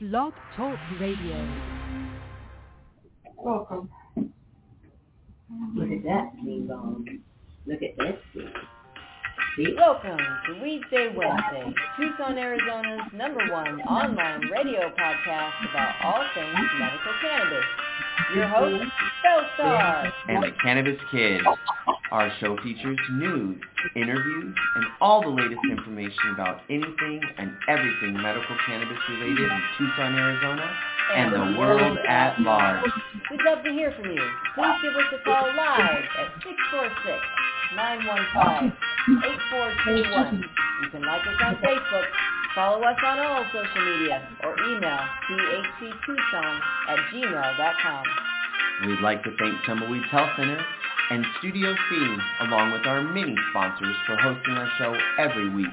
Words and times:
Blog 0.00 0.32
Talk 0.56 0.78
Radio. 0.98 1.46
Welcome. 3.36 3.90
Look 5.76 5.90
at 5.90 6.02
that 6.04 6.32
bone. 6.66 7.20
Look 7.66 7.82
at 7.82 7.98
that? 7.98 8.18
Welcome 9.58 10.16
to 10.46 10.62
Weed 10.62 10.82
Day 10.92 11.08
Wednesday, 11.14 11.74
Tucson, 11.98 12.38
Arizona's 12.38 13.00
number 13.12 13.40
one 13.50 13.80
online 13.82 14.48
radio 14.48 14.90
podcast 14.96 15.52
about 15.68 15.94
all 16.04 16.24
things 16.34 16.56
medical 16.78 17.12
cannabis. 17.20 17.64
Your 18.34 18.46
host, 18.46 18.84
Belle 19.24 19.46
Star. 19.56 20.12
and 20.28 20.42
the 20.44 20.52
Cannabis 20.62 21.00
Kid. 21.10 21.40
Our 22.12 22.30
show 22.38 22.56
features 22.62 22.98
news, 23.12 23.60
interviews, 23.96 24.54
and 24.76 24.84
all 25.00 25.20
the 25.20 25.28
latest 25.28 25.60
information 25.68 26.30
about 26.32 26.60
anything 26.70 27.20
and 27.38 27.50
everything 27.68 28.14
medical 28.22 28.56
cannabis 28.66 28.98
related 29.10 29.50
in 29.50 29.62
Tucson, 29.78 30.14
Arizona, 30.14 30.72
and 31.16 31.32
the 31.34 31.58
world 31.58 31.98
at 32.08 32.40
large. 32.40 32.88
We'd 33.30 33.42
love 33.42 33.64
to 33.64 33.70
hear 33.72 33.92
from 34.00 34.12
you. 34.12 34.22
Please 34.54 34.76
give 34.82 34.94
us 34.94 35.20
a 35.20 35.24
call 35.24 35.48
live 35.56 36.04
at 36.18 36.40
646-915-8421. 39.08 40.42
You 40.82 40.88
can 40.90 41.02
like 41.02 41.22
us 41.26 41.40
on 41.44 41.56
Facebook, 41.56 42.06
follow 42.54 42.82
us 42.82 42.96
on 43.04 43.18
all 43.18 43.44
social 43.52 43.84
media, 43.84 44.28
or 44.42 44.56
email 44.68 45.00
thctucson 45.30 46.60
at 46.88 46.98
gmail.com. 47.12 48.04
We'd 48.86 49.00
like 49.00 49.22
to 49.24 49.30
thank 49.38 49.54
Tumbleweeds 49.66 50.08
Health 50.10 50.30
Center 50.36 50.64
and 51.10 51.24
Studio 51.38 51.74
C, 51.88 52.16
along 52.40 52.72
with 52.72 52.86
our 52.86 53.02
many 53.02 53.34
sponsors 53.50 53.96
for 54.06 54.16
hosting 54.16 54.54
our 54.54 54.68
show 54.78 54.96
every 55.18 55.50
week. 55.50 55.66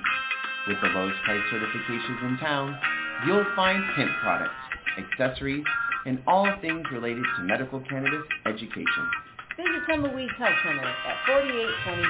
With 0.68 0.78
the 0.82 0.90
lowest 0.90 1.18
price 1.24 1.42
certifications 1.54 2.30
in 2.30 2.38
town, 2.40 2.78
you'll 3.26 3.46
find 3.56 3.82
hemp 3.96 4.12
products, 4.22 4.54
accessories, 4.98 5.64
and 6.06 6.20
all 6.28 6.52
things 6.62 6.84
related 6.92 7.24
to 7.38 7.44
medical 7.44 7.80
cannabis 7.82 8.26
education. 8.46 9.10
Visit 9.58 9.82
Tumbleweeds 9.90 10.38
Health 10.38 10.54
Center 10.64 10.86
at 10.86 11.18
4826 11.26 12.06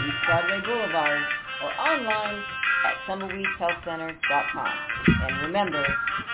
East 0.00 0.16
Broadway 0.24 0.60
Boulevard 0.64 1.20
or 1.62 1.70
online 1.76 2.42
at 2.88 2.96
tumbleweedshealthcenter.com. 3.06 4.74
And 5.06 5.42
remember, 5.42 5.84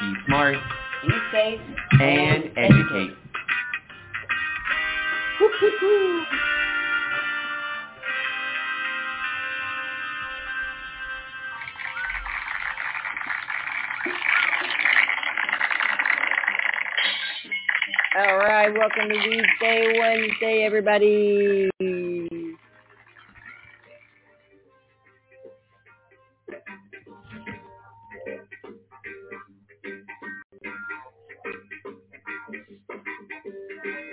Be 0.01 0.15
smart 0.27 0.57
be 1.03 1.15
safe 1.33 1.61
and 2.01 2.45
educate. 2.57 3.17
All 18.15 18.37
right, 18.37 18.69
welcome 18.69 19.09
to 19.09 19.15
Weedsday 19.17 19.99
Wednesday, 19.99 20.65
everybody. 20.67 21.71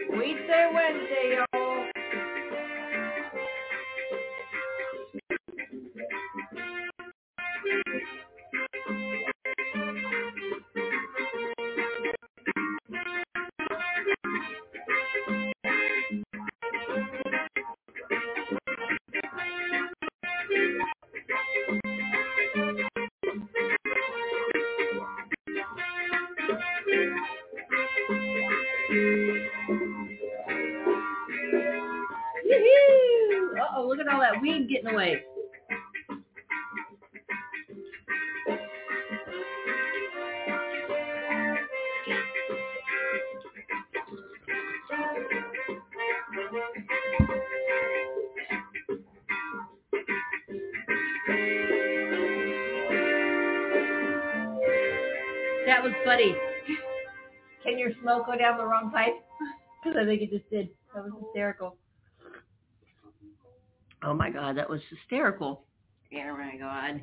Weedsday 0.10 0.74
Wednesday, 0.74 1.36
y'all. 1.36 1.49
Go 58.30 58.38
down 58.38 58.58
the 58.58 58.66
wrong 58.66 58.92
pipe? 58.92 59.14
Because 59.82 59.98
I 59.98 60.04
think 60.04 60.22
it 60.22 60.30
just 60.30 60.50
did. 60.50 60.68
That 60.94 61.06
was 61.06 61.14
hysterical. 61.24 61.78
Oh 64.04 64.14
my 64.14 64.30
god, 64.30 64.58
that 64.58 64.70
was 64.70 64.82
hysterical. 64.90 65.64
Oh 66.14 66.36
my 66.36 66.58
god. 66.60 67.00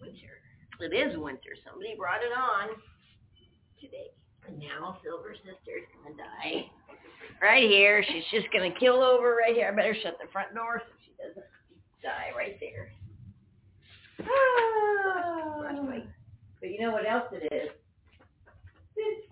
Winter. 0.00 0.40
It 0.80 0.96
is 0.96 1.18
winter. 1.18 1.52
Somebody 1.68 1.96
brought 1.98 2.22
it 2.22 2.32
on 2.32 2.70
today. 3.78 4.08
And 4.48 4.58
now 4.58 4.96
Silver 5.04 5.34
Sister's 5.36 5.84
gonna 6.02 6.16
die. 6.16 6.64
Right 7.42 7.68
here. 7.68 8.02
She's 8.08 8.24
just 8.30 8.50
gonna 8.54 8.72
kill 8.80 9.02
over 9.02 9.36
right 9.36 9.54
here. 9.54 9.68
I 9.70 9.76
better 9.76 9.94
shut 10.02 10.16
the 10.18 10.32
front 10.32 10.54
door 10.54 10.80
so 10.80 10.92
she 11.04 11.12
doesn't 11.20 11.44
die 12.02 12.32
right 12.34 12.56
there. 12.58 12.88
Ah. 14.26 15.38
But 16.60 16.70
you 16.70 16.80
know 16.80 16.90
what 16.90 17.06
else 17.06 17.28
it 17.32 17.52
is? 17.52 17.70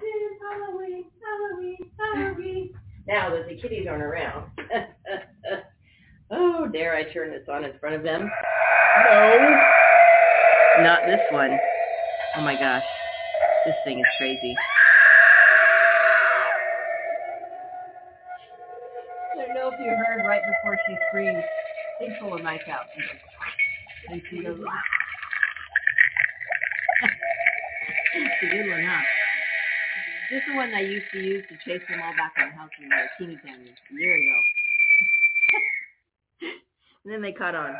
Is 0.06 0.38
Halloween, 0.40 1.04
Halloween, 1.20 1.90
Halloween. 1.98 2.74
Now 3.08 3.30
that 3.30 3.48
the 3.48 3.56
kitties 3.56 3.86
aren't 3.88 4.02
around. 4.02 4.50
oh, 6.30 6.68
dare 6.68 6.94
I 6.94 7.12
turn 7.12 7.30
this 7.30 7.48
on 7.48 7.64
in 7.64 7.78
front 7.78 7.96
of 7.96 8.02
them? 8.02 8.30
No. 9.10 9.60
Not 10.80 11.00
this 11.06 11.20
one. 11.30 11.58
Oh 12.36 12.42
my 12.42 12.54
gosh. 12.54 12.84
This 13.64 13.74
thing 13.84 13.98
is 13.98 14.06
crazy. 14.18 14.54
I 19.32 19.46
don't 19.46 19.54
know 19.54 19.70
if 19.72 19.80
you 19.80 19.90
heard 19.90 20.24
right 20.26 20.42
before 20.42 20.78
she 20.86 20.96
screamed. 21.08 21.42
They 22.00 22.16
pull 22.20 22.34
a 22.34 22.42
knife 22.42 22.68
out. 22.70 22.86
And 24.08 24.22
she 24.30 24.42
goes, 24.42 24.60
It's 28.14 28.42
a 28.42 28.46
good 28.46 28.70
one, 28.70 28.84
huh? 28.84 29.02
This 30.28 30.42
is 30.42 30.46
the 30.50 30.56
one 30.56 30.74
I 30.74 30.80
used 30.80 31.06
to 31.12 31.20
use 31.20 31.44
to 31.48 31.54
chase 31.62 31.86
them 31.88 32.02
all 32.02 32.10
back 32.16 32.34
in 32.36 32.50
the 32.50 32.56
house 32.58 32.70
when 32.80 32.90
were 32.90 33.10
teeny 33.16 33.38
tiny 33.46 33.70
a 33.70 33.94
year 33.94 34.14
ago. 34.16 34.38
and 37.04 37.12
then 37.14 37.22
they 37.22 37.30
caught 37.30 37.54
on. 37.54 37.70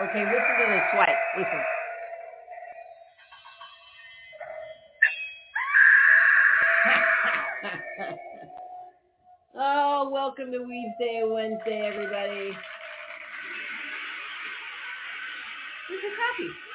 Okay, 0.00 0.22
listen 0.22 0.54
to 0.54 0.66
the 0.70 0.80
swipe. 0.94 1.08
Listen. 1.36 1.62
oh, 9.58 10.10
welcome 10.12 10.52
to 10.52 10.58
Weedsday 10.58 11.26
Wednesday, 11.26 11.90
everybody. 11.92 12.56
Here's 15.88 16.02
your 16.04 16.14
coffee. 16.14 16.69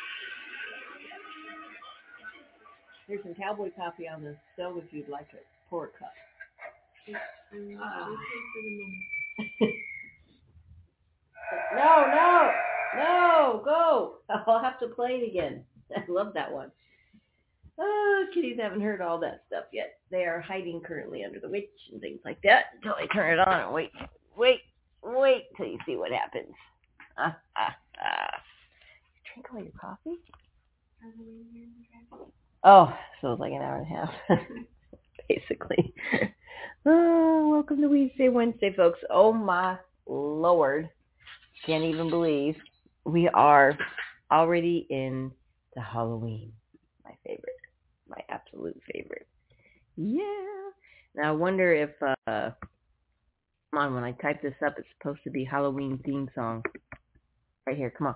There's 3.07 3.21
some 3.23 3.35
cowboy 3.35 3.69
coffee 3.75 4.07
on 4.07 4.23
the 4.23 4.35
stove 4.53 4.77
if 4.77 4.85
you'd 4.91 5.09
like 5.09 5.27
it. 5.33 5.45
Pour 5.69 5.85
a 5.85 5.87
cup. 5.89 6.13
No, 11.75 12.05
no, 12.07 12.51
no, 12.95 13.61
go. 13.63 14.13
I'll 14.47 14.63
have 14.63 14.79
to 14.79 14.87
play 14.87 15.21
it 15.21 15.29
again. 15.29 15.63
I 15.95 16.03
love 16.07 16.33
that 16.33 16.51
one. 16.51 16.71
Oh, 17.77 18.25
kitties 18.33 18.57
haven't 18.59 18.81
heard 18.81 19.01
all 19.01 19.19
that 19.19 19.43
stuff 19.47 19.65
yet. 19.73 19.99
They 20.09 20.23
are 20.23 20.39
hiding 20.39 20.81
currently 20.81 21.25
under 21.25 21.39
the 21.39 21.49
witch 21.49 21.69
and 21.91 21.99
things 21.99 22.19
like 22.23 22.41
that 22.43 22.65
until 22.75 22.93
I 22.93 23.05
turn 23.13 23.37
it 23.37 23.45
on 23.45 23.61
and 23.61 23.73
wait, 23.73 23.91
wait, 24.37 24.61
wait 25.03 25.43
till 25.57 25.67
you 25.67 25.77
see 25.85 25.97
what 25.97 26.11
happens. 26.11 26.53
Ah, 27.17 27.37
ah, 27.57 27.75
ah. 28.01 28.41
Drink 29.33 29.47
all 29.53 29.61
your 29.61 29.71
coffee? 29.79 30.17
Oh, 32.67 32.91
so 33.21 33.33
it's 33.33 33.39
like 33.39 33.51
an 33.51 33.61
hour 33.61 33.77
and 33.77 33.85
a 33.85 33.89
half, 33.89 34.39
basically. 35.29 35.93
Oh, 36.83 37.49
welcome 37.51 37.79
to 37.79 37.87
Wednesday, 37.87 38.27
Wednesday, 38.27 38.73
folks. 38.75 38.97
Oh 39.11 39.31
my 39.31 39.77
lord, 40.07 40.89
can't 41.63 41.83
even 41.83 42.09
believe 42.09 42.55
we 43.03 43.29
are 43.29 43.77
already 44.31 44.87
in 44.89 45.31
the 45.75 45.81
Halloween. 45.81 46.53
My 47.03 47.11
favorite, 47.23 47.53
my 48.09 48.17
absolute 48.29 48.45
absolute 48.55 48.81
favorite. 48.91 49.27
Yeah. 49.95 50.71
Now 51.15 51.29
I 51.29 51.31
wonder 51.33 51.71
if 51.71 51.91
uh 52.01 52.49
come 53.71 53.79
on, 53.79 53.93
when 53.93 54.03
I 54.03 54.13
type 54.13 54.41
this 54.41 54.55
up 54.65 54.73
it's 54.79 54.87
supposed 54.97 55.23
to 55.25 55.29
be 55.29 55.43
Halloween 55.45 55.99
theme 56.03 56.29
song. 56.33 56.63
Right 57.67 57.77
here, 57.77 57.93
come 57.95 58.07
on. 58.07 58.15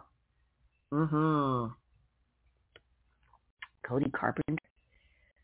Mm-hmm. 0.91 1.78
Cody 3.89 4.09
Carpenter. 4.11 4.61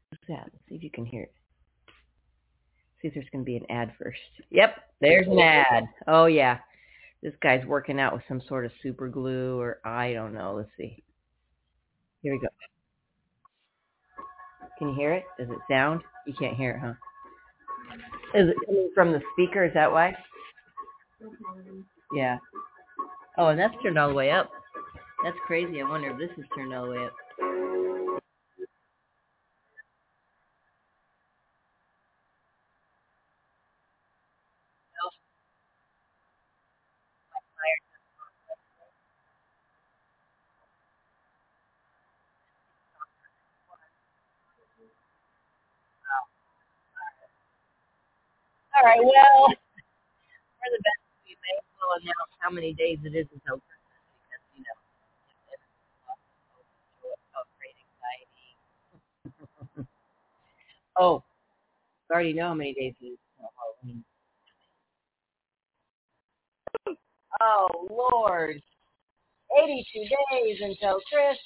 What's 0.09 0.23
that? 0.27 0.43
Let's 0.53 0.63
see 0.69 0.75
if 0.75 0.83
you 0.83 0.91
can 0.91 1.05
hear 1.05 1.23
it. 1.23 1.33
See 3.01 3.07
if 3.07 3.15
there's 3.15 3.25
gonna 3.31 3.43
be 3.43 3.57
an 3.57 3.65
ad 3.71 3.91
first. 3.99 4.19
Yep, 4.51 4.75
there's 5.01 5.27
an 5.27 5.39
ad. 5.39 5.85
Oh 6.07 6.27
yeah. 6.27 6.59
This 7.23 7.33
guy's 7.41 7.65
working 7.65 7.99
out 7.99 8.13
with 8.13 8.21
some 8.27 8.41
sort 8.47 8.65
of 8.65 8.71
super 8.83 9.09
glue 9.09 9.59
or 9.59 9.79
I 9.83 10.13
don't 10.13 10.33
know. 10.33 10.53
Let's 10.55 10.69
see. 10.77 11.03
Here 12.21 12.33
we 12.33 12.39
go. 12.39 12.47
Can 14.77 14.89
you 14.89 14.95
hear 14.95 15.13
it? 15.13 15.23
Does 15.39 15.49
it 15.49 15.57
sound? 15.67 16.01
You 16.27 16.33
can't 16.37 16.55
hear 16.55 16.71
it, 16.71 16.79
huh? 16.79 16.93
Is 18.39 18.49
it 18.49 18.55
coming 18.65 18.91
from 18.93 19.11
the 19.11 19.21
speaker? 19.33 19.63
Is 19.63 19.73
that 19.73 19.91
why? 19.91 20.15
Yeah. 22.13 22.37
Oh, 23.37 23.47
and 23.47 23.59
that's 23.59 23.73
turned 23.81 23.97
all 23.97 24.09
the 24.09 24.13
way 24.13 24.29
up. 24.29 24.51
That's 25.23 25.37
crazy. 25.47 25.81
I 25.81 25.89
wonder 25.89 26.11
if 26.11 26.17
this 26.17 26.37
is 26.37 26.45
turned 26.55 26.73
all 26.73 26.85
the 26.85 26.91
way 26.91 27.05
up. 27.05 27.13
All 48.75 48.83
right. 48.83 48.99
Well, 48.99 49.47
for 49.47 50.67
the 50.67 50.81
best, 50.83 50.99
we 51.23 51.31
may 51.31 51.55
as 51.55 51.63
well 51.79 51.95
announce 51.95 52.31
how 52.43 52.44
many 52.55 52.73
days 52.73 52.97
it 53.03 53.13
is 53.15 53.27
until 53.33 53.59
Christmas 53.59 53.99
because 54.23 54.39
you 54.55 54.63
know 54.63 54.77
great 57.59 57.75
anxiety. 59.75 59.91
oh, 60.97 61.23
I 62.09 62.13
already 62.13 62.33
know 62.33 62.47
how 62.47 62.53
many 62.53 62.73
days 62.73 62.93
it 63.01 63.05
is 63.05 63.19
until 63.37 63.51
Halloween. 63.59 64.03
Oh 67.41 67.67
Lord, 67.89 68.61
eighty-two 69.61 70.05
days 70.31 70.57
until 70.61 70.99
Christmas. 71.11 71.39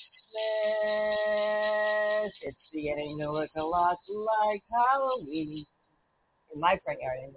It's 2.44 2.58
beginning 2.72 3.18
to 3.20 3.32
look 3.32 3.50
a 3.56 3.64
lot 3.64 3.98
like 4.08 4.62
Halloween 4.72 5.66
in 6.54 6.60
my 6.60 6.78
front 6.86 7.00
yard. 7.02 7.34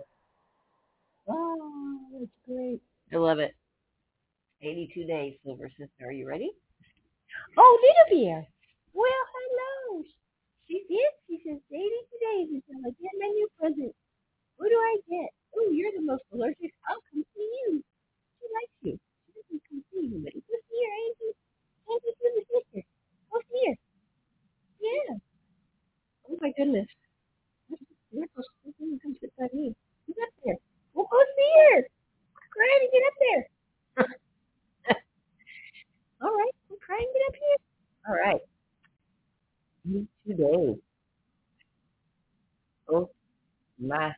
Oh, 1.29 1.33
ah, 1.33 2.19
that's 2.19 2.31
great. 2.47 2.83
I 3.13 3.17
love 3.17 3.39
it. 3.39 3.55
82 4.63 5.05
days, 5.07 5.35
Silver 5.45 5.69
Sister. 5.75 6.07
Are 6.07 6.13
you 6.15 6.27
ready? 6.27 6.51
Oh, 7.59 7.73
Little 7.83 8.25
Bear. 8.25 8.47
Well, 8.95 9.25
hello. 9.35 10.05
She 10.69 10.87
did. 10.87 11.13
She 11.27 11.43
says 11.43 11.59
82 11.67 11.83
days 12.23 12.49
until 12.55 12.79
I 12.87 12.91
get 12.95 13.11
my 13.19 13.27
new 13.27 13.49
present. 13.59 13.95
What 14.57 14.71
do 14.71 14.79
I 14.79 14.95
get? 15.11 15.31
Oh, 15.59 15.69
you're 15.75 15.91
the 15.99 16.07
most 16.07 16.23
allergic. 16.33 16.71
I'll 16.89 17.03
come 17.11 17.27
see 17.35 17.51
you. 17.67 17.83
She 18.39 18.47
likes 18.55 18.79
you. 18.87 18.95
She 19.27 19.31
doesn't 19.35 19.63
come 19.67 19.83
see 19.91 20.07
anybody. 20.07 20.39
Go 20.47 20.55
see 20.71 20.81
her, 20.87 20.95
Auntie. 20.95 21.37
Auntie, 21.91 22.15
Silver 22.23 22.45
Sister. 22.47 22.83
Go 23.35 23.37
see 23.51 23.65
her. 23.67 23.77
Yeah. 24.79 25.15
Oh, 26.31 26.39
my 26.41 26.53
goodness. 26.55 26.87
You're 28.15 28.31
supposed 28.31 28.49
to 28.63 28.99
come 29.03 29.17
sit 29.19 29.33
by 29.35 29.51
me. 29.53 29.75
Get 30.07 30.23
up 30.23 30.35
there. 30.45 30.61
We'll 30.95 31.11
go 31.11 31.19
see 31.35 31.53
her. 31.75 31.83
Granny, 32.55 32.87
get 32.95 33.03
up 33.11 33.17
there. 33.19 33.43
All 36.23 36.31
right. 36.31 36.55
I'm 36.71 36.77
trying 36.87 37.01
to 37.01 37.07
get 37.13 37.23
up 37.29 37.35
here. 37.35 37.57
All 38.09 38.15
right. 38.15 38.41
82 39.89 40.35
days. 40.35 40.77
Oh, 42.89 43.11
my. 43.81 44.13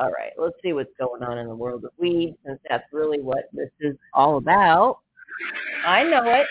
All 0.00 0.10
right. 0.10 0.32
Let's 0.38 0.56
see 0.62 0.72
what's 0.72 0.90
going 0.98 1.22
on 1.22 1.38
in 1.38 1.46
the 1.46 1.54
world 1.54 1.84
of 1.84 1.92
weed 1.98 2.36
since 2.44 2.58
that's 2.68 2.84
really 2.92 3.20
what 3.20 3.44
this 3.52 3.70
is 3.80 3.96
all 4.12 4.38
about. 4.38 4.98
I 5.86 6.02
know 6.04 6.24
it. 6.24 6.46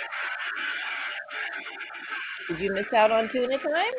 Did 2.49 2.59
you 2.59 2.73
miss 2.73 2.85
out 2.95 3.11
on 3.11 3.29
tuna 3.31 3.57
time? 3.57 3.93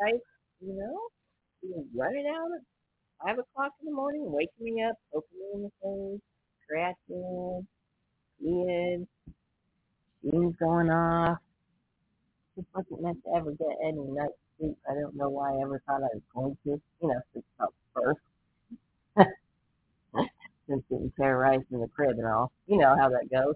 Guys, 0.00 0.20
you 0.60 0.74
know, 0.74 1.84
running 1.94 2.26
out 2.26 2.48
at 2.54 2.62
five 3.24 3.38
o'clock 3.38 3.72
in 3.80 3.86
the 3.86 3.94
morning, 3.94 4.24
waking 4.26 4.74
me 4.74 4.82
up, 4.82 4.96
opening 5.14 5.62
the 5.62 5.70
face, 5.82 6.20
scratching, 6.64 7.66
peeing, 8.42 9.06
steam's 10.20 10.56
going 10.56 10.90
off. 10.90 11.38
Just 12.56 12.68
wasn't 12.74 13.02
meant 13.02 13.24
to 13.24 13.30
ever 13.36 13.52
get 13.52 13.78
any 13.84 14.00
night's 14.00 14.32
sleep. 14.58 14.76
I 14.88 14.94
don't 14.94 15.16
know 15.16 15.28
why 15.30 15.54
I 15.54 15.62
ever 15.62 15.82
thought 15.86 16.02
I 16.02 16.14
was 16.14 16.22
going 16.34 16.56
to. 16.64 16.80
You 17.02 17.08
know, 17.08 17.20
sleep 17.32 17.44
up 17.60 17.74
first. 17.94 18.20
Since 20.68 20.84
getting 20.90 21.12
terrorized 21.18 21.64
in 21.72 21.80
the 21.80 21.88
crib 21.88 22.18
and 22.18 22.26
all. 22.26 22.52
You 22.66 22.78
know 22.78 22.96
how 22.96 23.08
that 23.10 23.30
goes. 23.30 23.54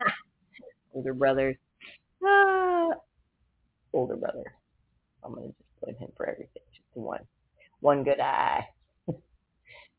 Older 0.94 1.14
brothers. 1.14 1.56
Ah, 2.24 2.90
older 3.92 4.16
brother. 4.16 4.54
I'm 5.24 5.34
gonna 5.34 5.48
just 5.48 5.80
blame 5.82 5.96
him 5.96 6.12
for 6.16 6.26
everything. 6.28 6.62
Just 6.72 6.88
one, 6.94 7.22
one 7.80 8.04
good 8.04 8.20
eye. 8.20 8.66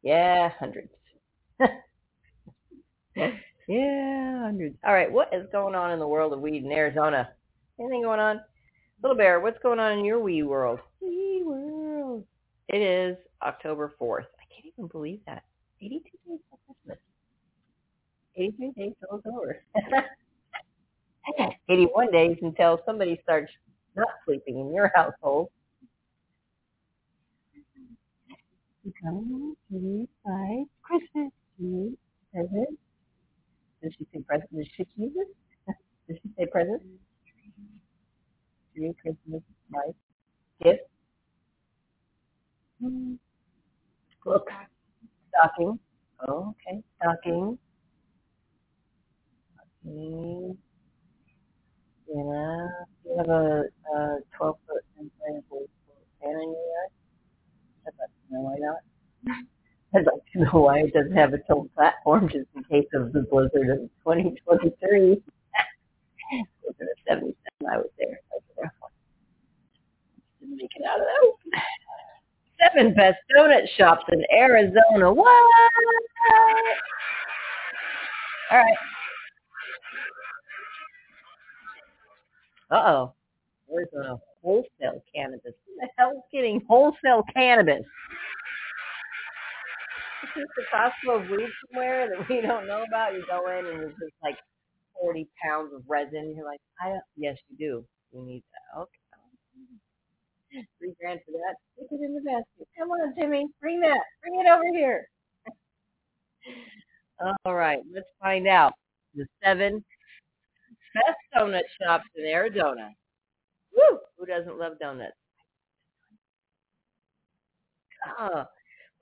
yeah, 0.04 0.50
hundreds. 0.60 0.92
Yeah, 3.68 4.42
hundreds. 4.44 4.75
All 4.86 4.94
right, 4.94 5.12
what 5.12 5.33
is 5.33 5.48
going 5.51 5.75
on 5.75 5.92
in 5.92 6.00
the 6.00 6.07
world 6.07 6.33
of 6.33 6.42
weed 6.42 6.63
in 6.63 6.71
Arizona? 6.71 7.30
Anything 7.80 8.04
going 8.04 8.19
on? 8.19 8.42
Little 9.01 9.18
Bear, 9.18 9.39
what's 9.39 9.60
going 9.63 9.80
on 9.80 9.98
in 10.00 10.06
your 10.06 10.19
wee 10.19 10.44
world? 10.44 10.80
Wee 11.01 11.44
world. 11.45 12.25
It 12.69 12.81
is 12.81 13.18
October 13.42 13.94
4th. 14.01 14.21
I 14.24 14.45
can't 14.54 14.74
even 14.77 14.88
believe 14.88 15.19
that. 15.27 15.44
82 15.81 16.01
days 16.27 16.39
till 16.50 16.60
Christmas. 16.65 16.98
83 18.36 18.71
days 18.77 18.94
till 19.00 19.18
it's 19.18 19.27
over. 19.27 19.63
81 21.69 22.12
days 22.12 22.38
until 22.42 22.81
somebody 22.86 23.19
starts 23.24 23.51
not 23.95 24.07
sleeping 24.25 24.60
in 24.60 24.74
your 24.74 24.92
household. 24.95 25.50
Come 29.01 29.55
to 29.72 30.08
my 30.25 30.63
Christmas 30.82 31.32
present. 32.34 32.79
Did 33.84 33.94
she 34.00 34.06
say 34.12 34.22
present? 34.24 34.50
Did 34.56 34.68
she 34.75 34.84
it? 34.84 35.28
Did 36.08 36.20
she 36.24 36.30
say 36.38 36.48
present? 36.48 36.82
Tree, 38.75 38.94
Christmas, 39.02 39.42
life, 39.72 39.96
gift. 40.63 40.82
Mm, 42.82 43.18
Look, 44.25 44.50
stocking. 45.30 45.80
Oh, 46.28 46.56
okay, 46.68 46.84
stocking. 46.98 47.58
Stocking. 49.82 50.58
Yeah, 52.08 52.68
you 53.06 53.18
have 53.18 53.30
a, 53.30 53.63
a 53.96 54.20
12 54.38 54.58
foot 54.68 54.84
inflatable 55.02 55.68
fan 56.22 56.32
in 56.32 56.52
your 56.54 56.68
yard? 56.74 56.92
Like 57.86 57.96
to 57.96 58.34
know 58.34 58.42
why 58.42 58.56
not. 58.60 58.82
I'd 59.96 60.06
like 60.06 60.26
to 60.34 60.40
know 60.40 60.62
why 60.62 60.80
it 60.80 60.94
doesn't 60.94 61.16
have 61.16 61.34
its 61.34 61.46
own 61.50 61.70
platform 61.76 62.28
just 62.28 62.48
in 62.56 62.64
case 62.64 62.88
of 62.94 63.14
the 63.14 63.22
blizzard 63.30 63.70
of 63.70 63.80
2023. 64.04 65.22
blizzard 66.62 66.82
of 66.82 66.88
77, 67.08 67.36
I 67.72 67.78
was 67.78 67.90
there. 68.00 68.20
That 68.32 68.42
was 68.58 68.70
one. 68.80 68.92
Didn't 70.40 70.58
make 70.58 70.72
it 70.76 70.84
out 70.90 71.00
of 71.00 71.06
that. 71.06 71.62
Seven 72.74 72.94
best 72.96 73.18
donut 73.36 73.68
shops 73.78 74.04
in 74.12 74.24
Arizona. 74.36 75.14
What? 75.14 75.28
All 78.52 78.58
right. 78.58 78.78
Uh-oh. 82.72 83.14
Arizona 83.72 84.18
wholesale 84.44 85.04
cannabis. 85.14 85.54
Who 85.68 85.76
the 85.80 85.88
hell's 85.98 86.24
getting 86.32 86.62
wholesale 86.68 87.24
cannabis? 87.34 87.84
This 90.36 90.46
the 90.58 90.63
Costco 90.74 91.24
of 91.24 91.30
weed 91.30 91.50
somewhere 91.70 92.10
that 92.10 92.28
we 92.30 92.42
don't 92.42 92.68
know 92.68 92.84
about? 92.88 93.13
You 93.13 93.24
go 93.30 93.50
in 93.52 93.66
and 93.66 93.80
there's 93.80 93.94
just 93.94 94.13
like 94.24 94.38
40 95.00 95.28
pounds 95.44 95.74
of 95.74 95.84
resin. 95.88 96.34
You're 96.36 96.46
like, 96.46 96.62
I 96.82 96.98
yes, 97.16 97.38
you 97.50 97.58
do. 97.58 97.86
You 98.13 98.25
need 98.25 98.44
that. 98.52 98.82
Okay. 98.82 100.66
Three 100.80 100.94
grand 101.00 101.20
for 101.25 101.32
that. 101.32 101.56
Stick 101.75 101.88
it 101.92 102.04
in 102.04 102.13
the 102.16 102.22
basket. 102.22 102.68
Come 102.78 102.90
on, 102.92 103.13
Jimmy. 103.18 103.48
Bring 103.62 103.80
that. 103.82 104.02
Bring 104.22 104.40
it 104.40 104.50
over 104.50 104.68
here. 104.74 105.08
All 107.46 107.56
right. 107.56 107.80
Let's 107.94 108.08
find 108.22 108.48
out 108.48 108.74
the 109.16 109.25
seven 109.44 109.84
best 110.94 111.18
donut 111.36 111.63
shops 111.82 112.06
in 112.16 112.25
Arizona. 112.25 112.90
Woo! 113.75 114.00
Who 114.18 114.25
doesn't 114.25 114.58
love 114.58 114.74
donuts? 114.80 115.16
Oh, 118.20 118.46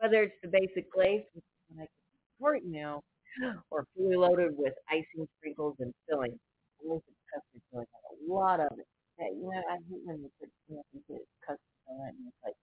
whether 0.01 0.23
it's 0.23 0.35
the 0.41 0.49
basic 0.49 0.91
glaze, 0.91 1.23
which 1.33 1.45
I 1.77 1.85
can 1.85 1.87
support 2.35 2.61
now, 2.65 3.03
or 3.71 3.85
fully 3.95 4.17
loaded 4.17 4.57
with 4.57 4.73
icing, 4.89 5.27
sprinkles, 5.37 5.75
and 5.79 5.93
filling. 6.09 6.37
I 6.83 6.89
love 6.93 7.01
custard 7.31 7.61
filling. 7.71 7.87
A 8.27 8.33
lot 8.33 8.59
of 8.59 8.77
it. 8.79 8.87
Yeah, 9.19 9.27
you 9.29 9.43
know, 9.43 9.61
I 9.69 9.77
hate 9.89 10.01
when 10.05 10.21
they 10.23 10.29
put 10.39 10.49
you 10.67 10.75
know, 10.77 10.83
you 10.93 11.01
get 11.07 11.21
custard 11.45 11.59
filling 11.85 12.15
and 12.17 12.27
it's 12.27 12.41
like 12.43 12.57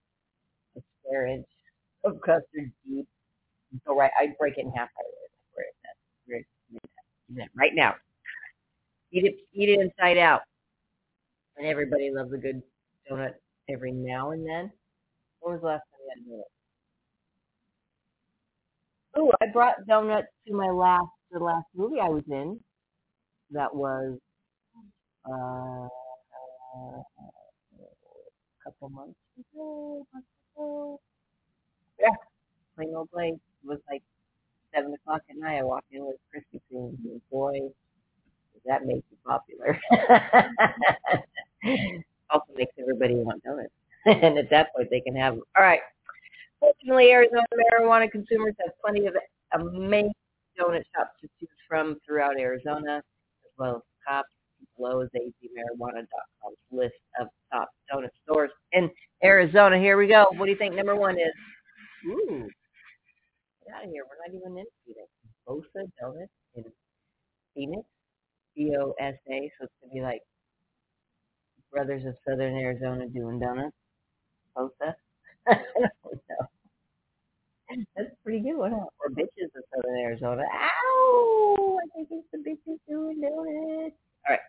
a 0.77 0.81
square 0.99 1.27
inch 1.27 1.47
of 2.03 2.19
custard 2.21 2.71
deep. 2.85 3.07
So 3.87 3.95
right, 3.95 4.11
I'd 4.19 4.37
break 4.37 4.57
it 4.57 4.65
in 4.65 4.71
half. 4.71 4.89
I 4.97 5.03
would. 5.03 5.65
That's. 5.83 7.49
Right 7.55 7.71
now. 7.75 7.95
Eat 9.11 9.25
it, 9.25 9.35
eat 9.53 9.69
it 9.69 9.79
inside 9.79 10.17
out. 10.17 10.41
And 11.57 11.67
everybody 11.67 12.11
loves 12.13 12.33
a 12.33 12.37
good 12.37 12.61
donut 13.09 13.33
every 13.69 13.91
now 13.91 14.31
and 14.31 14.45
then. 14.47 14.71
When 15.39 15.53
was 15.53 15.61
the 15.61 15.67
last 15.67 15.83
time 15.91 15.99
you 16.03 16.09
had 16.09 16.19
a 16.19 16.37
donut? 16.37 16.58
Oh, 19.19 19.31
I 19.41 19.47
brought 19.47 19.85
donuts 19.85 20.29
to 20.47 20.53
my 20.53 20.69
last 20.69 21.09
the 21.31 21.39
last 21.39 21.65
movie 21.75 21.99
I 21.99 22.07
was 22.07 22.23
in. 22.31 22.57
That 23.51 23.75
was 23.75 24.17
uh, 25.29 25.87
a 26.89 27.03
couple 28.63 28.89
months 28.89 29.19
ago. 29.37 30.05
months 30.13 30.27
ago. 30.55 31.01
Yeah, 31.99 32.15
plain 32.77 32.93
old 32.95 33.11
place. 33.11 33.33
It 33.33 33.67
was 33.67 33.79
like 33.89 34.01
seven 34.73 34.93
o'clock 34.93 35.21
at 35.29 35.35
night. 35.37 35.57
I 35.57 35.63
walked 35.63 35.91
in 35.91 36.05
with 36.05 36.15
Krispy 36.33 36.61
Kreme. 36.71 37.19
Boy, 37.29 37.59
does 37.59 38.63
that 38.67 38.85
make 38.85 39.03
you 39.11 39.17
popular. 39.25 39.77
also 42.29 42.53
makes 42.55 42.71
everybody 42.79 43.15
want 43.15 43.43
donuts. 43.43 43.73
and 44.05 44.37
at 44.37 44.49
that 44.49 44.73
point, 44.73 44.89
they 44.89 45.01
can 45.01 45.15
have 45.17 45.35
them. 45.35 45.43
All 45.57 45.63
right. 45.63 45.81
Fortunately, 46.59 47.11
Arizona 47.11 47.45
marijuana 47.53 48.11
consumers 48.11 48.55
have 48.59 48.73
plenty 48.83 49.05
of 49.07 49.15
amazing 49.53 50.13
donut 50.59 50.83
shops 50.95 51.11
to 51.21 51.27
choose 51.39 51.49
from 51.67 51.97
throughout 52.05 52.37
Arizona, 52.37 52.97
as 52.97 53.51
well 53.57 53.77
as 53.77 53.81
cops 54.07 54.29
below 54.77 55.01
is 55.01 55.09
azmarijuana.com's 55.15 56.57
list 56.71 56.95
of 57.19 57.27
top 57.51 57.69
donut 57.91 58.09
stores 58.23 58.51
in 58.73 58.89
Arizona. 59.23 59.77
Here 59.77 59.97
we 59.97 60.07
go. 60.07 60.27
What 60.35 60.45
do 60.45 60.51
you 60.51 60.57
think 60.57 60.75
number 60.75 60.95
one 60.95 61.17
is? 61.17 61.33
Ooh, 62.07 62.47
get 63.65 63.75
out 63.75 63.85
of 63.85 63.89
here. 63.91 64.03
We're 64.03 64.19
not 64.27 64.35
even 64.35 64.57
in 64.57 64.65
Phoenix. 64.85 65.09
Bosa 65.47 65.89
Donuts 65.99 66.31
in 66.55 66.63
Phoenix, 67.55 67.87
B-O-S-A. 68.55 69.51
So 69.57 69.65
it's 69.65 69.73
going 69.81 69.89
to 69.89 69.93
be 69.93 70.01
like 70.01 70.21
Brothers 71.71 72.05
of 72.05 72.15
Southern 72.27 72.55
Arizona 72.55 73.07
doing 73.07 73.39
donuts. 73.39 73.75
Bosa. 74.55 74.93
That's 77.95 78.09
pretty 78.23 78.39
good 78.39 78.57
one, 78.57 78.71
huh? 78.71 78.85
Or 78.99 79.09
bitches 79.11 79.49
in 79.55 79.61
Southern 79.73 79.97
Arizona. 79.99 80.43
Ow! 80.43 81.79
I 81.83 81.87
think 81.95 82.07
it's 82.11 82.27
the 82.31 82.37
bitches 82.37 82.79
doing 82.87 83.21
donuts. 83.21 83.95
All 84.27 84.29
right. 84.29 84.39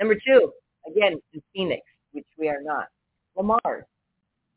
Number 0.00 0.14
two, 0.14 0.52
again, 0.86 1.20
in 1.32 1.42
Phoenix, 1.54 1.82
which 2.12 2.26
we 2.38 2.48
are 2.48 2.62
not. 2.62 2.88
Lamar's. 3.36 3.84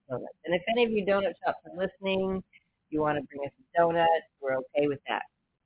And 0.09 0.55
if 0.55 0.63
any 0.71 0.83
of 0.85 0.91
you 0.91 1.05
donut 1.05 1.33
shops 1.45 1.59
are 1.65 1.77
listening, 1.77 2.43
you 2.89 3.01
want 3.01 3.19
to 3.19 3.23
bring 3.27 3.45
us 3.45 3.51
a 3.59 3.79
donut, 3.79 4.07
we're 4.41 4.57
okay 4.57 4.87
with 4.87 4.99
that. 5.07 5.23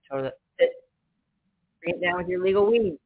Totally. 0.09 0.31
Bring 0.57 1.95
it 1.95 2.01
down 2.01 2.17
with 2.17 2.27
your 2.27 2.43
legal 2.43 2.65
weed. 2.69 2.97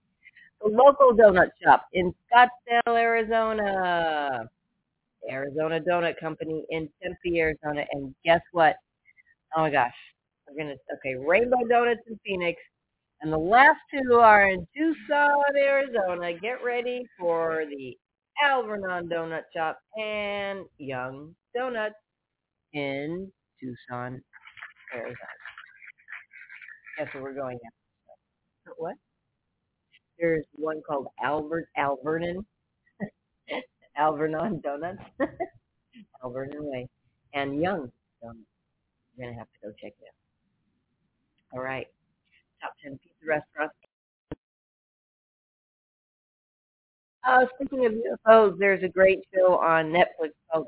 The 0.61 0.69
local 0.69 1.13
donut 1.13 1.49
shop 1.63 1.85
in 1.93 2.13
Scottsdale, 2.25 2.97
Arizona. 2.97 4.49
Arizona 5.29 5.79
Donut 5.79 6.19
Company 6.19 6.65
in 6.69 6.89
Tempe, 7.01 7.39
Arizona. 7.39 7.85
And 7.91 8.13
guess 8.23 8.41
what? 8.51 8.75
Oh 9.55 9.61
my 9.61 9.69
gosh. 9.69 9.93
We're 10.47 10.63
gonna 10.63 10.75
okay, 10.95 11.15
Rainbow 11.15 11.67
Donuts 11.69 12.01
in 12.07 12.19
Phoenix. 12.25 12.59
And 13.21 13.33
the 13.33 13.37
last 13.37 13.79
two 13.91 14.15
are 14.15 14.49
in 14.49 14.67
Tucson, 14.75 15.43
Arizona. 15.57 16.33
Get 16.39 16.63
ready 16.63 17.03
for 17.19 17.63
the 17.69 17.97
Alvernon 18.43 19.09
Donut 19.09 19.41
Shop 19.55 19.79
and 19.99 20.65
Young 20.77 21.35
Donuts 21.55 21.95
in 22.73 23.31
Tucson, 23.59 24.21
Arizona. 24.93 25.17
Guess 26.97 27.07
where 27.13 27.23
we're 27.23 27.33
going 27.33 27.57
now? 27.63 28.73
What? 28.77 28.95
There's 30.19 30.45
one 30.53 30.81
called 30.87 31.07
Albert 31.21 31.67
Alvernon. 31.75 32.45
Alvernon 33.97 34.61
Donuts. 34.61 35.01
Al 35.19 35.27
Alvernon 36.23 36.63
Way. 36.63 36.87
And 37.33 37.61
Young 37.61 37.91
Donuts. 38.21 38.39
You're 39.17 39.31
to 39.31 39.37
have 39.37 39.47
to 39.47 39.67
go 39.67 39.73
check 39.81 39.93
it 39.99 40.05
out. 40.07 41.57
All 41.57 41.63
right. 41.63 41.87
Top 42.61 42.73
10 42.83 42.99
pizza 43.03 43.25
restaurants. 43.27 43.75
Uh, 47.27 47.45
speaking 47.55 47.85
of 47.85 47.93
UFOs, 47.93 48.57
there's 48.57 48.83
a 48.83 48.87
great 48.87 49.19
show 49.35 49.57
on 49.57 49.91
Netflix 49.91 50.31
called 50.51 50.67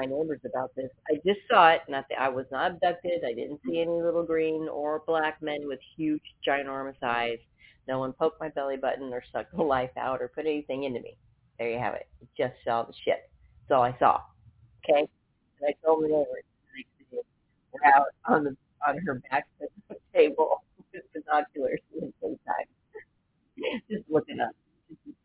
my 0.00 0.06
neighbors 0.06 0.40
about 0.44 0.74
this. 0.74 0.90
I 1.10 1.16
just 1.26 1.40
saw 1.50 1.70
it. 1.70 1.82
Not 1.88 2.06
that 2.08 2.20
I 2.20 2.28
was 2.28 2.46
not 2.50 2.72
abducted. 2.72 3.22
I 3.24 3.34
didn't 3.34 3.60
see 3.66 3.80
any 3.80 4.00
little 4.00 4.22
green 4.22 4.68
or 4.68 5.02
black 5.06 5.42
men 5.42 5.66
with 5.66 5.78
huge, 5.96 6.22
ginormous 6.46 7.02
eyes. 7.02 7.38
No 7.86 7.98
one 7.98 8.12
poked 8.12 8.40
my 8.40 8.48
belly 8.48 8.76
button 8.76 9.12
or 9.12 9.22
sucked 9.32 9.54
the 9.54 9.62
life 9.62 9.90
out 9.98 10.22
or 10.22 10.28
put 10.28 10.46
anything 10.46 10.84
into 10.84 11.00
me. 11.00 11.16
There 11.58 11.70
you 11.70 11.78
have 11.78 11.94
it. 11.94 12.08
Just 12.36 12.54
saw 12.64 12.82
the 12.84 12.92
shit. 13.04 13.30
That's 13.68 13.76
all 13.76 13.82
I 13.82 13.96
saw. 13.98 14.20
Okay. 14.84 15.00
And 15.60 15.68
I 15.68 15.74
told 15.84 16.02
my 16.02 16.08
day 16.08 16.24
we're 17.72 17.92
out 17.92 18.06
on 18.26 18.44
the 18.44 18.56
on 18.86 18.96
her 19.06 19.20
back 19.30 19.46
table 20.14 20.62
with 20.94 21.02
binoculars 21.12 21.80
in 21.94 22.00
the 22.00 22.12
daytime, 22.28 23.80
just 23.90 24.04
looking 24.08 24.40
up. 24.40 24.52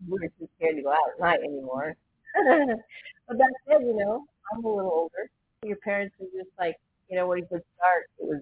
We 0.08 0.20
were 0.20 0.28
too 0.38 0.50
scared 0.58 0.76
to 0.76 0.82
go 0.82 0.92
out 0.92 1.14
at 1.14 1.20
night 1.20 1.40
anymore. 1.40 1.96
but 3.28 3.38
back 3.38 3.52
then, 3.68 3.82
you 3.88 3.96
know, 3.96 4.26
I'm 4.52 4.64
a 4.64 4.68
little 4.68 4.92
older. 4.92 5.30
Your 5.64 5.78
parents 5.78 6.16
were 6.20 6.28
just 6.36 6.52
like, 6.60 6.76
you 7.10 7.16
know, 7.18 7.28
when 7.28 7.40
you 7.40 7.48
would 7.52 7.64
start, 7.78 8.10
it 8.20 8.26
was, 8.26 8.42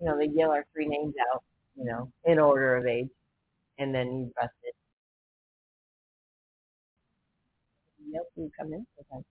you 0.00 0.06
know, 0.06 0.16
they 0.16 0.26
yell 0.26 0.50
our 0.50 0.64
three 0.72 0.86
names 0.86 1.14
out, 1.32 1.42
you 1.76 1.84
know, 1.84 2.10
in 2.24 2.38
order 2.38 2.76
of 2.76 2.86
age, 2.86 3.08
and 3.78 3.94
then 3.94 4.06
you 4.06 4.32
dress 4.34 4.50
it. 4.64 4.74
Yep, 8.10 8.22
you 8.36 8.50
come 8.58 8.72
in 8.72 8.86
sometimes. 8.96 9.24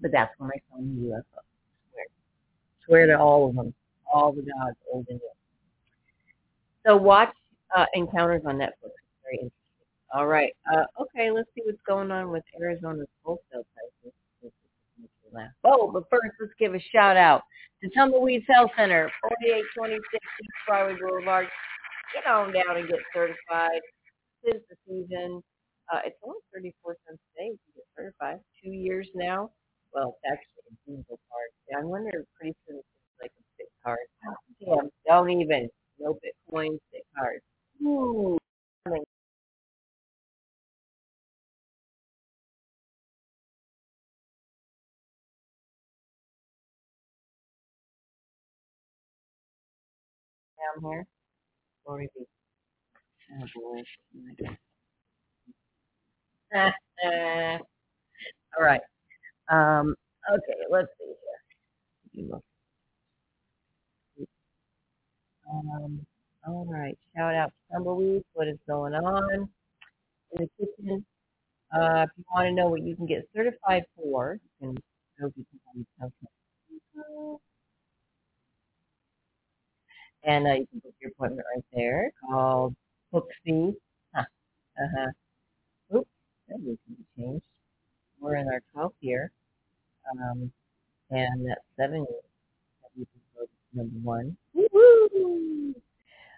But 0.00 0.12
that's 0.12 0.32
when 0.38 0.50
I 0.50 0.58
saw 0.70 0.78
the 0.78 0.84
UFO. 0.84 1.22
Swear. 1.92 2.04
Swear 2.86 3.06
to 3.06 3.18
all 3.18 3.48
of 3.48 3.54
them, 3.54 3.74
all 4.12 4.32
the 4.32 4.42
gods, 4.42 4.76
old 4.92 5.06
and 5.08 5.18
new. 5.18 5.30
So 6.86 6.96
watch 6.96 7.34
uh, 7.74 7.86
Encounters 7.94 8.42
on 8.44 8.56
Netflix. 8.56 8.68
It's 8.84 9.22
very 9.22 9.36
interesting. 9.36 9.67
All 10.14 10.26
right. 10.26 10.52
Uh, 10.72 10.84
okay, 11.00 11.30
let's 11.30 11.48
see 11.54 11.62
what's 11.64 11.82
going 11.86 12.10
on 12.10 12.30
with 12.30 12.44
Arizona's 12.60 13.08
wholesale 13.24 13.66
prices. 13.74 14.14
Oh, 15.64 15.90
but 15.92 16.04
first, 16.10 16.34
let's 16.40 16.52
give 16.58 16.74
a 16.74 16.80
shout 16.80 17.16
out 17.16 17.42
to 17.82 17.90
Tumbleweeds 17.90 18.44
Health 18.48 18.70
Center, 18.76 19.10
4826 19.20 20.00
East 20.14 20.50
Broadway 20.66 20.96
Boulevard. 20.98 21.46
Get 22.14 22.26
on 22.26 22.52
down 22.52 22.76
and 22.78 22.88
get 22.88 23.00
certified. 23.12 23.80
This 24.42 24.56
is 24.56 24.62
the 24.70 24.76
season. 24.88 25.42
Uh, 25.92 26.00
it's 26.04 26.16
only 26.24 26.40
34 26.54 26.96
cents 27.06 27.20
a 27.20 27.40
day 27.40 27.50
to 27.50 27.68
get 27.76 27.84
certified. 27.96 28.40
Two 28.62 28.70
years 28.70 29.08
now. 29.14 29.50
Well, 29.92 30.16
it's 30.24 30.32
actually 30.32 30.64
a 30.68 30.74
diesel 30.86 31.20
card. 31.28 31.50
Yeah, 31.70 31.78
I 31.80 31.84
wonder 31.84 32.10
if 32.14 32.26
pretty 32.38 32.56
soon 32.66 32.78
it's 32.78 33.20
like 33.20 33.32
a 33.36 33.44
bit 33.58 33.68
card. 33.84 34.04
Damn, 34.64 34.88
don't 35.06 35.30
even. 35.30 35.68
No 35.98 36.18
Bitcoin, 36.24 36.78
bit 36.92 37.04
cards. 37.16 37.42
Ooh. 37.82 38.38
Down 50.76 50.90
here. 50.90 51.06
Glory 51.86 52.08
be. 52.16 52.24
Oh 53.32 53.46
boy. 53.54 53.82
All 58.58 58.64
right. 58.64 58.80
Um, 59.50 59.94
okay, 60.30 60.58
let's 60.70 60.88
see 60.98 61.12
here. 62.22 62.40
Um, 65.50 66.06
All 66.46 66.66
right. 66.68 66.96
Shout 67.16 67.34
out 67.34 67.46
to 67.48 67.74
Tumbleweeds. 67.74 68.24
What 68.34 68.48
is 68.48 68.58
going 68.66 68.94
on 68.94 69.48
in 70.32 70.38
the 70.38 70.48
kitchen? 70.58 71.04
Uh, 71.74 72.04
if 72.04 72.10
you 72.16 72.24
want 72.34 72.46
to 72.46 72.52
know 72.52 72.68
what 72.68 72.82
you 72.82 72.96
can 72.96 73.06
get 73.06 73.28
certified 73.34 73.84
for, 73.96 74.38
you 74.60 74.68
can 74.68 74.78
go 75.20 75.28
to 75.28 75.44
and 80.28 80.46
uh, 80.46 80.52
you 80.52 80.66
can 80.70 80.80
book 80.80 80.94
your 81.00 81.10
appointment 81.10 81.46
right 81.54 81.64
there 81.72 82.12
called 82.20 82.74
Booksy. 83.12 83.74
Huh. 84.14 84.22
Uh-huh. 84.80 85.10
Oops, 85.96 86.10
that 86.48 86.60
needs 86.60 86.78
to 86.86 86.94
be 86.94 87.04
changed. 87.16 87.42
We're 88.20 88.36
in 88.36 88.46
our 88.48 88.62
12th 88.76 88.92
year. 89.00 89.32
Um, 90.12 90.52
and 91.10 91.48
that's 91.48 91.60
seven 91.76 92.06
years. 92.10 93.06
Number 93.74 93.98
one. 94.02 94.36
Woo-hoo! 94.54 95.74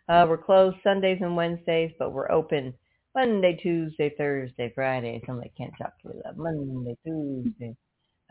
Uh, 0.08 0.26
we're 0.28 0.38
closed 0.38 0.76
Sundays 0.82 1.18
and 1.20 1.36
Wednesdays, 1.36 1.92
but 1.98 2.12
we're 2.12 2.30
open 2.30 2.74
Monday, 3.14 3.58
Tuesday, 3.62 4.12
Thursday, 4.16 4.72
Friday. 4.74 5.22
Somebody 5.26 5.52
can't 5.56 5.72
talk 5.80 5.92
to 6.02 6.08
that. 6.24 6.36
Monday, 6.36 6.96
Tuesday, 7.04 7.76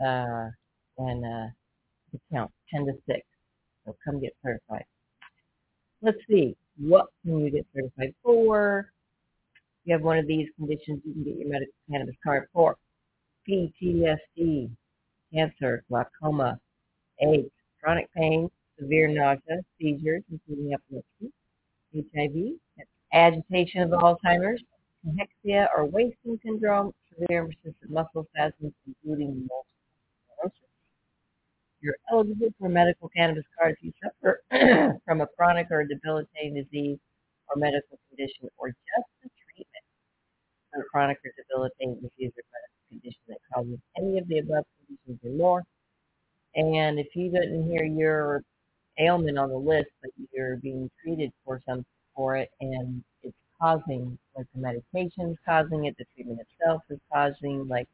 uh, 0.06 0.50
and 0.98 1.26
uh, 1.26 1.48
the 2.12 2.20
count 2.32 2.52
ten 2.74 2.86
to 2.86 2.94
six. 3.08 3.22
So 3.86 3.96
come 4.06 4.22
get 4.22 4.36
certified. 4.44 4.84
Let's 6.02 6.18
see. 6.30 6.56
What 6.78 7.08
can 7.24 7.46
you 7.46 7.52
get 7.52 7.66
certified 7.76 8.14
for? 8.24 8.92
You 9.86 9.94
have 9.94 10.02
one 10.02 10.18
of 10.18 10.28
these 10.28 10.48
conditions, 10.56 11.02
you 11.04 11.14
can 11.14 11.24
get 11.24 11.38
your 11.38 11.50
medical 11.50 11.74
cannabis 11.90 12.16
card 12.24 12.48
for 12.54 12.78
PTSD, 13.48 14.70
cancer, 15.34 15.84
glaucoma, 15.90 16.60
AIDS, 17.22 17.50
chronic 17.82 18.10
pain, 18.14 18.50
severe 18.78 19.08
nausea, 19.08 19.62
seizures, 19.80 20.24
including 20.32 20.74
epilepsy, 20.74 21.34
HIV, 21.94 22.60
agitation 23.14 23.82
of 23.82 23.90
Alzheimer's, 23.90 24.62
cachexia 25.06 25.68
or 25.76 25.86
wasting 25.86 26.40
syndrome, 26.46 26.94
severe 27.12 27.46
and 27.46 27.56
persistent 27.64 27.92
muscle 27.92 28.28
spasms, 28.34 28.74
including 28.88 29.48
multiple. 29.48 29.66
You're 31.82 31.96
eligible 32.12 32.50
for 32.60 32.70
medical 32.70 33.10
cannabis 33.10 33.46
card 33.58 33.76
if 33.80 33.84
you 33.84 33.94
suffer 34.04 34.42
from 35.06 35.22
a 35.22 35.28
chronic 35.38 35.68
or 35.72 35.86
debilitating 35.86 36.56
disease 36.56 36.98
or 37.48 37.56
medical 37.56 37.98
condition 38.10 38.50
or 38.58 38.68
just 38.70 39.08
the 39.24 39.30
treatment 39.54 39.84
for 40.72 40.82
a 40.82 40.86
chronic 40.86 41.20
or 41.24 41.32
debilitating 41.38 41.96
disease 41.96 42.34
or 42.36 42.44
medical 42.52 42.84
condition 42.90 43.22
that 43.30 43.38
causes 43.54 43.80
any 43.98 44.18
of 44.18 44.28
the 44.28 44.40
above 44.40 44.66
conditions 44.86 45.20
or 45.24 45.38
more. 45.38 45.64
And 46.56 47.00
if 47.00 47.16
you 47.16 47.32
didn't 47.32 47.70
hear 47.70 47.86
your 47.86 48.44
ailment 49.00 49.38
on 49.38 49.50
the 49.50 49.58
list, 49.58 49.90
but 50.02 50.12
you're 50.34 50.58
being 50.58 50.90
treated 51.02 51.32
for 51.46 51.62
some 51.66 51.86
for 52.16 52.36
it, 52.36 52.50
and 52.60 53.02
it's 53.24 53.36
causing 53.62 54.18
like 54.36 54.48
the 54.54 54.62
medication's 54.62 55.38
causing 55.46 55.86
it, 55.86 55.96
the 55.98 56.06
treatment 56.14 56.40
itself 56.42 56.82
is 56.90 57.00
causing 57.12 57.68
like 57.70 57.88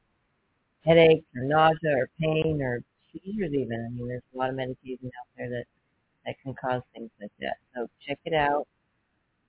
headaches 0.83 1.25
or 1.35 1.43
nausea 1.43 1.95
or 1.95 2.09
pain 2.19 2.61
or 2.61 2.81
seizures 3.23 3.53
even. 3.53 3.85
I 3.85 3.89
mean, 3.93 4.07
there's 4.07 4.23
a 4.33 4.37
lot 4.37 4.49
of 4.49 4.55
medication 4.55 5.07
out 5.07 5.27
there 5.37 5.49
that 5.49 5.65
that 6.25 6.35
can 6.43 6.55
cause 6.55 6.81
things 6.93 7.09
like 7.21 7.31
that. 7.39 7.57
So 7.75 7.87
check 8.05 8.19
it 8.25 8.33
out. 8.33 8.67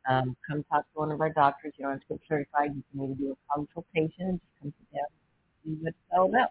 Um, 0.08 0.36
come 0.48 0.64
talk 0.70 0.82
to 0.82 1.00
one 1.00 1.10
of 1.10 1.20
our 1.20 1.32
doctors. 1.32 1.72
You 1.76 1.84
don't 1.84 1.92
have 1.94 2.00
to 2.02 2.06
get 2.14 2.20
certified. 2.28 2.76
You 2.76 2.82
can 2.90 3.00
maybe 3.00 3.14
do 3.14 3.32
a 3.32 3.54
consultation 3.54 4.28
and 4.28 4.40
just 4.40 4.52
come 4.62 4.72
sit 4.78 4.96
down 4.96 5.06
and 5.64 5.78
see 5.78 5.82
what 5.82 5.88
it's 5.90 5.98
all 6.16 6.28
about. 6.28 6.50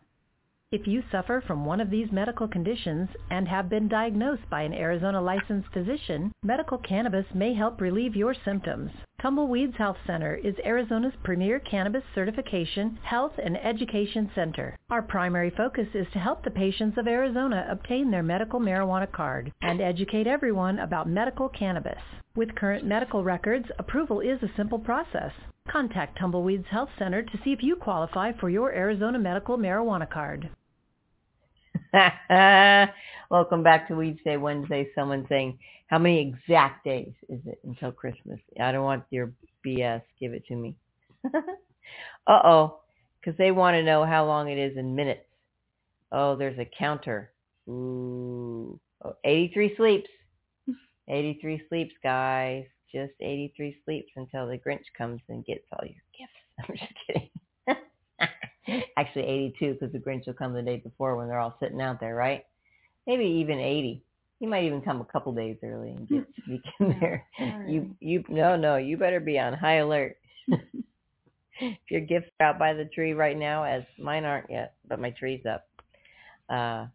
If 0.71 0.87
you 0.87 1.03
suffer 1.11 1.43
from 1.45 1.63
one 1.63 1.79
of 1.79 1.89
these 1.89 2.11
medical 2.11 2.47
conditions 2.47 3.07
and 3.29 3.47
have 3.47 3.69
been 3.69 3.87
diagnosed 3.87 4.49
by 4.49 4.63
an 4.63 4.73
Arizona 4.73 5.21
licensed 5.21 5.69
physician, 5.71 6.33
medical 6.43 6.79
cannabis 6.79 7.25
may 7.33 7.53
help 7.53 7.79
relieve 7.79 8.15
your 8.15 8.33
symptoms. 8.43 8.91
Tumbleweeds 9.21 9.77
Health 9.77 9.97
Center 10.05 10.35
is 10.35 10.55
Arizona's 10.65 11.13
premier 11.23 11.57
cannabis 11.59 12.03
certification, 12.13 12.99
health, 13.01 13.31
and 13.41 13.57
education 13.57 14.29
center. 14.35 14.77
Our 14.89 15.01
primary 15.01 15.49
focus 15.49 15.87
is 15.93 16.05
to 16.11 16.19
help 16.19 16.43
the 16.43 16.51
patients 16.51 16.97
of 16.97 17.07
Arizona 17.07 17.65
obtain 17.69 18.11
their 18.11 18.21
medical 18.21 18.59
marijuana 18.59 19.09
card 19.09 19.53
and 19.61 19.79
educate 19.79 20.27
everyone 20.27 20.79
about 20.79 21.07
medical 21.07 21.47
cannabis. 21.47 22.01
With 22.35 22.55
current 22.55 22.85
medical 22.85 23.23
records, 23.23 23.65
approval 23.79 24.19
is 24.19 24.43
a 24.43 24.51
simple 24.57 24.79
process. 24.79 25.31
Contact 25.69 26.17
Tumbleweeds 26.19 26.67
Health 26.67 26.89
Center 26.99 27.23
to 27.23 27.39
see 27.43 27.53
if 27.53 27.63
you 27.63 27.77
qualify 27.77 28.33
for 28.33 28.49
your 28.49 28.73
Arizona 28.73 29.17
medical 29.17 29.57
marijuana 29.57 30.09
card. 30.09 30.49
Welcome 33.31 33.63
back 33.63 33.87
to 33.87 33.93
Weedsday 33.93 34.39
Wednesday. 34.39 34.89
Someone 34.95 35.25
saying, 35.29 35.57
how 35.87 35.97
many 35.97 36.19
exact 36.19 36.83
days 36.83 37.13
is 37.29 37.39
it 37.45 37.59
until 37.63 37.91
Christmas? 37.91 38.39
I 38.59 38.71
don't 38.71 38.83
want 38.83 39.03
your 39.11 39.31
BS. 39.65 40.01
Give 40.19 40.33
it 40.33 40.45
to 40.47 40.55
me. 40.55 40.75
Uh-oh, 42.27 42.79
because 43.19 43.37
they 43.37 43.51
want 43.51 43.75
to 43.75 43.83
know 43.83 44.03
how 44.05 44.25
long 44.25 44.49
it 44.49 44.57
is 44.57 44.77
in 44.77 44.95
minutes. 44.95 45.25
Oh, 46.11 46.35
there's 46.35 46.59
a 46.59 46.69
counter. 46.77 47.31
Ooh, 47.69 48.79
oh, 49.03 49.15
83 49.23 49.75
sleeps. 49.77 50.09
83 51.09 51.61
sleeps, 51.69 51.93
guys. 52.03 52.65
Just 52.93 53.13
83 53.21 53.77
sleeps 53.85 54.11
until 54.15 54.47
the 54.47 54.57
Grinch 54.57 54.85
comes 54.97 55.21
and 55.29 55.45
gets 55.45 55.65
all 55.71 55.85
your 55.85 56.03
gifts. 56.17 56.69
I'm 56.69 56.75
just 56.77 56.93
kidding. 57.07 57.29
Actually 58.97 59.23
82 59.25 59.73
because 59.73 59.91
the 59.91 59.99
Grinch 59.99 60.25
will 60.27 60.33
come 60.33 60.53
the 60.53 60.61
day 60.61 60.77
before 60.77 61.15
when 61.15 61.27
they're 61.27 61.39
all 61.39 61.57
sitting 61.59 61.81
out 61.81 61.99
there, 61.99 62.15
right? 62.15 62.45
Maybe 63.07 63.25
even 63.25 63.59
80. 63.59 64.03
He 64.39 64.45
might 64.45 64.65
even 64.65 64.81
come 64.81 65.01
a 65.01 65.05
couple 65.05 65.33
days 65.33 65.57
early 65.63 65.91
and 65.91 66.07
get 66.09 66.27
sneak 66.45 66.61
in 66.79 66.89
there. 66.99 67.25
Right. 67.39 67.69
You 67.69 67.95
you 67.99 68.23
no 68.27 68.55
no, 68.55 68.77
you 68.77 68.97
better 68.97 69.19
be 69.19 69.39
on 69.39 69.53
high 69.53 69.75
alert. 69.77 70.17
if 70.47 71.77
your 71.89 72.01
gifts 72.01 72.29
are 72.39 72.47
out 72.47 72.59
by 72.59 72.73
the 72.73 72.85
tree 72.85 73.13
right 73.13 73.37
now, 73.37 73.63
as 73.63 73.83
mine 73.97 74.25
aren't 74.25 74.49
yet, 74.49 74.75
but 74.87 74.99
my 74.99 75.11
tree's 75.11 75.45
up. 75.45 75.65
Uh 76.49 76.87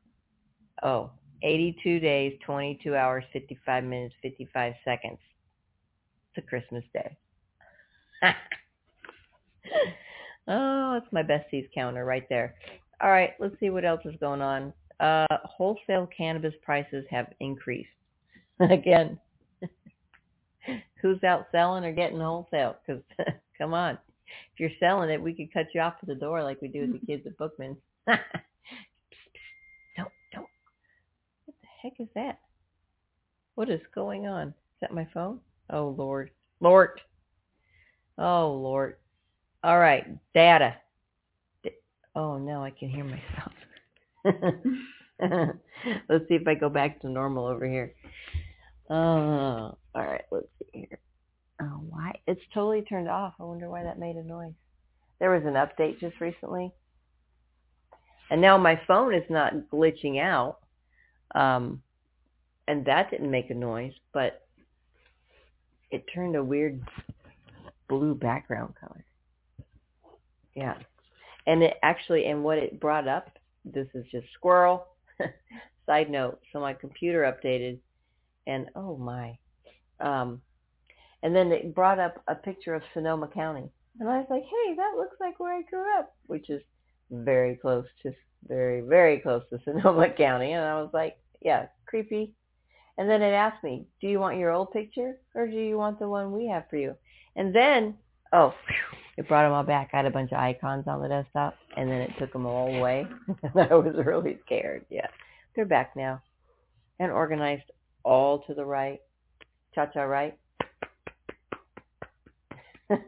oh, 0.83 1.11
82 1.43 2.01
days, 2.01 2.39
22 2.45 2.95
hours, 2.95 3.25
55 3.33 3.85
minutes, 3.85 4.15
55 4.23 4.75
seconds 4.85 5.19
to 6.35 6.43
Christmas 6.43 6.85
Day. 6.93 7.17
Oh, 10.49 10.95
it's 10.95 11.13
my 11.13 11.23
besties 11.23 11.69
counter 11.75 12.05
right 12.05 12.29
there. 12.29 12.55
All 13.01 13.11
right, 13.11 13.31
let's 13.39 13.59
see 13.61 13.71
what 13.71 13.85
else 13.85 14.01
is 14.05 14.15
going 14.21 14.43
on. 14.43 14.73
Uh, 15.01 15.27
wholesale 15.45 16.09
cannabis 16.15 16.55
prices 16.63 17.05
have 17.11 17.29
increased. 17.41 17.89
Again, 18.61 19.19
who's 21.01 21.23
out 21.25 21.47
selling 21.51 21.85
or 21.85 21.93
getting 21.93 22.21
wholesale? 22.21 22.77
Because 22.87 23.03
come 23.59 23.73
on, 23.73 23.95
if 24.53 24.61
you're 24.61 24.71
selling 24.79 25.11
it, 25.11 25.23
we 25.23 25.33
could 25.33 25.53
cut 25.53 25.67
you 25.75 25.81
off 25.81 25.95
at 26.03 26.09
the 26.09 26.15
door 26.15 26.43
like 26.43 26.61
we 26.61 26.69
do 26.69 26.83
with 26.83 27.01
the 27.01 27.07
kids 27.07 27.27
at 27.27 27.39
Bookman's. 27.39 27.79
don't, 28.07 28.21
don't. 30.33 30.47
What 31.47 31.57
the 31.63 31.69
heck 31.83 31.95
is 31.99 32.09
that? 32.15 32.41
What 33.55 33.71
is 33.71 33.81
going 33.95 34.27
on? 34.27 34.49
Is 34.49 34.55
that 34.83 34.93
my 34.95 35.09
phone? 35.13 35.41
Oh 35.71 35.95
Lord, 35.97 36.31
Lord. 36.61 37.01
Oh 38.19 38.53
Lord. 38.53 38.97
All 39.63 39.79
right, 39.79 40.07
data. 40.35 40.77
Oh 42.17 42.39
no, 42.39 42.65
I 42.65 42.71
can 42.71 42.89
hear 42.89 43.05
myself. 43.05 43.53
let's 46.09 46.29
see 46.29 46.35
if 46.35 46.49
I 46.49 46.55
go 46.55 46.69
back 46.69 47.01
to 47.01 47.09
normal 47.09 47.47
over 47.47 47.67
here. 47.67 47.95
Oh, 48.89 48.95
all 48.97 49.77
right, 49.95 50.25
let's 50.31 50.49
see 50.59 50.87
here. 50.89 50.99
Oh, 51.61 51.83
why? 51.89 52.13
It's 52.27 52.41
totally 52.55 52.83
turned 52.83 53.09
off. 53.09 53.35
I 53.39 53.45
wonder 53.45 53.69
why 53.69 53.83
that 53.83 53.99
made 53.99 54.17
a 54.17 54.25
noise. 54.25 54.55
There 55.19 55.31
was 55.31 55.43
an 55.45 55.55
update 55.55 56.01
just 56.01 56.21
recently. 56.21 56.73
And 58.31 58.41
now 58.41 58.57
my 58.57 58.81
phone 58.87 59.15
is 59.15 59.25
not 59.29 59.53
glitching 59.71 60.21
out. 60.21 60.59
Um, 61.35 61.83
and 62.67 62.85
that 62.87 63.11
didn't 63.11 63.31
make 63.31 63.51
a 63.51 63.55
noise, 63.55 63.93
but 64.15 64.47
it 65.91 66.05
turned 66.13 66.37
a 66.37 66.43
weird 66.43 66.81
blue 67.89 68.15
background 68.15 68.75
color. 68.81 69.05
Yeah. 70.55 70.75
And 71.47 71.63
it 71.63 71.77
actually, 71.83 72.27
and 72.27 72.45
what 72.45 72.59
it 72.59 72.81
brought 72.81 73.09
up, 73.09 73.31
this 73.65 73.87
is 73.95 74.05
just 74.11 74.27
squirrel. 74.35 74.87
Side 75.87 76.11
note, 76.11 76.41
so 76.53 76.61
my 76.61 76.73
computer 76.75 77.23
updated 77.23 77.79
and 78.47 78.67
oh 78.77 78.97
my. 78.97 79.37
Um, 80.01 80.41
and 81.23 81.35
then 81.35 81.53
it 81.53 81.75
brought 81.75 81.99
up 81.99 82.23
a 82.29 82.35
picture 82.35 82.75
of 82.75 82.83
Sonoma 82.95 83.29
County. 83.29 83.71
And 83.99 84.09
I 84.09 84.19
was 84.19 84.27
like, 84.31 84.45
hey, 84.45 84.75
that 84.77 84.97
looks 84.97 85.17
like 85.21 85.39
where 85.39 85.57
I 85.57 85.63
grew 85.63 85.85
up, 85.99 86.15
which 86.27 86.49
is 86.49 86.63
very 87.11 87.57
close 87.57 87.87
to, 88.03 88.13
very, 88.47 88.81
very 88.81 89.19
close 89.19 89.43
to 89.51 89.59
Sonoma 89.65 90.11
County. 90.11 90.53
And 90.53 90.65
I 90.65 90.81
was 90.81 90.91
like, 90.93 91.17
yeah, 91.43 91.67
creepy. 91.87 92.35
And 92.99 93.09
then 93.09 93.23
it 93.23 93.33
asked 93.33 93.65
me, 93.65 93.87
do 94.01 94.09
you 94.09 94.21
want 94.21 94.39
your 94.39 94.51
old 94.51 94.73
picture 94.73 95.19
or 95.35 95.47
do 95.47 95.57
you 95.57 95.77
want 95.77 95.99
the 95.99 96.09
one 96.09 96.33
we 96.33 96.47
have 96.49 96.65
for 96.69 96.77
you? 96.77 96.95
And 97.37 97.55
then, 97.55 97.95
oh, 98.33 98.55
phew, 98.67 98.90
it 99.21 99.29
brought 99.29 99.43
them 99.43 99.53
all 99.53 99.63
back. 99.63 99.91
I 99.93 99.99
had 99.99 100.07
a 100.07 100.11
bunch 100.11 100.33
of 100.33 100.39
icons 100.39 100.87
on 100.87 101.03
the 101.03 101.09
desktop, 101.09 101.55
and 101.77 101.91
then 101.91 102.01
it 102.01 102.13
took 102.19 102.33
them 102.33 102.47
all 102.47 102.75
away. 102.75 103.07
I 103.55 103.75
was 103.75 103.95
really 104.07 104.39
scared. 104.47 104.87
Yeah, 104.89 105.09
they're 105.55 105.67
back 105.67 105.95
now, 105.95 106.23
and 106.99 107.13
organized 107.13 107.71
all 108.03 108.39
to 108.45 108.55
the 108.55 108.65
right, 108.65 108.99
cha-cha 109.75 110.05
right, 110.05 110.39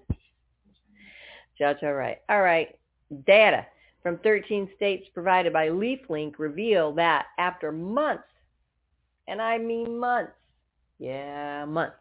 cha-cha 1.59 1.89
right. 1.89 2.19
All 2.29 2.43
right, 2.43 2.79
data 3.27 3.65
from 4.03 4.19
13 4.19 4.69
states 4.77 5.09
provided 5.15 5.51
by 5.55 5.69
LeafLink 5.69 6.35
reveal 6.37 6.93
that 6.93 7.25
after 7.39 7.73
months, 7.73 8.25
and 9.29 9.41
I 9.41 9.57
mean 9.57 9.99
months, 9.99 10.33
yeah, 10.99 11.65
months 11.65 11.97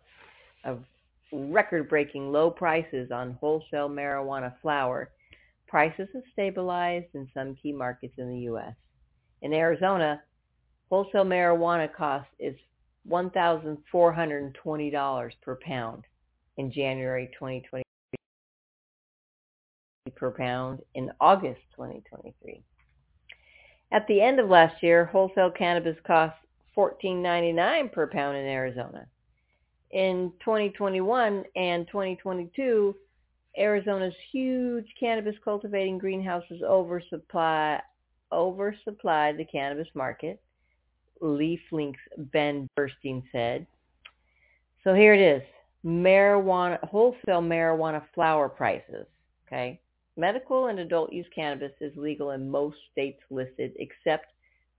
of 0.66 0.84
record-breaking 1.32 2.32
low 2.32 2.50
prices 2.50 3.12
on 3.12 3.38
wholesale 3.40 3.90
marijuana 3.90 4.54
flower, 4.62 5.12
prices 5.68 6.08
have 6.14 6.24
stabilized 6.34 7.08
in 7.14 7.30
some 7.34 7.56
key 7.56 7.72
markets 7.72 8.16
in 8.18 8.30
the 8.30 8.40
U.S. 8.40 8.74
In 9.42 9.54
Arizona, 9.54 10.22
wholesale 10.90 11.26
marijuana 11.26 11.94
cost 11.94 12.28
is 12.40 12.56
$1,420 13.10 15.32
per 15.42 15.56
pound 15.56 16.04
in 16.58 16.72
January 16.72 17.28
2023 17.34 17.84
per 20.16 20.32
pound 20.32 20.80
in 20.94 21.12
August 21.20 21.62
2023. 21.76 22.64
At 23.92 24.08
the 24.08 24.22
end 24.22 24.40
of 24.40 24.50
last 24.50 24.84
year, 24.84 25.06
wholesale 25.06 25.52
cannabis 25.52 25.98
cost 26.06 26.36
$14.99 26.78 27.92
per 27.92 28.08
pound 28.08 28.38
in 28.38 28.46
Arizona. 28.46 29.08
In 29.94 30.32
2021 30.40 31.44
and 31.56 31.88
2022, 31.88 32.96
Arizona's 33.58 34.14
huge 34.32 34.88
cannabis 34.98 35.36
cultivating 35.44 35.98
greenhouses 35.98 36.62
oversupply 36.64 37.82
oversupplied 38.32 39.36
the 39.36 39.46
cannabis 39.52 39.90
market, 39.94 40.42
LeafLink's 41.22 42.00
Ben 42.18 42.70
Burstein 42.78 43.22
said. 43.34 43.68
So 44.86 44.94
here 44.94 45.14
it 45.14 45.20
is. 45.20 45.42
Marijuana 45.86 46.80
wholesale 46.88 47.42
marijuana 47.42 48.04
flower 48.16 48.48
prices, 48.48 49.06
okay? 49.46 49.82
Medical 50.16 50.68
and 50.68 50.80
adult 50.80 51.12
use 51.12 51.26
cannabis 51.34 51.74
is 51.82 51.92
legal 51.98 52.32
in 52.32 52.50
most 52.50 52.78
states 52.92 53.22
listed 53.30 53.74
except 53.78 54.28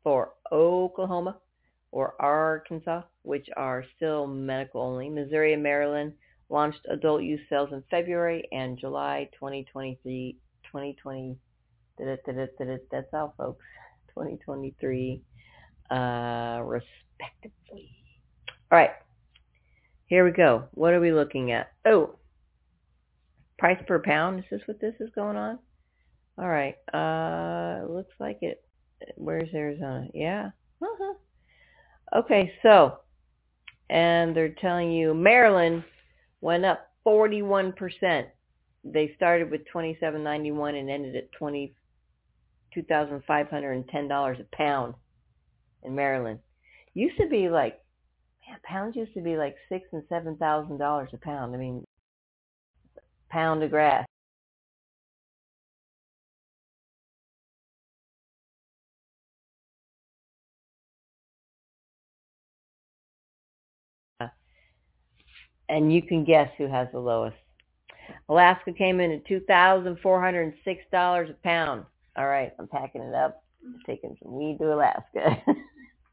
for 0.03 0.33
Oklahoma 0.51 1.37
or 1.93 2.15
Arkansas, 2.19 3.03
which 3.23 3.47
are 3.57 3.85
still 3.97 4.27
medical 4.27 4.83
only. 4.83 5.09
Missouri 5.09 5.53
and 5.53 5.63
Maryland 5.63 6.15
launched 6.49 6.81
adult 6.91 7.23
use 7.23 7.41
sales 7.49 7.71
in 7.73 7.85
February 7.91 8.49
and 8.51 8.79
July 8.79 9.29
2023. 9.35 10.37
2020, 10.65 11.37
that's 12.91 13.07
all, 13.13 13.35
folks. 13.37 13.65
2023, 14.15 15.23
uh, 15.91 16.61
respectively. 16.65 17.91
All 18.71 18.79
right, 18.79 18.91
here 20.07 20.25
we 20.25 20.31
go. 20.31 20.65
What 20.73 20.95
are 20.95 21.01
we 21.01 21.13
looking 21.13 21.53
at? 21.53 21.73
Oh, 21.87 22.17
price 23.59 23.83
per 23.87 24.01
pound. 24.01 24.41
Is 24.41 24.45
this 24.51 24.61
what 24.67 24.81
this 24.81 24.95
is 24.99 25.11
going 25.15 25.37
on? 25.37 25.59
All 26.39 26.49
right. 26.49 26.77
Uh, 26.93 27.87
looks 27.87 28.15
like 28.19 28.39
it. 28.43 28.65
Where's 29.17 29.53
Arizona? 29.55 30.09
Yeah. 30.15 30.51
Uh-huh. 30.83 31.15
Okay, 32.15 32.53
so, 32.63 32.99
and 33.91 34.37
they're 34.37 34.55
telling 34.61 34.93
you 34.93 35.15
Maryland 35.15 35.85
went 36.41 36.65
up 36.65 36.91
41%. 37.07 38.27
They 38.85 39.13
started 39.17 39.51
with 39.51 39.63
27.91 39.75 40.79
and 40.79 40.91
ended 40.91 41.17
at 41.17 41.33
20 41.33 41.75
$2,510 42.77 44.41
a 44.41 44.57
pound 44.57 44.95
in 45.83 45.95
Maryland. 45.95 46.39
Used 46.95 47.17
to 47.19 47.29
be 47.29 47.49
like, 47.49 47.81
man, 48.49 48.59
pounds 48.65 48.97
used 48.97 49.15
to 49.15 49.21
be 49.21 49.37
like 49.37 49.57
six 49.69 49.87
and 49.93 50.03
seven 50.09 50.37
thousand 50.37 50.79
dollars 50.79 51.11
a 51.13 51.19
pound. 51.19 51.55
I 51.55 51.59
mean, 51.59 51.85
pound 53.31 53.63
of 53.63 53.71
grass. 53.71 54.07
And 65.69 65.93
you 65.93 66.03
can 66.03 66.25
guess 66.25 66.51
who 66.59 66.67
has 66.69 66.89
the 66.93 67.01
lowest. 67.01 67.37
Alaska 68.29 68.73
came 68.73 69.01
in 69.01 69.11
at 69.13 69.27
$2,406 69.27 71.31
a 71.31 71.35
pound. 71.43 71.85
All 72.17 72.27
right, 72.29 72.53
I'm 72.59 72.69
packing 72.69 73.03
it 73.03 73.15
up. 73.15 73.43
taking 73.87 74.17
some 74.23 74.35
weed 74.35 74.59
to 74.59 74.75
Alaska. 74.75 75.43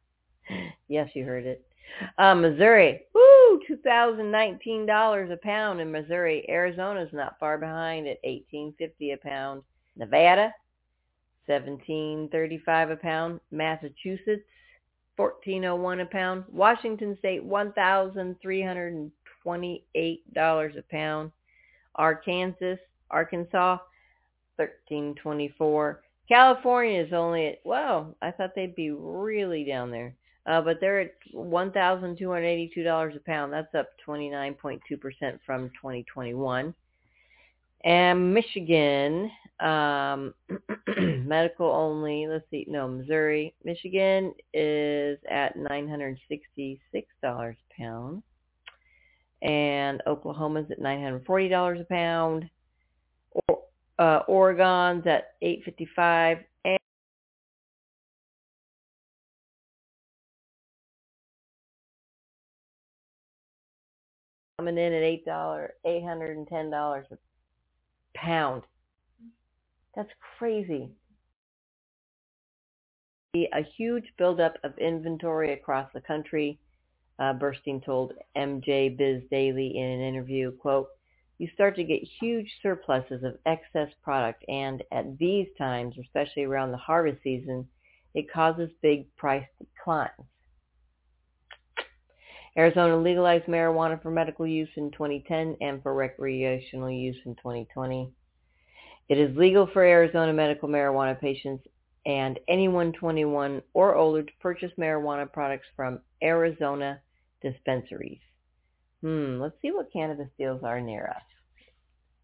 yes, 0.87 1.09
you 1.13 1.25
heard 1.25 1.45
it. 1.45 1.65
Uh, 2.17 2.35
Missouri, 2.35 3.01
woo, 3.13 3.59
two 3.67 3.75
thousand 3.83 4.31
nineteen 4.31 4.85
dollars 4.85 5.29
a 5.31 5.37
pound 5.37 5.81
in 5.81 5.91
Missouri. 5.91 6.45
Arizona's 6.47 7.11
not 7.11 7.37
far 7.39 7.57
behind 7.57 8.07
at 8.07 8.17
eighteen 8.23 8.73
fifty 8.77 9.11
a 9.11 9.17
pound. 9.17 9.63
Nevada, 9.97 10.53
seventeen 11.47 12.29
thirty 12.31 12.59
five 12.65 12.91
a 12.91 12.95
pound. 12.95 13.39
Massachusetts, 13.51 14.43
fourteen 15.17 15.65
oh 15.65 15.75
one 15.75 15.99
a 15.99 16.05
pound. 16.05 16.43
Washington 16.51 17.17
State, 17.17 17.43
one 17.43 17.73
thousand 19.43 19.61
three 19.61 19.69
hundred 19.69 19.73
and 19.73 19.83
twenty 19.83 19.83
eight 19.95 20.33
dollars 20.33 20.75
a 20.77 20.83
pound. 20.91 21.31
Arkansas, 21.95 22.75
Arkansas, 23.11 23.77
thirteen 24.57 25.15
twenty 25.15 25.53
four. 25.57 26.01
California 26.27 27.01
is 27.01 27.11
only 27.11 27.47
at 27.47 27.59
well, 27.63 28.15
I 28.21 28.31
thought 28.31 28.51
they'd 28.55 28.75
be 28.75 28.91
really 28.91 29.63
down 29.63 29.91
there. 29.91 30.13
Uh, 30.45 30.61
but 30.61 30.79
they're 30.79 31.01
at 31.01 31.11
$1,282 31.35 33.15
a 33.15 33.19
pound. 33.19 33.53
That's 33.53 33.75
up 33.75 33.89
29.2% 34.07 34.79
from 35.45 35.69
2021. 35.69 36.73
And 37.83 38.33
Michigan, 38.33 39.29
um, 39.59 40.33
medical 40.97 41.67
only, 41.67 42.25
let's 42.27 42.45
see, 42.49 42.65
no, 42.67 42.87
Missouri. 42.87 43.53
Michigan 43.63 44.33
is 44.53 45.19
at 45.29 45.55
$966 45.55 46.17
a 47.21 47.55
pound. 47.77 48.23
And 49.41 50.01
Oklahoma's 50.05 50.69
at 50.71 50.79
$940 50.79 51.81
a 51.81 51.83
pound. 51.85 52.49
Or, 53.47 53.59
uh, 53.97 54.19
Oregon's 54.27 55.05
at 55.07 55.35
855 55.41 56.39
coming 64.59 64.77
in 64.77 64.91
at 64.91 65.03
eight 65.03 65.23
dollar 65.23 65.71
eight 65.85 66.03
hundred 66.03 66.35
and 66.35 66.45
ten 66.45 66.69
dollars 66.69 67.05
a 67.11 67.17
pound. 68.13 68.63
That's 69.95 70.09
crazy. 70.37 70.89
A 73.35 73.63
huge 73.77 74.03
buildup 74.17 74.55
of 74.65 74.77
inventory 74.77 75.53
across 75.53 75.89
the 75.93 76.01
country. 76.01 76.59
Uh, 77.19 77.33
Burstein 77.33 77.83
told 77.83 78.13
MJ 78.37 78.97
Biz 78.97 79.23
Daily 79.29 79.77
in 79.77 79.83
an 79.83 80.01
interview, 80.01 80.51
quote, 80.57 80.87
you 81.37 81.49
start 81.53 81.75
to 81.75 81.83
get 81.83 82.01
huge 82.19 82.49
surpluses 82.61 83.23
of 83.23 83.37
excess 83.45 83.89
product 84.03 84.43
and 84.47 84.83
at 84.91 85.17
these 85.17 85.47
times, 85.57 85.95
especially 85.99 86.43
around 86.43 86.71
the 86.71 86.77
harvest 86.77 87.21
season, 87.23 87.67
it 88.13 88.31
causes 88.31 88.69
big 88.81 89.13
price 89.15 89.45
declines. 89.57 90.11
Arizona 92.57 92.97
legalized 92.97 93.45
marijuana 93.45 94.01
for 94.01 94.11
medical 94.11 94.45
use 94.45 94.69
in 94.75 94.91
2010 94.91 95.55
and 95.61 95.81
for 95.81 95.93
recreational 95.93 96.89
use 96.89 97.15
in 97.25 97.35
2020. 97.35 98.11
It 99.07 99.17
is 99.17 99.37
legal 99.37 99.67
for 99.67 99.83
Arizona 99.83 100.33
medical 100.33 100.67
marijuana 100.67 101.19
patients 101.19 101.65
and 102.05 102.39
anyone 102.47 102.91
21 102.93 103.61
or 103.73 103.95
older 103.95 104.23
to 104.23 104.31
purchase 104.41 104.71
marijuana 104.77 105.31
products 105.31 105.67
from 105.75 105.99
Arizona 106.23 106.99
dispensaries. 107.41 108.19
Hmm, 109.01 109.39
let's 109.39 109.55
see 109.61 109.71
what 109.71 109.91
cannabis 109.93 110.27
deals 110.37 110.61
are 110.63 110.81
near 110.81 111.07
us. 111.07 111.23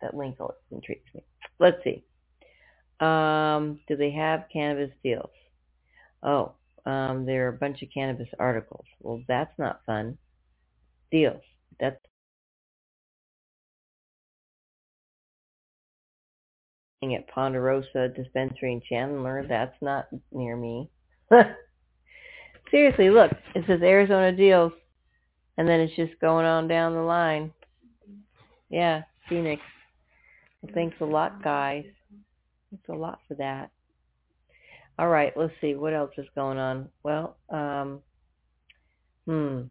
That 0.01 0.15
link 0.15 0.38
intrigues 0.71 1.08
me. 1.13 1.23
Let's 1.60 1.78
see. 1.84 2.04
Um, 2.99 3.80
do 3.88 3.95
they 3.95 4.12
have 4.12 4.45
cannabis 4.51 4.91
deals? 5.04 5.30
Oh, 6.21 6.54
um, 6.86 7.25
there 7.25 7.45
are 7.45 7.56
a 7.56 7.58
bunch 7.58 7.82
of 7.82 7.89
cannabis 7.93 8.28
articles. 8.39 8.86
Well, 9.01 9.21
that's 9.28 9.58
not 9.58 9.82
fun. 9.86 10.17
Deals. 11.12 11.41
That's 11.80 11.97
at 17.13 17.28
Ponderosa 17.28 18.10
Dispensary 18.15 18.73
in 18.73 18.82
Chandler. 18.89 19.45
That's 19.47 19.75
not 19.82 20.08
near 20.32 20.58
me. 20.58 20.89
Seriously, 22.71 23.10
look. 23.12 23.32
It 23.54 23.63
says 23.67 23.82
Arizona 23.84 24.36
Deals. 24.36 24.71
And 25.57 25.67
then 25.67 25.79
it's 25.79 25.95
just 25.95 26.19
going 26.19 26.45
on 26.45 26.67
down 26.67 26.93
the 26.93 27.01
line. 27.01 27.51
Yeah, 28.69 29.03
Phoenix. 29.29 29.61
Well, 30.61 30.71
thanks 30.73 30.97
a 30.99 31.05
lot, 31.05 31.43
guys. 31.43 31.85
Thanks 32.69 32.89
a 32.89 32.93
lot 32.93 33.19
for 33.27 33.35
that. 33.35 33.71
All 34.97 35.09
right, 35.09 35.33
let's 35.35 35.53
see 35.61 35.75
what 35.75 35.93
else 35.93 36.11
is 36.17 36.27
going 36.35 36.57
on. 36.57 36.89
Well, 37.03 37.37
um, 37.49 37.99
hmm, 39.25 39.61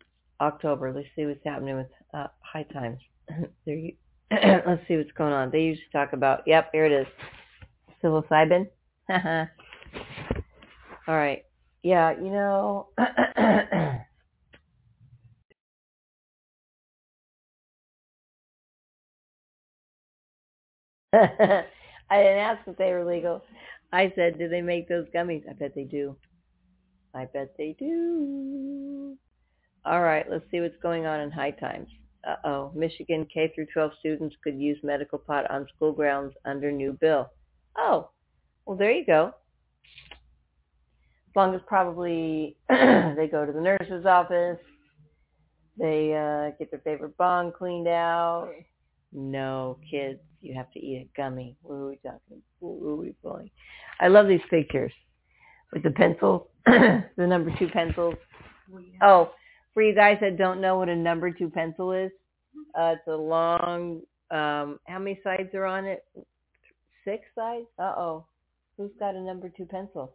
October. 0.40 0.92
Let's 0.92 1.08
see 1.16 1.26
what's 1.26 1.44
happening 1.44 1.76
with 1.76 1.90
uh, 2.12 2.28
high 2.40 2.64
times. 2.64 2.98
let's 3.66 4.86
see 4.88 4.96
what's 4.96 5.12
going 5.12 5.32
on. 5.32 5.50
They 5.50 5.60
usually 5.62 5.86
talk 5.92 6.12
about, 6.12 6.42
yep, 6.46 6.70
here 6.72 6.86
it 6.86 6.92
is. 6.92 7.06
Psilocybin. 8.02 8.68
All 11.06 11.14
right. 11.14 11.44
Yeah, 11.82 12.12
you 12.12 12.30
know, 12.30 12.88
I 22.10 22.16
didn't 22.18 22.38
ask 22.38 22.66
if 22.66 22.76
they 22.76 22.92
were 22.92 23.04
legal. 23.04 23.42
I 23.92 24.12
said, 24.16 24.38
do 24.38 24.48
they 24.48 24.62
make 24.62 24.88
those 24.88 25.06
gummies? 25.14 25.48
I 25.48 25.52
bet 25.52 25.74
they 25.74 25.84
do. 25.84 26.16
I 27.14 27.26
bet 27.26 27.54
they 27.56 27.76
do. 27.78 29.16
All 29.84 30.02
right, 30.02 30.28
let's 30.28 30.44
see 30.50 30.60
what's 30.60 30.76
going 30.82 31.06
on 31.06 31.20
in 31.20 31.30
high 31.30 31.52
times. 31.52 31.88
Uh-oh, 32.26 32.72
Michigan 32.74 33.26
K 33.32 33.52
through 33.54 33.66
12 33.72 33.92
students 34.00 34.34
could 34.42 34.58
use 34.58 34.78
medical 34.82 35.18
pot 35.18 35.50
on 35.50 35.66
school 35.76 35.92
grounds 35.92 36.32
under 36.44 36.72
new 36.72 36.92
bill. 37.00 37.30
Oh, 37.76 38.10
well, 38.66 38.76
there 38.76 38.92
you 38.92 39.04
go. 39.04 39.32
As 41.28 41.36
long 41.36 41.54
as 41.54 41.60
probably 41.66 42.56
they 42.68 43.28
go 43.30 43.44
to 43.44 43.52
the 43.52 43.60
nurse's 43.60 44.06
office, 44.06 44.58
they 45.78 46.14
uh, 46.14 46.56
get 46.58 46.70
their 46.70 46.80
favorite 46.80 47.16
bong 47.16 47.52
cleaned 47.52 47.88
out. 47.88 48.50
No, 49.12 49.78
kids, 49.90 50.20
you 50.44 50.54
have 50.54 50.70
to 50.72 50.78
eat 50.78 51.08
a 51.08 51.20
gummy. 51.20 51.56
What 51.62 51.74
are 51.74 51.88
we 51.88 51.96
talking? 51.96 52.42
What 52.60 52.98
we 52.98 53.14
pulling? 53.22 53.50
I 54.00 54.08
love 54.08 54.28
these 54.28 54.40
pictures 54.50 54.92
with 55.72 55.82
the 55.82 55.90
pencils, 55.90 56.46
the 56.66 57.04
number 57.18 57.54
two 57.58 57.68
pencils. 57.68 58.14
Oh, 59.02 59.30
for 59.72 59.82
you 59.82 59.94
guys 59.94 60.18
that 60.20 60.38
don't 60.38 60.60
know 60.60 60.78
what 60.78 60.88
a 60.88 60.96
number 60.96 61.30
two 61.30 61.50
pencil 61.50 61.92
is, 61.92 62.10
uh, 62.78 62.94
it's 62.96 63.06
a 63.08 63.12
long. 63.14 64.00
Um, 64.30 64.78
how 64.86 64.98
many 64.98 65.20
sides 65.22 65.54
are 65.54 65.66
on 65.66 65.84
it? 65.84 66.04
Six 67.04 67.24
sides. 67.34 67.66
Uh 67.78 67.94
oh. 67.96 68.26
Who's 68.76 68.90
got 68.98 69.14
a 69.14 69.20
number 69.20 69.48
two 69.48 69.66
pencil? 69.66 70.14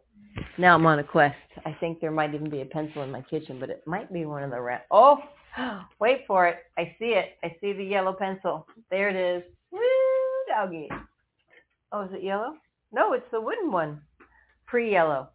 Now 0.58 0.74
I'm 0.74 0.84
on 0.84 0.98
a 0.98 1.04
quest. 1.04 1.36
I 1.64 1.74
think 1.80 2.00
there 2.00 2.10
might 2.10 2.34
even 2.34 2.50
be 2.50 2.60
a 2.60 2.66
pencil 2.66 3.02
in 3.02 3.10
my 3.10 3.22
kitchen, 3.22 3.58
but 3.58 3.70
it 3.70 3.82
might 3.86 4.12
be 4.12 4.26
one 4.26 4.42
of 4.42 4.50
the 4.50 4.60
rat. 4.60 4.86
Oh, 4.90 5.18
wait 6.00 6.24
for 6.26 6.46
it. 6.46 6.56
I 6.76 6.94
see 6.98 7.14
it. 7.16 7.38
I 7.42 7.56
see 7.60 7.72
the 7.72 7.84
yellow 7.84 8.12
pencil. 8.12 8.66
There 8.90 9.08
it 9.08 9.16
is. 9.16 9.42
Woo, 9.70 9.80
doggy. 10.50 10.88
Oh, 11.92 12.02
is 12.02 12.10
it 12.12 12.22
yellow? 12.22 12.54
No, 12.92 13.12
it's 13.12 13.30
the 13.30 13.40
wooden 13.40 13.70
one. 13.70 14.00
Pre-yellow. 14.66 15.28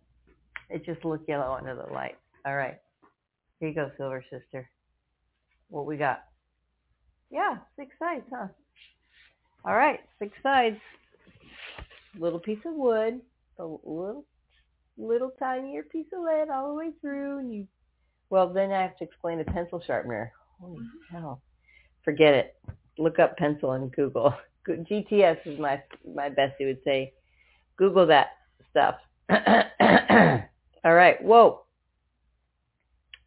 It 0.70 0.86
just 0.86 1.06
looked 1.06 1.30
yellow 1.30 1.54
under 1.54 1.76
the 1.76 1.92
light. 1.94 2.18
All 2.46 2.56
right. 2.56 2.78
Here 3.60 3.70
you 3.70 3.76
go, 3.76 3.92
Silver 3.98 4.24
Sister. 4.30 4.70
What 5.70 5.86
we 5.86 5.98
got? 5.98 6.24
Yeah, 7.32 7.58
six 7.78 7.92
sides, 8.00 8.26
huh? 8.32 8.48
All 9.66 9.76
right, 9.76 10.00
six 10.20 10.38
sides. 10.44 10.78
Little 12.20 12.40
piece 12.40 12.60
of 12.66 12.74
wood, 12.74 13.20
a 13.60 13.64
little, 13.64 14.26
little 14.98 15.32
tinier 15.40 15.84
piece 15.84 16.06
of 16.14 16.24
lead 16.24 16.50
all 16.50 16.70
the 16.70 16.76
way 16.76 16.92
through, 17.02 17.40
and 17.40 17.54
you. 17.54 17.68
Well, 18.30 18.54
then 18.54 18.72
I 18.72 18.82
have 18.82 18.98
to 18.98 19.04
explain 19.04 19.38
the 19.38 19.44
pencil 19.46 19.82
sharpener. 19.86 20.32
Holy 20.62 20.80
mm-hmm. 20.80 21.18
hell! 21.18 21.42
Forget 22.04 22.34
it. 22.34 22.56
Look 22.98 23.20
up 23.20 23.38
pencil 23.38 23.72
on 23.72 23.90
Google. 23.90 24.34
GTS 24.68 25.38
is 25.46 25.60
my 25.60 25.82
my 26.14 26.30
bestie 26.30 26.66
would 26.66 26.84
say. 26.84 27.14
Google 27.78 28.08
that 28.08 28.28
stuff. 28.70 28.96
all 29.30 30.94
right. 30.94 31.22
Whoa. 31.22 31.62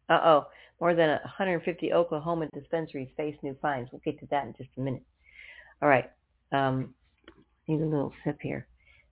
Uh-oh. 0.09 0.47
More 0.81 0.95
than 0.95 1.09
150 1.09 1.93
Oklahoma 1.93 2.47
dispensaries 2.53 3.09
face 3.15 3.35
new 3.43 3.55
fines. 3.61 3.89
We'll 3.91 4.01
get 4.03 4.19
to 4.21 4.27
that 4.31 4.45
in 4.45 4.53
just 4.57 4.69
a 4.77 4.81
minute. 4.81 5.03
All 5.81 5.89
right. 5.89 6.09
Um, 6.51 6.93
need 7.67 7.81
a 7.81 7.85
little 7.85 8.13
sip 8.23 8.37
here. 8.41 8.67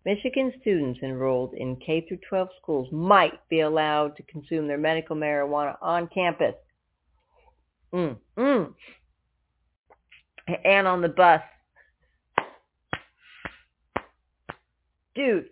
Michigan 0.06 0.54
students 0.62 1.00
enrolled 1.04 1.54
in 1.54 1.76
K 1.76 2.06
through 2.08 2.20
12 2.30 2.48
schools 2.62 2.88
might 2.92 3.48
be 3.50 3.60
allowed 3.62 4.16
to 4.16 4.24
consume 4.24 4.68
their 4.68 4.78
medical 4.78 5.16
marijuana 5.16 5.76
on 5.82 6.08
campus. 6.08 6.56
Mm, 7.94 8.18
mm. 8.38 8.74
And 10.64 10.88
on 10.88 11.02
the 11.02 11.10
bus. 11.10 11.42
Dude, 15.18 15.50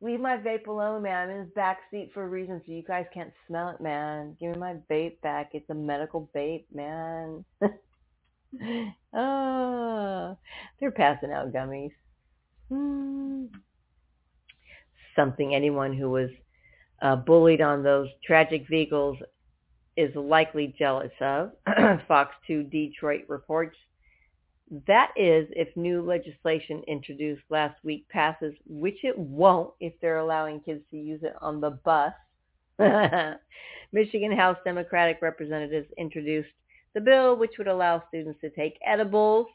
leave 0.00 0.20
my 0.20 0.36
vape 0.36 0.68
alone, 0.68 1.02
man. 1.02 1.28
I'm 1.28 1.34
in 1.34 1.42
his 1.42 1.52
back 1.54 1.78
seat 1.90 2.12
for 2.14 2.22
a 2.22 2.28
reason, 2.28 2.62
so 2.64 2.70
you 2.70 2.84
guys 2.84 3.04
can't 3.12 3.32
smell 3.48 3.70
it, 3.70 3.80
man. 3.80 4.36
Give 4.38 4.52
me 4.52 4.58
my 4.58 4.76
vape 4.88 5.20
back. 5.22 5.50
It's 5.54 5.68
a 5.70 5.74
medical 5.74 6.30
vape, 6.32 6.66
man. 6.72 7.44
oh, 9.12 10.38
they're 10.80 10.92
passing 10.92 11.32
out 11.32 11.52
gummies. 11.52 11.90
Something 15.16 15.52
anyone 15.52 15.92
who 15.92 16.10
was 16.10 16.30
uh, 17.02 17.16
bullied 17.16 17.60
on 17.60 17.82
those 17.82 18.06
tragic 18.24 18.68
vehicles 18.70 19.18
is 19.96 20.14
likely 20.14 20.76
jealous 20.78 21.10
of. 21.20 21.50
Fox 22.06 22.32
2 22.46 22.62
Detroit 22.62 23.24
reports 23.26 23.76
that 24.86 25.12
is, 25.16 25.46
if 25.50 25.76
new 25.76 26.02
legislation 26.02 26.82
introduced 26.88 27.42
last 27.50 27.76
week 27.84 28.08
passes, 28.08 28.54
which 28.66 28.98
it 29.04 29.16
won't 29.18 29.74
if 29.80 29.92
they're 30.00 30.18
allowing 30.18 30.60
kids 30.60 30.82
to 30.90 30.96
use 30.96 31.20
it 31.22 31.34
on 31.40 31.60
the 31.60 31.70
bus. 31.70 32.12
Michigan 33.92 34.32
House 34.32 34.56
Democratic 34.64 35.18
representatives 35.20 35.86
introduced 35.98 36.48
the 36.94 37.00
bill, 37.00 37.36
which 37.36 37.52
would 37.58 37.68
allow 37.68 38.02
students 38.08 38.40
to 38.40 38.50
take 38.50 38.78
edibles, 38.86 39.46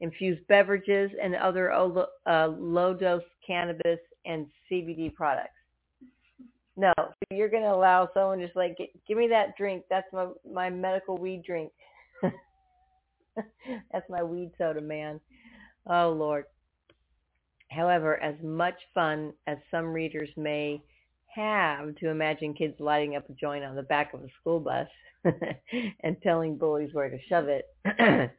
infused 0.00 0.46
beverages, 0.48 1.10
and 1.22 1.34
other 1.36 1.72
uh, 1.72 2.48
low-dose 2.48 3.22
cannabis 3.46 4.00
and 4.26 4.46
CBD 4.70 5.14
products. 5.14 5.54
No, 6.76 6.92
so 6.96 7.12
you're 7.30 7.48
going 7.48 7.62
to 7.62 7.72
allow 7.72 8.08
someone 8.14 8.40
just 8.40 8.56
like, 8.56 8.76
give 9.06 9.16
me 9.18 9.28
that 9.28 9.56
drink. 9.56 9.84
That's 9.90 10.10
my, 10.12 10.28
my 10.50 10.70
medical 10.70 11.16
weed 11.16 11.42
drink. 11.46 11.72
That's 13.92 14.08
my 14.08 14.22
weed 14.22 14.52
soda, 14.58 14.80
man. 14.80 15.20
Oh, 15.86 16.10
Lord. 16.10 16.44
However, 17.70 18.20
as 18.22 18.34
much 18.42 18.74
fun 18.94 19.32
as 19.46 19.58
some 19.70 19.86
readers 19.86 20.28
may 20.36 20.82
have 21.34 21.94
to 21.96 22.08
imagine 22.08 22.54
kids 22.54 22.74
lighting 22.80 23.14
up 23.16 23.28
a 23.30 23.32
joint 23.34 23.64
on 23.64 23.76
the 23.76 23.82
back 23.82 24.12
of 24.12 24.22
a 24.22 24.28
school 24.40 24.58
bus 24.58 24.88
and 26.02 26.16
telling 26.22 26.56
bullies 26.56 26.92
where 26.92 27.08
to 27.08 27.18
shove 27.28 27.46
it, 27.48 27.66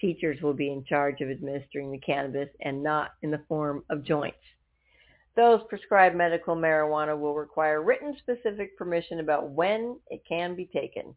teachers 0.00 0.40
will 0.42 0.52
be 0.52 0.70
in 0.70 0.84
charge 0.84 1.20
of 1.22 1.30
administering 1.30 1.90
the 1.90 1.98
cannabis 1.98 2.48
and 2.60 2.82
not 2.82 3.12
in 3.22 3.30
the 3.30 3.42
form 3.48 3.82
of 3.88 4.04
joints. 4.04 4.36
Those 5.36 5.60
prescribed 5.68 6.14
medical 6.14 6.54
marijuana 6.54 7.18
will 7.18 7.34
require 7.34 7.82
written 7.82 8.14
specific 8.18 8.76
permission 8.76 9.18
about 9.18 9.50
when 9.50 9.98
it 10.08 10.22
can 10.28 10.54
be 10.54 10.66
taken. 10.66 11.14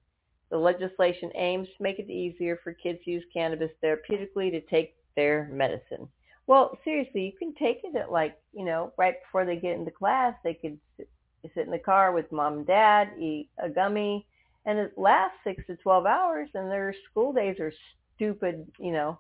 The 0.50 0.58
legislation 0.58 1.32
aims 1.36 1.68
to 1.76 1.84
make 1.84 2.00
it 2.00 2.10
easier 2.10 2.60
for 2.64 2.74
kids 2.74 3.00
to 3.04 3.12
use 3.12 3.24
cannabis 3.34 3.72
therapeutically 3.84 4.52
to 4.52 4.62
take 4.62 4.96
their 5.16 5.50
medicine. 5.52 6.08
Well, 6.48 6.78
seriously, 6.86 7.26
you 7.26 7.34
can 7.38 7.54
take 7.56 7.82
it 7.84 7.96
at 7.98 8.12
like, 8.12 8.38
you 8.54 8.64
know, 8.64 8.94
right 8.98 9.16
before 9.22 9.46
they 9.46 9.58
get 9.58 9.76
into 9.76 9.92
class. 9.92 10.34
They 10.44 10.54
could 10.54 10.80
sit, 10.96 11.10
in 11.56 11.72
the 11.72 11.80
car 11.80 12.14
with 12.14 12.32
mom 12.32 12.60
and 12.60 12.68
dad, 12.68 13.10
eat 13.20 13.50
a 13.58 13.70
gummy, 13.70 14.26
and 14.66 14.80
it 14.80 14.98
lasts 14.98 15.38
six 15.44 15.66
to 15.68 15.76
12 15.76 16.06
hours, 16.06 16.50
and 16.54 16.72
their 16.72 16.94
school 17.10 17.34
days 17.34 17.60
are 17.60 17.74
stupid, 18.16 18.66
you 18.80 18.92
know, 18.92 19.20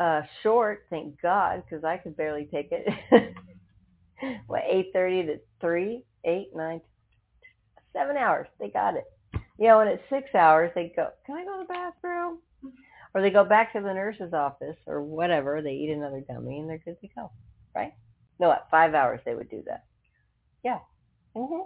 uh, 0.00 0.22
short, 0.42 0.86
thank 0.90 1.20
God, 1.20 1.62
because 1.64 1.84
I 1.84 1.96
could 1.96 2.16
barely 2.16 2.48
take 2.52 2.70
it. 2.70 2.86
what, 4.46 4.62
8.30 4.62 5.26
to 5.26 5.40
3, 5.60 6.04
8, 6.24 6.46
9, 6.54 6.80
7 7.92 8.16
hours. 8.16 8.48
They 8.58 8.68
got 8.68 8.96
it 8.96 9.04
you 9.58 9.68
know, 9.68 9.80
and 9.80 9.90
at 9.90 10.00
six 10.10 10.34
hours 10.34 10.70
they 10.74 10.92
go, 10.94 11.08
can 11.24 11.36
I 11.36 11.44
go 11.44 11.58
to 11.58 11.64
the 11.66 11.72
bathroom? 11.72 12.38
Or 13.14 13.22
they 13.22 13.30
go 13.30 13.44
back 13.44 13.72
to 13.72 13.80
the 13.80 13.94
nurse's 13.94 14.34
office 14.34 14.76
or 14.86 15.02
whatever. 15.02 15.62
They 15.62 15.72
eat 15.72 15.90
another 15.90 16.22
gummy 16.28 16.58
and 16.58 16.68
they're 16.68 16.78
good 16.78 17.00
to 17.00 17.08
go, 17.14 17.30
right? 17.74 17.94
No, 18.38 18.52
at 18.52 18.70
five 18.70 18.94
hours 18.94 19.20
they 19.24 19.34
would 19.34 19.48
do 19.48 19.62
that. 19.66 19.84
Yeah. 20.62 20.80
Mm-hmm. 21.34 21.62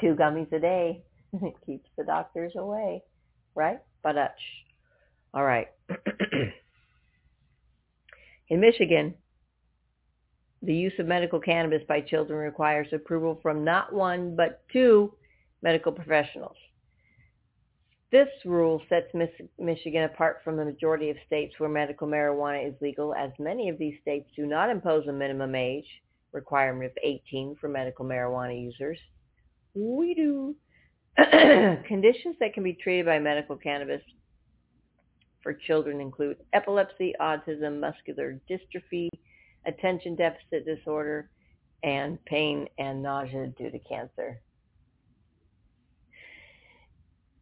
Two 0.00 0.14
gummies 0.14 0.52
a 0.52 0.58
day 0.58 1.02
it 1.32 1.54
keeps 1.64 1.88
the 1.96 2.04
doctors 2.04 2.52
away, 2.56 3.02
right? 3.54 3.80
But 4.02 4.16
uh, 4.16 4.28
all 5.34 5.44
right. 5.44 5.68
In 8.48 8.60
Michigan, 8.60 9.14
the 10.62 10.74
use 10.74 10.92
of 10.98 11.06
medical 11.06 11.38
cannabis 11.40 11.82
by 11.86 12.00
children 12.00 12.38
requires 12.38 12.88
approval 12.92 13.38
from 13.42 13.64
not 13.64 13.92
one 13.92 14.34
but 14.34 14.64
two 14.72 15.14
medical 15.62 15.92
professionals. 15.92 16.56
This 18.12 18.28
rule 18.44 18.82
sets 18.88 19.06
Michigan 19.58 20.02
apart 20.02 20.40
from 20.42 20.56
the 20.56 20.64
majority 20.64 21.10
of 21.10 21.16
states 21.26 21.54
where 21.58 21.68
medical 21.68 22.08
marijuana 22.08 22.68
is 22.68 22.74
legal, 22.80 23.14
as 23.14 23.30
many 23.38 23.68
of 23.68 23.78
these 23.78 23.94
states 24.02 24.28
do 24.34 24.46
not 24.46 24.68
impose 24.68 25.06
a 25.06 25.12
minimum 25.12 25.54
age 25.54 25.86
requirement 26.32 26.90
of 26.90 26.98
18 27.04 27.56
for 27.60 27.68
medical 27.68 28.04
marijuana 28.04 28.60
users. 28.60 28.98
We 29.74 30.14
do. 30.14 30.56
Conditions 31.86 32.36
that 32.40 32.52
can 32.52 32.64
be 32.64 32.74
treated 32.74 33.06
by 33.06 33.18
medical 33.20 33.56
cannabis 33.56 34.02
for 35.42 35.54
children 35.54 36.00
include 36.00 36.36
epilepsy, 36.52 37.14
autism, 37.20 37.80
muscular 37.80 38.40
dystrophy, 38.50 39.08
attention 39.66 40.16
deficit 40.16 40.66
disorder, 40.66 41.30
and 41.82 42.22
pain 42.24 42.66
and 42.78 43.02
nausea 43.02 43.46
due 43.58 43.70
to 43.70 43.78
cancer. 43.80 44.40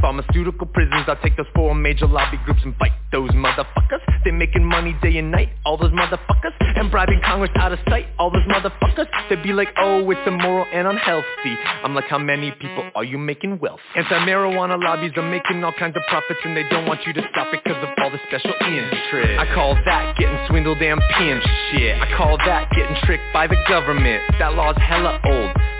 pharmaceutical 0.00 0.66
prisons. 0.66 1.04
I'll 1.06 1.16
take 1.22 1.36
those 1.36 1.46
four 1.54 1.74
major 1.74 2.06
lobby 2.06 2.38
groups 2.44 2.60
and 2.64 2.74
fight 2.76 2.92
those 3.12 3.30
motherfuckers. 3.30 4.00
They're 4.24 4.32
making 4.32 4.64
money 4.64 4.96
day 5.02 5.18
and 5.18 5.30
night, 5.30 5.50
all 5.64 5.76
those 5.76 5.92
motherfuckers. 5.92 6.52
And 6.76 6.90
bribing 6.90 7.20
Congress 7.24 7.50
out 7.56 7.72
of 7.72 7.78
sight, 7.88 8.06
all 8.18 8.30
those 8.30 8.46
motherfuckers. 8.48 9.06
They'd 9.28 9.42
be 9.42 9.52
like, 9.52 9.68
oh, 9.78 10.10
it's 10.10 10.20
immoral 10.26 10.66
and 10.72 10.86
unhealthy. 10.86 11.56
I'm 11.82 11.94
like, 11.94 12.04
how 12.04 12.18
many 12.18 12.50
people 12.52 12.90
are 12.94 13.04
you 13.04 13.18
making 13.18 13.58
wealth? 13.60 13.80
Anti-marijuana 13.94 14.82
lobbies 14.82 15.12
are 15.16 15.28
making 15.28 15.64
all 15.64 15.72
kinds 15.72 15.96
of 15.96 16.02
profits 16.08 16.40
and 16.44 16.56
they 16.56 16.64
don't 16.68 16.86
want 16.86 17.06
you 17.06 17.12
to 17.14 17.22
stop 17.30 17.52
it 17.54 17.60
because 17.64 17.82
of 17.82 17.90
all 17.98 18.10
the 18.10 18.20
special 18.28 18.52
interest. 18.60 19.38
I 19.38 19.46
call 19.54 19.74
that 19.74 20.16
getting 20.18 20.38
swindled 20.48 20.78
and 20.78 21.00
pimped 21.14 21.46
shit. 21.72 22.00
I 22.00 22.16
call 22.16 22.36
that 22.38 22.70
getting 22.72 22.96
tricked 23.04 23.32
by 23.32 23.46
the 23.46 23.56
government. 23.68 24.22
That 24.38 24.54
law's 24.54 24.76
hella 24.78 25.20
old. 25.24 25.75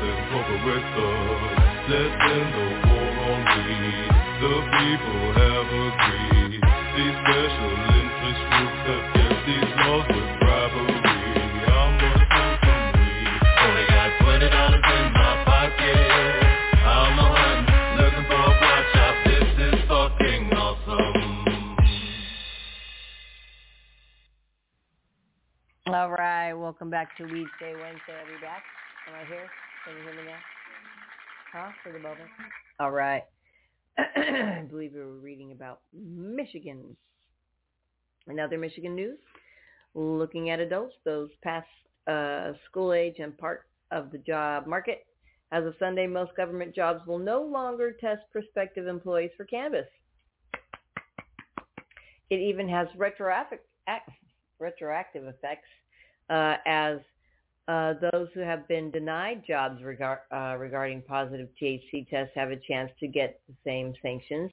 than 0.00 0.18
corporate 0.32 0.86
thugs. 0.96 1.60
Let's 1.88 2.16
end 2.32 2.48
the 2.54 2.66
war 2.88 3.12
on 3.28 3.40
weed. 3.52 4.10
The 4.40 4.54
people 4.78 5.24
have 5.36 5.68
agreed. 5.68 6.60
These 6.96 7.16
special 7.20 7.72
interest 8.00 8.42
groups 8.52 8.80
have 8.88 9.04
kept 9.12 9.40
these 9.46 9.72
laws 9.82 10.06
with 10.08 10.30
bribery. 10.40 10.96
I'm 11.68 11.92
gonna 12.00 12.24
smoke 12.32 12.60
some 12.62 12.92
weed. 12.96 13.40
Only 13.62 13.84
got 13.90 14.10
twenty 14.22 14.48
dollars 14.48 14.86
in 14.96 15.06
my 15.12 15.32
pocket. 15.44 15.98
I'm 16.82 17.18
a 17.18 17.26
hunting, 17.32 17.96
looking 17.98 18.26
for 18.30 18.40
a 18.40 18.52
pot 18.60 18.82
shop. 18.94 19.14
This 19.26 19.48
is 19.66 19.76
fucking 19.88 20.44
awesome. 20.56 21.76
All 25.92 26.10
right, 26.10 26.52
welcome 26.54 26.88
back 26.90 27.16
to 27.18 27.24
Weed 27.24 27.48
Day 27.60 27.74
Wednesday, 27.74 28.16
I'll 28.16 28.26
be 28.26 28.40
back? 28.40 28.62
Am 29.08 29.14
I 29.14 29.24
here? 29.26 29.50
Can 29.84 29.96
you 29.96 30.02
hear 30.04 30.14
me 30.14 30.30
now? 30.30 30.38
Huh? 31.52 31.72
For 31.82 31.92
the 31.92 31.98
moment? 31.98 32.30
All 32.78 32.92
right. 32.92 33.24
I 33.98 34.64
believe 34.70 34.92
we 34.94 35.00
were 35.00 35.18
reading 35.18 35.50
about 35.50 35.80
Michigan. 35.92 36.96
Another 38.28 38.58
Michigan 38.58 38.94
news. 38.94 39.18
Looking 39.94 40.50
at 40.50 40.60
adults, 40.60 40.94
those 41.04 41.30
past 41.42 41.66
uh, 42.06 42.52
school 42.70 42.92
age 42.92 43.16
and 43.18 43.36
part 43.36 43.66
of 43.90 44.12
the 44.12 44.18
job 44.18 44.68
market. 44.68 45.04
As 45.50 45.66
of 45.66 45.74
Sunday, 45.80 46.06
most 46.06 46.34
government 46.36 46.74
jobs 46.74 47.04
will 47.04 47.18
no 47.18 47.42
longer 47.42 47.92
test 47.92 48.22
prospective 48.30 48.86
employees 48.86 49.32
for 49.36 49.44
cannabis. 49.44 49.86
It 52.30 52.36
even 52.36 52.68
has 52.68 52.86
retroactive, 52.96 53.58
retroactive 54.60 55.24
effects 55.24 55.68
uh, 56.30 56.54
as 56.66 56.98
uh, 57.68 57.94
those 58.12 58.28
who 58.34 58.40
have 58.40 58.66
been 58.68 58.90
denied 58.90 59.42
jobs 59.46 59.82
regard, 59.82 60.20
uh, 60.32 60.56
regarding 60.58 61.02
positive 61.02 61.48
THC 61.60 62.08
tests 62.08 62.32
have 62.34 62.50
a 62.50 62.56
chance 62.56 62.90
to 63.00 63.06
get 63.06 63.40
the 63.48 63.54
same 63.64 63.94
sanctions. 64.02 64.50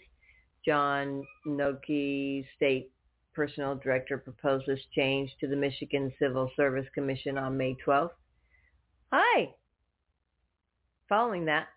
John 0.66 1.24
Noki, 1.48 2.46
state 2.56 2.92
personnel 3.34 3.76
director, 3.76 4.18
proposed 4.18 4.68
this 4.68 4.80
change 4.94 5.32
to 5.40 5.48
the 5.48 5.56
Michigan 5.56 6.14
Civil 6.20 6.52
Service 6.56 6.88
Commission 6.94 7.38
on 7.38 7.58
May 7.58 7.76
12th. 7.86 8.12
Hi, 9.12 9.50
Following 11.10 11.46
that, 11.46 11.70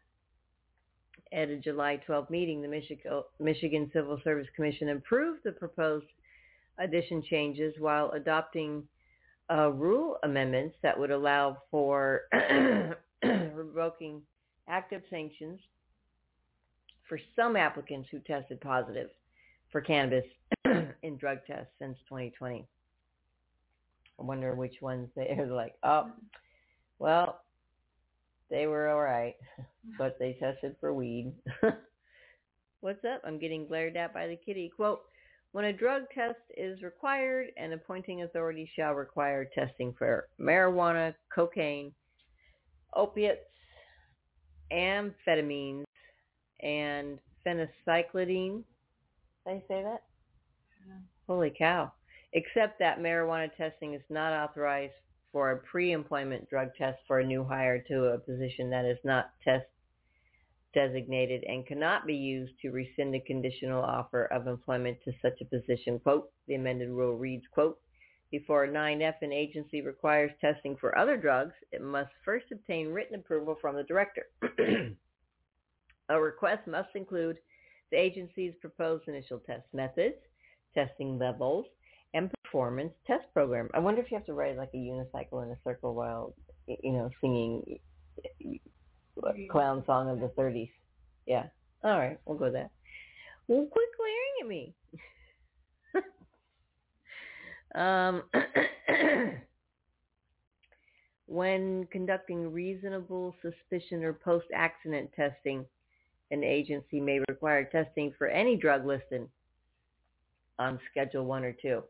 at 1.33 1.49
a 1.49 1.57
July 1.57 1.97
12 2.05 2.29
meeting, 2.29 2.61
the 2.61 2.69
Michigan, 2.69 3.23
Michigan 3.41 3.91
Civil 3.95 4.21
Service 4.23 4.47
Commission 4.55 4.91
approved 4.91 5.41
the 5.43 5.53
proposed 5.53 6.05
addition 6.79 7.23
changes 7.23 7.75
while 7.79 8.11
adopting 8.11 8.83
uh, 9.53 9.69
rule 9.71 10.17
amendments 10.23 10.77
that 10.83 10.99
would 10.99 11.11
allow 11.11 11.59
for 11.71 12.23
revoking 13.23 14.23
active 14.69 15.03
sanctions 15.11 15.61
for 17.09 17.19
some 17.37 17.57
applicants 17.57 18.09
who 18.11 18.19
tested 18.21 18.61
positive 18.61 19.11
for 19.71 19.81
cannabis 19.81 20.25
in 21.03 21.17
drug 21.19 21.39
tests 21.47 21.73
since 21.79 21.99
2020. 22.09 22.67
I 24.19 24.23
wonder 24.23 24.55
which 24.55 24.77
ones 24.81 25.09
they 25.17 25.29
are 25.39 25.47
like, 25.47 25.75
oh, 25.83 26.11
well, 26.99 27.41
they 28.51 28.67
were 28.67 28.89
all 28.89 29.01
right, 29.01 29.35
but 29.99 30.19
they 30.19 30.35
tested 30.35 30.77
for 30.81 30.93
weed. 30.95 31.33
What's 32.81 33.05
up? 33.05 33.23
I'm 33.25 33.39
getting 33.39 33.67
glared 33.67 33.97
at 33.97 34.15
by 34.15 34.27
the 34.27 34.37
kitty. 34.37 34.71
Quote, 34.75 35.03
when 35.53 35.67
a 35.67 35.73
drug 35.73 36.03
test 36.15 36.41
is 36.57 36.83
required, 36.83 37.49
an 37.57 37.73
appointing 37.73 38.23
authority 38.23 38.69
shall 38.75 38.93
require 38.93 39.45
testing 39.55 39.95
for 39.99 40.29
marijuana, 40.41 41.15
cocaine, 41.35 41.93
opiates, 42.95 43.41
amphetamines, 44.73 45.85
and 46.61 47.19
phencyclidine. 47.47 48.63
Did 49.47 49.51
I 49.51 49.63
say 49.69 49.83
that? 49.83 50.03
Yeah. 50.87 50.95
Holy 51.27 51.53
cow. 51.57 51.93
Except 52.33 52.79
that 52.79 53.01
marijuana 53.01 53.55
testing 53.57 53.93
is 53.95 54.03
not 54.09 54.33
authorized 54.33 54.95
for 55.33 55.53
a 55.53 55.57
pre-employment 55.59 56.49
drug 56.49 56.69
test 56.79 56.99
for 57.07 57.21
a 57.21 57.27
new 57.27 57.45
hire 57.45 57.79
to 57.89 58.05
a 58.07 58.19
position 58.19 58.71
that 58.71 58.85
is 58.85 58.99
not 59.05 59.31
test 59.45 59.67
designated 60.75 61.45
and 61.45 61.67
cannot 61.67 62.07
be 62.07 62.15
used 62.15 62.53
to 62.61 62.71
rescind 62.71 63.15
a 63.15 63.21
conditional 63.21 63.83
offer 63.83 64.27
of 64.27 64.47
employment 64.47 64.99
to 65.05 65.13
such 65.21 65.41
a 65.41 65.45
position. 65.45 65.99
Quote, 65.99 66.31
the 66.49 66.55
amended 66.55 66.89
rule 66.89 67.17
reads, 67.17 67.45
quote, 67.53 67.79
before 68.31 68.67
9F 68.67 69.17
an 69.21 69.31
agency 69.31 69.83
requires 69.83 70.31
testing 70.41 70.75
for 70.81 70.97
other 70.97 71.19
drugs, 71.19 71.53
it 71.71 71.83
must 71.83 72.11
first 72.25 72.47
obtain 72.51 72.89
written 72.89 73.17
approval 73.17 73.57
from 73.61 73.77
the 73.77 73.83
director. 73.83 74.27
a 76.09 76.21
request 76.21 76.67
must 76.67 76.89
include 76.95 77.37
the 77.91 77.99
agency's 77.99 78.55
proposed 78.61 79.07
initial 79.07 79.39
test 79.41 79.67
methods, 79.75 80.17
testing 80.75 81.19
levels, 81.19 81.67
and 82.15 82.31
performance 82.43 82.93
test 83.07 83.25
program. 83.35 83.69
I 83.75 83.81
wonder 83.81 84.01
if 84.01 84.11
you 84.11 84.17
have 84.17 84.27
to 84.27 84.35
ride 84.35 84.57
like 84.57 84.71
a 84.73 84.79
unicycle 84.79 85.43
in 85.43 85.51
a 85.51 85.59
circle 85.63 85.95
while, 85.95 86.35
you 86.67 86.93
know, 86.93 87.11
singing 87.21 87.79
clown 89.53 89.85
song 89.87 90.09
of 90.09 90.19
the 90.19 90.29
30s. 90.29 90.71
Yeah. 91.27 91.45
All 91.85 91.99
right, 91.99 92.19
we'll 92.25 92.39
go 92.39 92.47
with 92.47 92.55
that. 92.55 92.71
Well, 93.47 93.67
quit 93.71 93.89
glaring 93.97 94.41
at 94.41 94.49
me. 94.49 94.75
um, 97.75 98.23
when 101.27 101.87
conducting 101.91 102.53
reasonable 102.53 103.35
suspicion 103.43 104.03
or 104.05 104.13
post-accident 104.13 105.11
testing, 105.15 105.67
an 106.31 106.43
agency 106.43 107.01
may 107.01 107.21
require 107.29 107.65
testing 107.65 108.13
for 108.17 108.29
any 108.29 108.57
drug 108.57 108.87
listed 108.87 109.29
on 110.59 110.81
Schedule 110.91 111.27
1 111.27 111.45
or 111.45 111.53
2. 111.61 111.83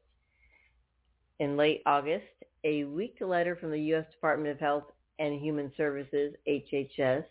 In 1.38 1.56
late 1.56 1.82
August, 1.86 2.24
a 2.64 2.84
leaked 2.84 3.22
letter 3.22 3.56
from 3.56 3.70
the 3.70 3.80
U.S. 3.80 4.06
Department 4.12 4.50
of 4.50 4.58
Health 4.58 4.84
and 5.18 5.40
Human 5.40 5.70
Services, 5.76 6.34
HHS, 6.48 7.24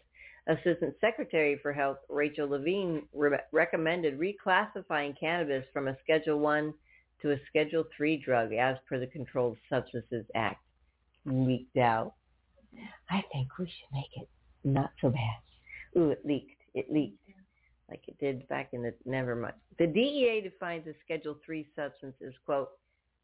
Assistant 0.48 0.96
Secretary 1.00 1.60
for 1.62 1.72
Health 1.72 1.98
Rachel 2.10 2.50
Levine 2.50 3.04
re- 3.14 3.38
recommended 3.52 4.20
reclassifying 4.20 5.18
cannabis 5.20 5.66
from 5.72 5.88
a 5.88 5.98
Schedule 6.04 6.40
1 6.40 6.74
to 7.22 7.32
a 7.32 7.38
Schedule 7.48 7.84
3 7.96 8.18
drug 8.18 8.54
as 8.54 8.78
per 8.90 9.00
the 9.00 9.08
Controlled 9.08 9.58
Substances 9.70 10.26
Act. 10.34 10.62
Leaked 11.26 11.78
out. 11.78 12.14
I 13.10 13.22
think 13.32 13.50
we 13.60 13.66
should 13.66 13.94
make 13.94 14.10
it 14.16 14.30
not 14.64 14.92
so 15.02 15.10
bad. 15.10 16.00
Ooh, 16.02 16.10
it 16.10 16.26
leaked. 16.26 16.62
It 16.74 16.92
leaked 16.92 17.22
like 17.92 18.02
it 18.08 18.18
did 18.20 18.48
back 18.48 18.70
in 18.72 18.82
the 18.82 18.94
never 19.06 19.36
mind. 19.36 19.54
The 19.78 19.86
DEA 19.86 20.42
defines 20.42 20.88
a 20.88 20.94
Schedule 21.04 21.38
3 21.46 21.68
substance 21.76 22.16
as, 22.26 22.34
quote, 22.46 22.70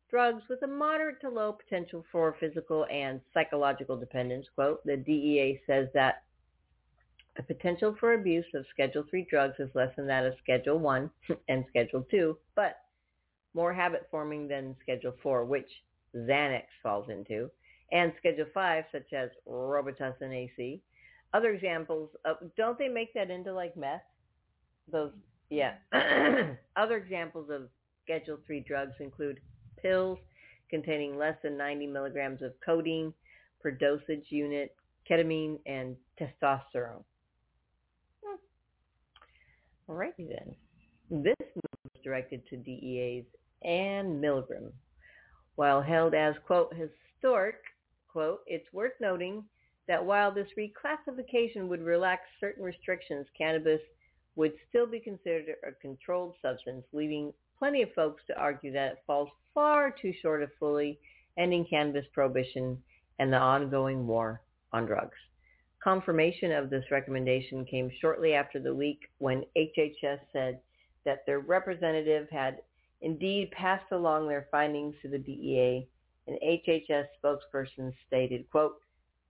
drugs 0.09 0.43
with 0.49 0.61
a 0.63 0.67
moderate 0.67 1.19
to 1.21 1.29
low 1.29 1.53
potential 1.53 2.05
for 2.11 2.35
physical 2.39 2.85
and 2.91 3.21
psychological 3.33 3.97
dependence. 3.97 4.45
Quote, 4.53 4.85
the 4.85 4.97
DEA 4.97 5.61
says 5.65 5.87
that 5.93 6.23
the 7.37 7.43
potential 7.43 7.95
for 7.99 8.13
abuse 8.13 8.45
of 8.55 8.65
Schedule 8.73 9.03
3 9.09 9.27
drugs 9.29 9.55
is 9.59 9.69
less 9.75 9.95
than 9.95 10.07
that 10.07 10.25
of 10.25 10.33
Schedule 10.43 10.79
1 10.79 11.09
and 11.49 11.63
Schedule 11.69 12.05
2, 12.09 12.37
but 12.55 12.77
more 13.53 13.73
habit 13.73 14.07
forming 14.11 14.47
than 14.47 14.75
Schedule 14.81 15.13
4, 15.21 15.45
which 15.45 15.69
Xanax 16.15 16.63
falls 16.81 17.09
into, 17.09 17.49
and 17.91 18.11
Schedule 18.17 18.47
5, 18.53 18.83
such 18.91 19.13
as 19.13 19.29
Robitussin 19.47 20.33
AC. 20.33 20.81
Other 21.33 21.53
examples, 21.53 22.09
of, 22.25 22.37
don't 22.57 22.77
they 22.77 22.87
make 22.87 23.13
that 23.13 23.29
into 23.29 23.53
like 23.53 23.77
meth? 23.77 24.01
Those, 24.91 25.11
yeah. 25.49 25.73
Other 26.75 26.97
examples 26.97 27.49
of 27.51 27.69
Schedule 28.03 28.37
3 28.45 28.61
drugs 28.67 28.95
include 28.99 29.39
pills 29.81 30.17
containing 30.69 31.17
less 31.17 31.35
than 31.43 31.57
90 31.57 31.87
milligrams 31.87 32.41
of 32.41 32.53
codeine 32.65 33.13
per 33.61 33.71
dosage 33.71 34.25
unit, 34.29 34.75
ketamine, 35.09 35.59
and 35.65 35.95
testosterone. 36.19 37.03
Alrighty 39.89 40.27
then. 40.27 40.55
This 41.09 41.35
move 41.55 41.79
was 41.83 42.03
directed 42.03 42.45
to 42.47 42.57
DEA's 42.57 43.25
Anne 43.63 44.21
Milgram. 44.21 44.71
While 45.55 45.81
held 45.81 46.13
as, 46.13 46.35
quote, 46.45 46.73
historic, 46.73 47.55
quote, 48.07 48.41
it's 48.47 48.71
worth 48.73 48.93
noting 48.99 49.43
that 49.87 50.05
while 50.05 50.31
this 50.31 50.49
reclassification 50.57 51.67
would 51.67 51.81
relax 51.81 52.23
certain 52.39 52.63
restrictions, 52.63 53.25
cannabis 53.37 53.81
would 54.35 54.53
still 54.69 54.85
be 54.85 54.99
considered 54.99 55.55
a 55.67 55.71
controlled 55.81 56.35
substance, 56.41 56.85
leaving 56.91 57.33
plenty 57.57 57.81
of 57.81 57.93
folks 57.93 58.21
to 58.27 58.37
argue 58.37 58.71
that 58.73 58.91
it 58.91 59.03
falls 59.07 59.29
far 59.53 59.89
too 59.89 60.13
short 60.21 60.43
of 60.43 60.49
fully 60.59 60.99
ending 61.37 61.65
cannabis 61.69 62.05
prohibition 62.13 62.77
and 63.19 63.31
the 63.31 63.37
ongoing 63.37 64.05
war 64.05 64.41
on 64.73 64.85
drugs. 64.85 65.17
Confirmation 65.83 66.51
of 66.51 66.69
this 66.69 66.89
recommendation 66.91 67.63
came 67.65 67.91
shortly 68.01 68.33
after 68.33 68.59
the 68.59 68.73
leak 68.73 69.09
when 69.19 69.45
HHS 69.55 70.19
said 70.33 70.59
that 71.05 71.25
their 71.25 71.39
representative 71.39 72.27
had 72.29 72.61
indeed 73.01 73.51
passed 73.51 73.91
along 73.91 74.27
their 74.27 74.47
findings 74.51 74.95
to 75.01 75.07
the 75.07 75.19
DEA. 75.19 75.87
An 76.27 76.37
HHS 76.43 77.05
spokesperson 77.23 77.93
stated, 78.05 78.49
quote, 78.49 78.81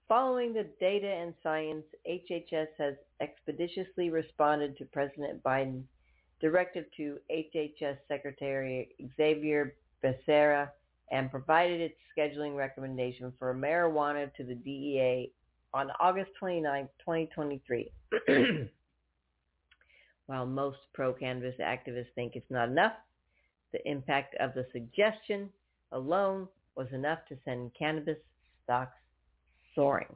Following 0.08 0.54
the 0.54 0.64
data 0.80 1.08
and 1.08 1.34
science, 1.44 1.86
HHS 2.10 2.70
has 2.78 2.96
expeditiously 3.20 4.10
responded 4.10 4.78
to 4.78 4.86
President 4.86 5.44
Biden's 5.44 5.86
directive 6.40 6.86
to 6.96 7.20
HHS 7.30 7.98
Secretary 8.08 8.96
Xavier 9.18 9.76
Becerra 10.02 10.72
and 11.12 11.30
provided 11.30 11.82
its 11.82 12.00
scheduling 12.18 12.56
recommendation 12.56 13.34
for 13.38 13.54
marijuana 13.54 14.34
to 14.36 14.44
the 14.44 14.56
DEA 14.56 15.32
on 15.78 15.92
August 16.00 16.32
29, 16.40 16.90
2023. 17.00 17.92
While 20.26 20.46
most 20.46 20.80
pro-cannabis 20.94 21.56
activists 21.62 22.14
think 22.16 22.36
it's 22.36 22.50
not 22.50 22.68
enough, 22.70 22.94
the 23.72 23.88
impact 23.88 24.36
of 24.40 24.54
the 24.56 24.66
suggestion 24.74 25.50
alone 25.92 26.48
was 26.76 26.88
enough 26.92 27.20
to 27.30 27.38
send 27.46 27.72
cannabis 27.78 28.18
stocks 28.64 28.98
soaring. 29.76 30.16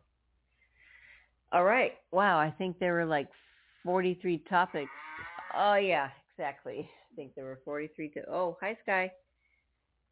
All 1.52 1.64
right. 1.64 1.94
Wow. 2.12 2.40
I 2.40 2.52
think 2.58 2.80
there 2.80 2.94
were 2.94 3.06
like 3.06 3.30
43 3.86 4.44
topics. 4.50 4.90
Oh, 5.56 5.76
yeah, 5.76 6.10
exactly. 6.34 6.90
I 7.12 7.16
think 7.16 7.36
there 7.36 7.46
were 7.46 7.60
43. 7.64 8.10
To- 8.10 8.30
oh, 8.30 8.58
hi, 8.62 8.78
Sky. 8.84 9.12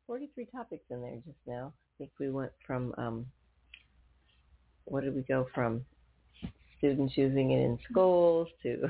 43 0.05 0.45
topics 0.45 0.85
in 0.89 1.01
there 1.01 1.15
just 1.25 1.37
now. 1.47 1.73
I 1.75 1.91
think 1.97 2.11
we 2.19 2.29
went 2.29 2.51
from, 2.65 2.93
um, 2.97 3.25
what 4.89 5.03
did 5.03 5.15
we 5.15 5.21
go 5.21 5.47
from? 5.53 5.85
Students 6.77 7.17
using 7.17 7.51
it 7.51 7.59
in 7.59 7.77
schools 7.89 8.47
to, 8.63 8.89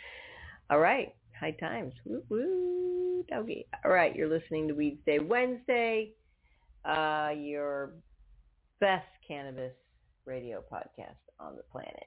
all 0.70 0.78
right, 0.78 1.14
high 1.38 1.52
times. 1.52 1.92
Woo 2.04 2.22
woo, 2.28 3.24
doggy. 3.28 3.66
All 3.84 3.90
right, 3.90 4.14
you're 4.14 4.28
listening 4.28 4.68
to 4.68 4.74
Weedsday 4.74 5.26
Wednesday, 5.26 6.10
uh, 6.84 7.30
your 7.36 7.92
best 8.80 9.06
cannabis 9.26 9.72
radio 10.26 10.62
podcast 10.72 11.16
on 11.40 11.56
the 11.56 11.62
planet. 11.70 12.04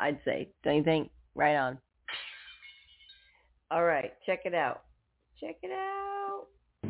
I'd 0.00 0.20
say. 0.24 0.48
Don't 0.64 0.76
you 0.76 0.84
think? 0.84 1.10
Right 1.34 1.56
on. 1.56 1.78
All 3.70 3.84
right, 3.84 4.12
check 4.26 4.40
it 4.44 4.54
out. 4.54 4.82
Check 5.40 5.56
it 5.62 5.70
out. 5.70 6.17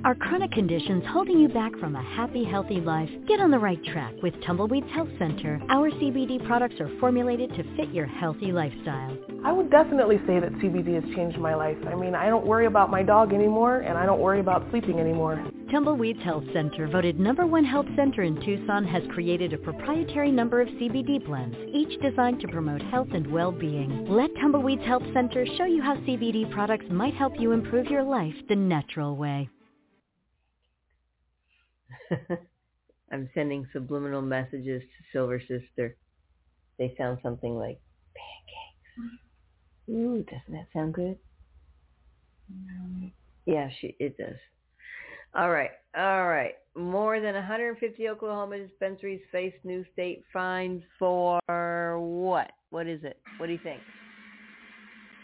Are 0.05 0.15
chronic 0.15 0.53
conditions 0.53 1.03
holding 1.09 1.41
you 1.41 1.49
back 1.49 1.77
from 1.79 1.97
a 1.97 2.03
happy, 2.03 2.45
healthy 2.45 2.81
life? 2.81 3.11
Get 3.27 3.41
on 3.41 3.51
the 3.51 3.59
right 3.59 3.83
track 3.87 4.15
with 4.23 4.33
Tumbleweeds 4.43 4.89
Health 4.93 5.09
Center. 5.19 5.61
Our 5.69 5.91
CBD 5.91 6.47
products 6.47 6.77
are 6.81 6.89
formulated 7.01 7.51
to 7.51 7.77
fit 7.77 7.89
your 7.93 8.07
healthy 8.07 8.53
lifestyle. 8.53 9.19
I 9.45 9.53
would 9.53 9.71
definitely 9.71 10.19
say 10.27 10.39
that 10.39 10.53
CBD 10.53 10.95
has 10.95 11.17
changed 11.17 11.39
my 11.39 11.55
life. 11.55 11.77
I 11.87 11.97
mean, 11.97 12.15
I 12.15 12.29
don't 12.29 12.47
worry 12.47 12.67
about 12.67 12.91
my 12.91 13.03
dog 13.03 13.33
anymore, 13.33 13.81
and 13.81 13.99
I 13.99 14.07
don't 14.07 14.21
worry 14.21 14.39
about 14.39 14.71
sleeping 14.71 15.01
anymore. 15.01 15.45
Tumbleweeds 15.71 16.23
Health 16.23 16.45
Center, 16.53 16.87
voted 16.87 17.19
number 17.19 17.45
one 17.45 17.65
health 17.65 17.89
center 17.97 18.23
in 18.23 18.41
Tucson, 18.41 18.87
has 18.87 19.03
created 19.11 19.53
a 19.53 19.59
proprietary 19.59 20.31
number 20.31 20.61
of 20.61 20.69
CBD 20.69 21.23
blends, 21.27 21.57
each 21.75 22.01
designed 22.01 22.41
to 22.41 22.49
promote 22.49 22.83
health 22.83 23.09
and 23.13 23.27
well-being. 23.31 24.07
Let 24.09 24.31
Tumbleweeds 24.37 24.87
Health 24.87 25.05
Center 25.13 25.45
show 25.57 25.65
you 25.65 25.83
how 25.83 25.97
CBD 25.97 26.51
products 26.53 26.87
might 26.89 27.15
help 27.15 27.39
you 27.39 27.51
improve 27.51 27.87
your 27.89 28.05
life 28.05 28.35
the 28.49 28.57
natural 28.57 29.17
way. 29.17 29.51
I'm 33.13 33.29
sending 33.35 33.67
subliminal 33.73 34.23
messages 34.23 34.83
to 34.83 35.05
Silver 35.13 35.41
Sister. 35.41 35.97
They 36.79 36.95
sound 36.97 37.19
something 37.23 37.57
like 37.57 37.81
pancakes. 38.15 39.15
Ooh, 39.91 40.25
doesn't 40.25 40.53
that 40.53 40.69
sound 40.73 40.95
good? 40.95 41.19
Yeah, 43.47 43.71
she 43.81 43.97
it 43.99 44.17
does. 44.19 44.37
All 45.35 45.51
right, 45.51 45.71
all 45.97 46.29
right. 46.29 46.55
More 46.77 47.21
than 47.21 47.35
150 47.35 48.09
Oklahoma 48.09 48.59
dispensaries 48.59 49.21
face 49.33 49.55
new 49.65 49.85
state 49.93 50.23
fines 50.33 50.83
for 50.99 51.41
what? 51.99 52.51
What 52.71 52.87
is 52.87 53.03
it? 53.05 53.21
What 53.39 53.47
do 53.47 53.53
you 53.53 53.59
think? 53.63 53.81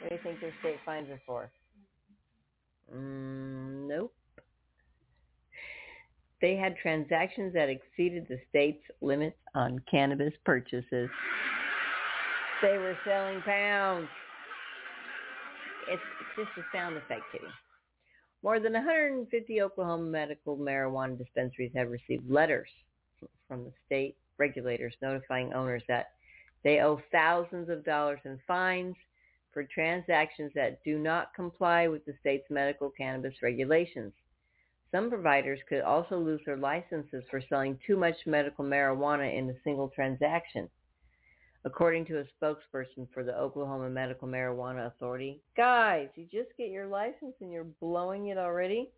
What 0.01 0.11
do 0.11 0.16
you 0.16 0.20
think 0.22 0.41
their 0.41 0.55
state 0.61 0.78
fines 0.85 1.09
are 1.11 1.20
for? 1.26 1.51
Mm, 2.95 3.89
nope. 3.89 4.14
They 6.45 6.57
had 6.57 6.76
transactions 6.76 7.55
that 7.55 7.70
exceeded 7.70 8.28
the 8.28 8.38
state's 8.51 8.84
limits 9.01 9.38
on 9.55 9.78
cannabis 9.90 10.34
purchases. 10.45 11.09
They 12.61 12.76
were 12.76 12.99
selling 13.03 13.40
pounds. 13.40 14.09
It's, 15.88 16.03
it's 16.20 16.47
just 16.47 16.59
a 16.59 16.76
sound 16.76 16.99
effect, 16.99 17.22
Kitty. 17.32 17.47
More 18.42 18.61
than 18.61 18.74
150 18.74 19.62
Oklahoma 19.62 20.05
medical 20.05 20.59
marijuana 20.59 21.16
dispensaries 21.16 21.72
have 21.74 21.88
received 21.88 22.30
letters 22.30 22.68
from 23.49 23.64
the 23.64 23.72
state 23.86 24.14
regulators 24.36 24.92
notifying 25.01 25.55
owners 25.55 25.82
that 25.88 26.09
they 26.62 26.80
owe 26.80 27.01
thousands 27.11 27.70
of 27.70 27.86
dollars 27.86 28.20
in 28.26 28.38
fines 28.47 28.97
for 29.51 29.64
transactions 29.64 30.53
that 30.55 30.84
do 30.84 30.99
not 30.99 31.32
comply 31.32 31.88
with 31.88 32.05
the 32.05 32.12
state's 32.20 32.51
medical 32.51 32.90
cannabis 32.90 33.32
regulations. 33.42 34.12
Some 34.95 35.11
providers 35.11 35.59
could 35.68 35.80
also 35.80 36.16
lose 36.20 36.40
their 36.47 36.57
licenses 36.57 37.24
for 37.28 37.42
selling 37.49 37.76
too 37.84 37.97
much 37.97 38.14
medical 38.26 38.64
marijuana 38.64 39.36
in 39.36 39.51
a 39.51 39.61
single 39.64 39.88
transaction. 39.88 40.68
According 41.64 42.07
to 42.07 42.20
a 42.20 42.24
spokesperson 42.40 43.09
for 43.12 43.24
the 43.24 43.36
Oklahoma 43.36 43.90
Medical 43.90 44.28
Marijuana 44.28 44.86
Authority, 44.86 45.42
guys, 45.57 46.11
you 46.14 46.26
just 46.30 46.57
get 46.57 46.70
your 46.70 46.86
license 46.86 47.34
and 47.40 47.51
you're 47.51 47.66
blowing 47.80 48.28
it 48.28 48.38
already? 48.38 48.92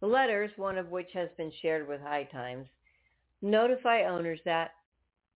The 0.00 0.06
letters, 0.06 0.52
one 0.56 0.78
of 0.78 0.90
which 0.92 1.10
has 1.14 1.28
been 1.36 1.50
shared 1.60 1.88
with 1.88 2.00
High 2.00 2.28
Times, 2.30 2.68
notify 3.42 4.04
owners 4.04 4.38
that 4.44 4.74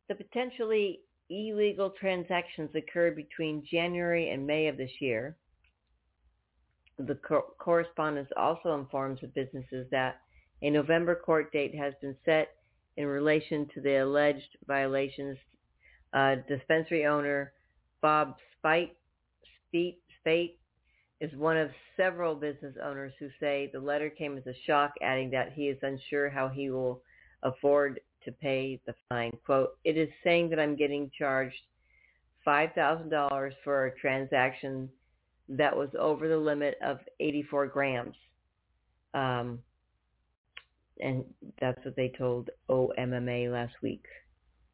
the 0.07 0.15
potentially 0.15 1.01
illegal 1.31 1.91
transactions 1.99 2.71
occurred 2.77 3.17
between 3.17 3.67
January 3.69 4.31
and 4.31 4.47
May 4.47 4.69
of 4.69 4.77
this 4.77 5.01
year, 5.01 5.35
the 6.99 7.17
co- 7.17 7.55
correspondence 7.59 8.29
also 8.37 8.75
informs 8.79 9.21
the 9.21 9.29
businesses 9.29 9.87
that 9.91 10.21
a 10.63 10.71
November 10.71 11.15
court 11.15 11.53
date 11.53 11.75
has 11.75 11.95
been 12.01 12.17
set 12.25 12.57
in 12.97 13.07
relation 13.07 13.69
to 13.75 13.81
the 13.81 13.97
alleged 14.03 14.57
violations. 14.67 15.37
Uh, 16.13 16.37
dispensary 16.49 17.07
owner 17.07 17.53
Bob 18.01 18.37
Spite, 18.59 18.97
Spate, 19.69 19.99
Spate 20.21 20.59
is 21.21 21.35
one 21.37 21.57
of 21.57 21.71
several 21.97 22.35
business 22.35 22.77
owners 22.83 23.13
who 23.19 23.29
say 23.41 23.71
the 23.73 23.81
letter 23.81 24.11
came 24.11 24.37
as 24.37 24.47
a 24.47 24.55
shock, 24.67 24.93
adding 25.03 25.31
that 25.31 25.53
he 25.53 25.69
is 25.69 25.79
unsure 25.83 26.29
how 26.31 26.49
he 26.49 26.71
will 26.71 27.03
afford 27.43 28.01
to 28.25 28.33
pay 28.33 28.81
the 28.87 28.95
fine. 29.09 29.37
Quote, 29.45 29.71
it 29.85 29.97
is 29.97 30.09
saying 30.23 30.51
that 30.51 30.59
I'm 30.61 30.77
getting 30.77 31.11
charged 31.17 31.61
$5,000 32.47 33.53
for 33.63 33.87
a 33.87 33.99
transaction 33.99 34.89
that 35.49 35.77
was 35.77 35.91
over 35.99 36.29
the 36.29 36.37
limit 36.37 36.77
of 36.83 36.99
84 37.21 37.67
grams. 37.69 38.17
Um, 39.13 39.61
and 41.01 41.25
that's 41.61 41.85
what 41.85 41.97
they 41.97 42.13
told 42.17 42.51
OMMA 42.69 43.53
last 43.53 43.75
week. 43.83 44.05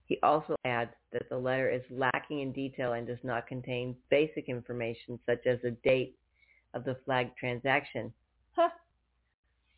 He 0.07 0.19
also 0.23 0.57
adds 0.65 0.91
that 1.13 1.29
the 1.29 1.39
letter 1.39 1.71
is 1.71 1.83
lacking 1.91 2.41
in 2.41 2.53
detail 2.53 2.95
and 2.95 3.07
does 3.07 3.23
not 3.23 3.47
contain 3.47 3.97
basic 4.11 4.49
information 4.49 5.19
such 5.25 5.47
as 5.47 5.59
the 5.63 5.77
date 5.85 6.17
of 6.75 6.85
the 6.85 6.97
flagged 7.05 7.37
transaction. 7.39 8.13
Huh. 8.53 8.71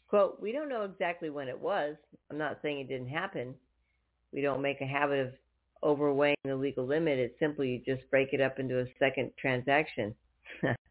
Quote, 0.08 0.40
we 0.40 0.52
don't 0.52 0.68
know 0.68 0.84
exactly 0.84 1.30
when 1.30 1.48
it 1.48 1.58
was. 1.58 1.96
I'm 2.30 2.38
not 2.38 2.58
saying 2.62 2.80
it 2.80 2.88
didn't 2.88 3.08
happen. 3.08 3.54
We 4.32 4.40
don't 4.40 4.62
make 4.62 4.80
a 4.80 4.86
habit 4.86 5.20
of 5.20 5.32
overweighing 5.82 6.36
the 6.44 6.56
legal 6.56 6.86
limit. 6.86 7.18
It's 7.18 7.38
simply 7.38 7.68
you 7.68 7.94
just 7.94 8.08
break 8.10 8.32
it 8.32 8.40
up 8.40 8.58
into 8.58 8.80
a 8.80 8.86
second 8.98 9.32
transaction. 9.38 10.14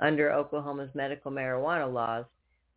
Under 0.00 0.32
Oklahoma's 0.32 0.94
medical 0.94 1.30
marijuana 1.30 1.92
laws, 1.92 2.24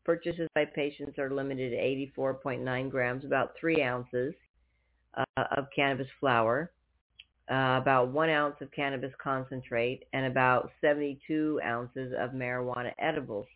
purchases 0.03 0.47
by 0.53 0.65
patients 0.65 1.17
are 1.17 1.33
limited 1.33 1.71
to 1.71 2.21
84.9 2.21 2.89
grams, 2.89 3.25
about 3.25 3.53
3 3.59 3.81
ounces 3.81 4.33
uh, 5.15 5.43
of 5.57 5.65
cannabis 5.75 6.07
flower, 6.19 6.71
uh, 7.51 7.79
about 7.81 8.09
1 8.09 8.29
ounce 8.29 8.55
of 8.61 8.71
cannabis 8.71 9.11
concentrate, 9.21 10.03
and 10.13 10.27
about 10.27 10.71
72 10.81 11.59
ounces 11.65 12.13
of 12.19 12.31
marijuana 12.31 12.91
edibles, 12.99 13.47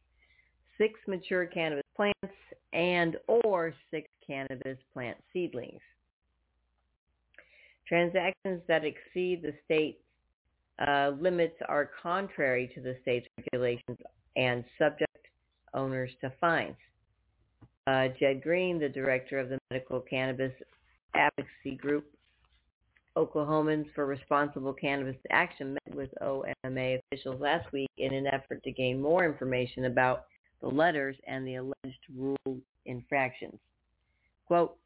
6 0.78 1.00
mature 1.08 1.46
cannabis 1.46 1.84
plants, 1.96 2.36
and 2.74 3.18
or 3.28 3.74
6 3.92 4.08
cannabis 4.26 4.78
plant 4.94 5.18
seedlings. 5.34 5.82
Transactions 7.88 8.62
that 8.68 8.86
exceed 8.86 9.42
the 9.42 9.54
state 9.66 10.00
uh, 10.88 11.12
limits 11.20 11.56
are 11.68 11.90
contrary 12.02 12.72
to 12.74 12.82
the 12.82 12.96
state's 13.02 13.28
regulations 13.38 13.98
and 14.36 14.64
subject 14.78 15.28
owners 15.74 16.12
to 16.22 16.32
fines. 16.40 16.76
Uh, 17.88 18.08
Jed 18.20 18.42
Green, 18.42 18.80
the 18.80 18.90
director 18.90 19.40
of 19.40 19.50
the 19.50 19.58
Medical 19.72 20.00
Cannabis 20.02 20.54
Advocacy 21.16 21.76
Group, 21.78 22.06
Oklahomans 23.18 23.86
for 23.94 24.06
Responsible 24.06 24.74
Cannabis 24.74 25.16
Action 25.32 25.74
met 25.74 25.96
with 25.96 26.10
OMMA 26.22 27.00
officials 27.00 27.42
last 27.42 27.72
week 27.74 27.90
in 27.98 28.14
an 28.14 28.28
effort 28.28 28.64
to 28.64 28.72
gain 28.72 29.02
more 29.02 29.26
information 29.26 29.86
about 29.86 30.26
the 30.62 30.68
letters 30.68 31.16
and 31.28 31.46
the 31.46 31.56
alleged 31.56 32.06
rule 32.16 32.60
infractions. 32.86 33.58
Quote, 34.46 34.78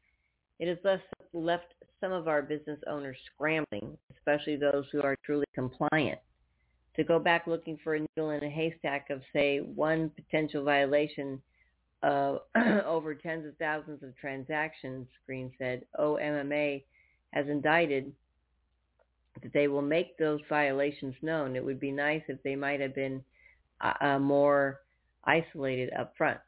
it 0.64 0.68
has 0.68 0.78
left, 0.82 1.04
left 1.34 1.74
some 2.00 2.12
of 2.12 2.26
our 2.26 2.40
business 2.40 2.78
owners 2.86 3.18
scrambling, 3.34 3.98
especially 4.16 4.56
those 4.56 4.86
who 4.92 5.02
are 5.02 5.16
truly 5.24 5.44
compliant. 5.54 6.18
To 6.96 7.04
go 7.04 7.18
back 7.18 7.46
looking 7.46 7.78
for 7.84 7.96
a 7.96 8.00
needle 8.00 8.30
in 8.30 8.42
a 8.42 8.48
haystack 8.48 9.10
of, 9.10 9.20
say, 9.32 9.58
one 9.58 10.10
potential 10.10 10.64
violation 10.64 11.42
of 12.02 12.40
over 12.86 13.14
tens 13.14 13.46
of 13.46 13.56
thousands 13.58 14.02
of 14.02 14.16
transactions, 14.16 15.06
Green 15.26 15.52
said, 15.58 15.84
OMMA 15.98 16.82
has 17.32 17.46
indicted 17.48 18.12
that 19.42 19.52
they 19.52 19.68
will 19.68 19.82
make 19.82 20.16
those 20.16 20.40
violations 20.48 21.14
known. 21.20 21.56
It 21.56 21.64
would 21.64 21.80
be 21.80 21.90
nice 21.90 22.22
if 22.28 22.42
they 22.42 22.56
might 22.56 22.80
have 22.80 22.94
been 22.94 23.22
uh, 23.80 23.92
uh 24.00 24.18
more 24.18 24.80
isolated 25.24 25.92
up 25.98 26.14
front. 26.16 26.38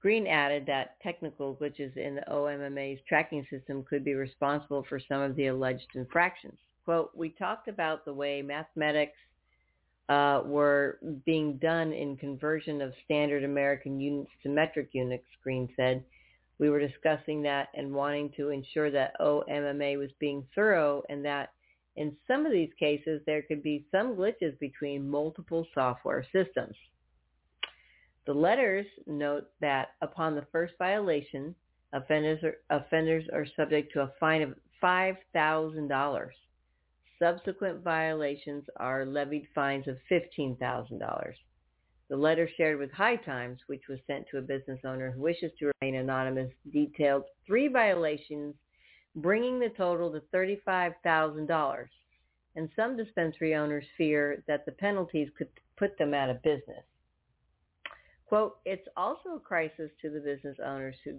Green 0.00 0.26
added 0.26 0.64
that 0.66 1.00
technical 1.02 1.54
glitches 1.54 1.94
in 1.96 2.14
the 2.14 2.24
OMMA's 2.30 3.00
tracking 3.06 3.46
system 3.50 3.84
could 3.84 4.02
be 4.02 4.14
responsible 4.14 4.84
for 4.88 4.98
some 4.98 5.20
of 5.20 5.36
the 5.36 5.48
alleged 5.48 5.88
infractions. 5.94 6.58
Quote, 6.86 7.10
we 7.14 7.30
talked 7.30 7.68
about 7.68 8.04
the 8.04 8.14
way 8.14 8.40
mathematics 8.40 9.16
uh, 10.08 10.42
were 10.44 10.98
being 11.26 11.58
done 11.58 11.92
in 11.92 12.16
conversion 12.16 12.80
of 12.80 12.94
standard 13.04 13.44
American 13.44 14.00
units 14.00 14.30
to 14.42 14.48
metric 14.48 14.88
units, 14.92 15.26
Green 15.42 15.68
said. 15.76 16.02
We 16.58 16.70
were 16.70 16.80
discussing 16.80 17.42
that 17.42 17.68
and 17.74 17.92
wanting 17.92 18.32
to 18.36 18.48
ensure 18.48 18.90
that 18.90 19.14
OMMA 19.20 19.98
was 19.98 20.10
being 20.18 20.46
thorough 20.54 21.02
and 21.08 21.24
that 21.24 21.52
in 21.96 22.16
some 22.26 22.46
of 22.46 22.52
these 22.52 22.72
cases 22.78 23.20
there 23.26 23.42
could 23.42 23.62
be 23.62 23.86
some 23.92 24.16
glitches 24.16 24.58
between 24.58 25.08
multiple 25.08 25.66
software 25.74 26.24
systems. 26.32 26.74
The 28.26 28.34
letters 28.34 28.86
note 29.06 29.48
that 29.60 29.94
upon 30.02 30.34
the 30.34 30.46
first 30.52 30.74
violation, 30.78 31.54
offenders 31.92 32.42
are, 32.44 32.56
offenders 32.68 33.24
are 33.32 33.46
subject 33.56 33.92
to 33.92 34.02
a 34.02 34.12
fine 34.20 34.42
of 34.42 34.54
$5,000. 34.82 36.30
Subsequent 37.18 37.82
violations 37.82 38.64
are 38.76 39.04
levied 39.04 39.46
fines 39.54 39.88
of 39.88 39.98
$15,000. 40.10 41.34
The 42.08 42.16
letter 42.16 42.48
shared 42.56 42.78
with 42.78 42.90
High 42.90 43.16
Times, 43.16 43.60
which 43.68 43.88
was 43.88 44.00
sent 44.06 44.26
to 44.28 44.38
a 44.38 44.42
business 44.42 44.80
owner 44.84 45.12
who 45.12 45.20
wishes 45.20 45.52
to 45.58 45.70
remain 45.80 46.00
anonymous, 46.00 46.50
detailed 46.72 47.24
three 47.46 47.68
violations, 47.68 48.54
bringing 49.16 49.60
the 49.60 49.70
total 49.70 50.10
to 50.12 50.20
$35,000. 50.34 51.86
And 52.56 52.68
some 52.74 52.96
dispensary 52.96 53.54
owners 53.54 53.84
fear 53.96 54.42
that 54.48 54.66
the 54.66 54.72
penalties 54.72 55.28
could 55.38 55.48
put 55.76 55.96
them 55.98 56.12
out 56.14 56.30
of 56.30 56.42
business. 56.42 56.84
Quote, 58.30 58.58
it's 58.64 58.86
also 58.96 59.30
a 59.34 59.40
crisis 59.40 59.90
to 60.00 60.08
the 60.08 60.20
business 60.20 60.56
owners 60.64 60.94
who 61.04 61.18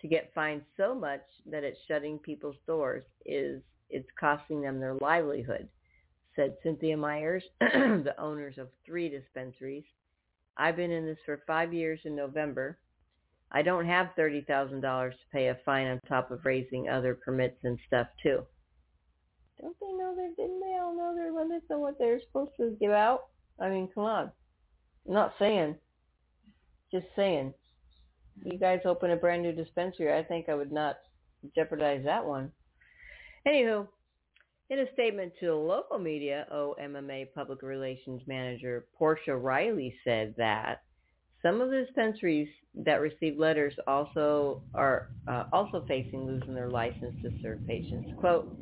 to 0.00 0.08
get 0.08 0.32
fined 0.34 0.62
so 0.78 0.94
much 0.94 1.20
that 1.44 1.62
it's 1.62 1.76
shutting 1.86 2.18
people's 2.18 2.56
doors 2.66 3.04
is 3.26 3.60
it's 3.90 4.08
costing 4.18 4.62
them 4.62 4.80
their 4.80 4.94
livelihood, 4.94 5.68
said 6.34 6.56
Cynthia 6.62 6.96
Myers, 6.96 7.42
the 7.60 8.14
owners 8.16 8.56
of 8.56 8.68
three 8.86 9.10
dispensaries. 9.10 9.84
I've 10.56 10.76
been 10.76 10.90
in 10.90 11.04
this 11.04 11.18
for 11.26 11.42
five 11.46 11.74
years 11.74 12.00
in 12.06 12.16
November. 12.16 12.78
I 13.52 13.60
don't 13.60 13.84
have 13.84 14.12
$30,000 14.18 14.80
to 14.80 15.16
pay 15.30 15.48
a 15.48 15.58
fine 15.66 15.86
on 15.86 16.00
top 16.08 16.30
of 16.30 16.46
raising 16.46 16.88
other 16.88 17.14
permits 17.14 17.58
and 17.62 17.78
stuff 17.86 18.06
too. 18.22 18.40
Don't 19.60 19.76
they 19.82 19.92
know 19.92 20.14
their, 20.16 20.30
didn't 20.30 20.60
they 20.60 20.78
all 20.80 20.96
know 20.96 21.14
their 21.14 21.30
limits 21.30 21.66
on 21.70 21.80
what 21.80 21.98
they're 21.98 22.22
supposed 22.26 22.52
to 22.56 22.74
give 22.80 22.92
out? 22.92 23.26
I 23.60 23.68
mean, 23.68 23.90
come 23.94 24.04
on. 24.04 24.32
I'm 25.06 25.12
not 25.12 25.34
saying. 25.38 25.76
Just 26.92 27.06
saying. 27.16 27.52
You 28.44 28.58
guys 28.58 28.80
open 28.84 29.10
a 29.10 29.16
brand 29.16 29.42
new 29.42 29.52
dispensary, 29.52 30.12
I 30.12 30.22
think 30.22 30.48
I 30.48 30.54
would 30.54 30.72
not 30.72 30.98
jeopardize 31.54 32.02
that 32.04 32.24
one. 32.24 32.52
Anywho, 33.46 33.88
in 34.70 34.78
a 34.80 34.92
statement 34.92 35.32
to 35.40 35.54
local 35.54 35.98
media, 35.98 36.46
OMMA 36.52 37.32
Public 37.34 37.62
Relations 37.62 38.22
Manager 38.26 38.86
Portia 38.96 39.34
Riley 39.34 39.94
said 40.04 40.34
that 40.36 40.82
some 41.42 41.60
of 41.60 41.70
the 41.70 41.84
dispensaries 41.84 42.48
that 42.74 43.00
receive 43.00 43.38
letters 43.38 43.74
also 43.86 44.62
are 44.74 45.08
uh, 45.26 45.44
also 45.52 45.84
facing 45.88 46.26
losing 46.26 46.54
their 46.54 46.68
license 46.68 47.14
to 47.22 47.30
serve 47.42 47.66
patients. 47.66 48.10
Quote, 48.18 48.54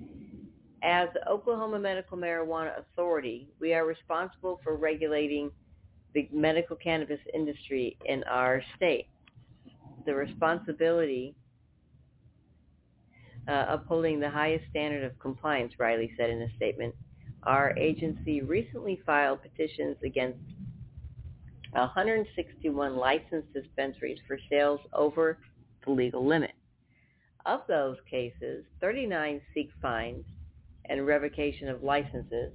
as 0.83 1.09
the 1.15 1.29
Oklahoma 1.29 1.79
Medical 1.79 2.17
Marijuana 2.19 2.79
Authority, 2.79 3.49
we 3.61 3.75
are 3.75 3.87
responsible 3.87 4.61
for 4.63 4.77
regulating 4.77 5.51
the 6.17 6.27
medical 6.33 6.77
cannabis 6.77 7.21
industry 7.35 7.99
in 8.07 8.25
our 8.25 8.63
state. 8.75 9.07
The 10.07 10.15
responsibility 10.15 11.35
uh, 13.47 13.67
upholding 13.69 14.19
the 14.19 14.31
highest 14.31 14.65
standard 14.71 15.05
of 15.05 15.19
compliance, 15.19 15.75
Riley 15.79 16.11
said 16.17 16.31
in 16.31 16.41
a 16.41 16.57
statement. 16.57 16.95
Our 17.43 17.77
agency 17.77 18.41
recently 18.41 18.99
filed 19.05 19.43
petitions 19.43 19.99
against 20.03 20.41
161 21.73 22.97
licensed 22.97 23.53
dispensaries 23.53 24.19
for 24.27 24.39
sales 24.49 24.81
over 24.95 25.39
the 25.85 25.93
legal 25.93 26.27
limit. 26.27 26.53
Of 27.45 27.61
those 27.69 27.99
cases, 28.11 28.65
39 28.81 29.43
seek 29.53 29.69
fines 29.83 30.25
and 30.87 31.07
revocation 31.07 31.69
of 31.69 31.83
licenses. 31.83 32.53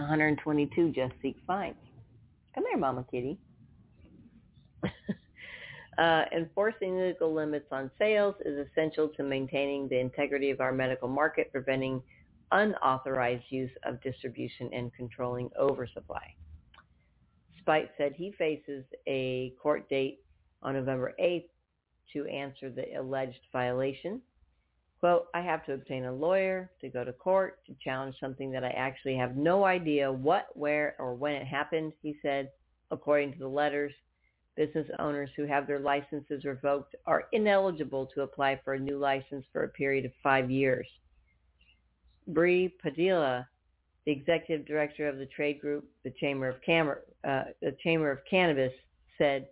122 0.00 0.90
just 0.90 1.12
seek 1.22 1.36
fines. 1.46 1.76
Come 2.54 2.64
here, 2.66 2.78
Mama 2.78 3.04
Kitty. 3.10 3.38
uh, 5.98 6.24
enforcing 6.34 6.98
legal 6.98 7.32
limits 7.32 7.66
on 7.70 7.90
sales 7.98 8.34
is 8.44 8.66
essential 8.66 9.08
to 9.08 9.22
maintaining 9.22 9.88
the 9.88 9.98
integrity 9.98 10.50
of 10.50 10.60
our 10.60 10.72
medical 10.72 11.08
market, 11.08 11.52
preventing 11.52 12.02
unauthorized 12.52 13.44
use 13.50 13.70
of 13.84 14.02
distribution 14.02 14.70
and 14.72 14.92
controlling 14.94 15.50
oversupply. 15.58 16.34
Spite 17.58 17.90
said 17.96 18.12
he 18.16 18.32
faces 18.32 18.84
a 19.06 19.52
court 19.62 19.88
date 19.88 20.20
on 20.62 20.74
November 20.74 21.14
8th 21.20 21.48
to 22.12 22.26
answer 22.26 22.70
the 22.70 22.98
alleged 22.98 23.40
violation. 23.52 24.20
Quote, 25.00 25.28
I 25.32 25.40
have 25.40 25.64
to 25.64 25.72
obtain 25.72 26.04
a 26.04 26.12
lawyer 26.12 26.70
to 26.82 26.90
go 26.90 27.04
to 27.04 27.12
court 27.14 27.60
to 27.66 27.74
challenge 27.82 28.16
something 28.20 28.50
that 28.52 28.64
I 28.64 28.68
actually 28.68 29.16
have 29.16 29.34
no 29.34 29.64
idea 29.64 30.12
what, 30.12 30.48
where, 30.54 30.94
or 30.98 31.14
when 31.14 31.34
it 31.34 31.46
happened, 31.46 31.94
he 32.02 32.16
said. 32.20 32.50
According 32.90 33.32
to 33.32 33.38
the 33.38 33.48
letters, 33.48 33.92
business 34.56 34.86
owners 34.98 35.30
who 35.36 35.44
have 35.46 35.66
their 35.66 35.78
licenses 35.78 36.44
revoked 36.44 36.96
are 37.06 37.28
ineligible 37.32 38.06
to 38.14 38.22
apply 38.22 38.60
for 38.62 38.74
a 38.74 38.78
new 38.78 38.98
license 38.98 39.46
for 39.52 39.62
a 39.62 39.68
period 39.68 40.04
of 40.04 40.12
five 40.22 40.50
years. 40.50 40.86
Bree 42.26 42.74
Padilla, 42.82 43.48
the 44.04 44.12
executive 44.12 44.66
director 44.66 45.08
of 45.08 45.18
the 45.18 45.26
trade 45.26 45.60
group, 45.60 45.88
the 46.04 46.12
Chamber 46.20 46.48
of, 46.48 46.56
Cam- 46.66 46.94
uh, 47.24 47.44
the 47.62 47.76
Chamber 47.82 48.10
of 48.10 48.18
Cannabis, 48.28 48.72
said 49.16 49.46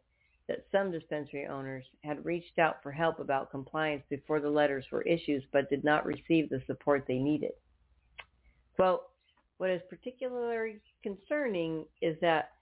that 0.48 0.64
some 0.72 0.90
dispensary 0.90 1.46
owners 1.46 1.84
had 2.02 2.24
reached 2.24 2.58
out 2.58 2.82
for 2.82 2.90
help 2.90 3.20
about 3.20 3.50
compliance 3.50 4.02
before 4.08 4.40
the 4.40 4.48
letters 4.48 4.84
were 4.90 5.02
issued, 5.02 5.44
but 5.52 5.68
did 5.68 5.84
not 5.84 6.06
receive 6.06 6.48
the 6.48 6.62
support 6.66 7.04
they 7.06 7.18
needed. 7.18 7.52
Quote, 8.74 9.02
what 9.58 9.70
is 9.70 9.82
particularly 9.90 10.80
concerning 11.02 11.84
is 12.00 12.16
that 12.20 12.52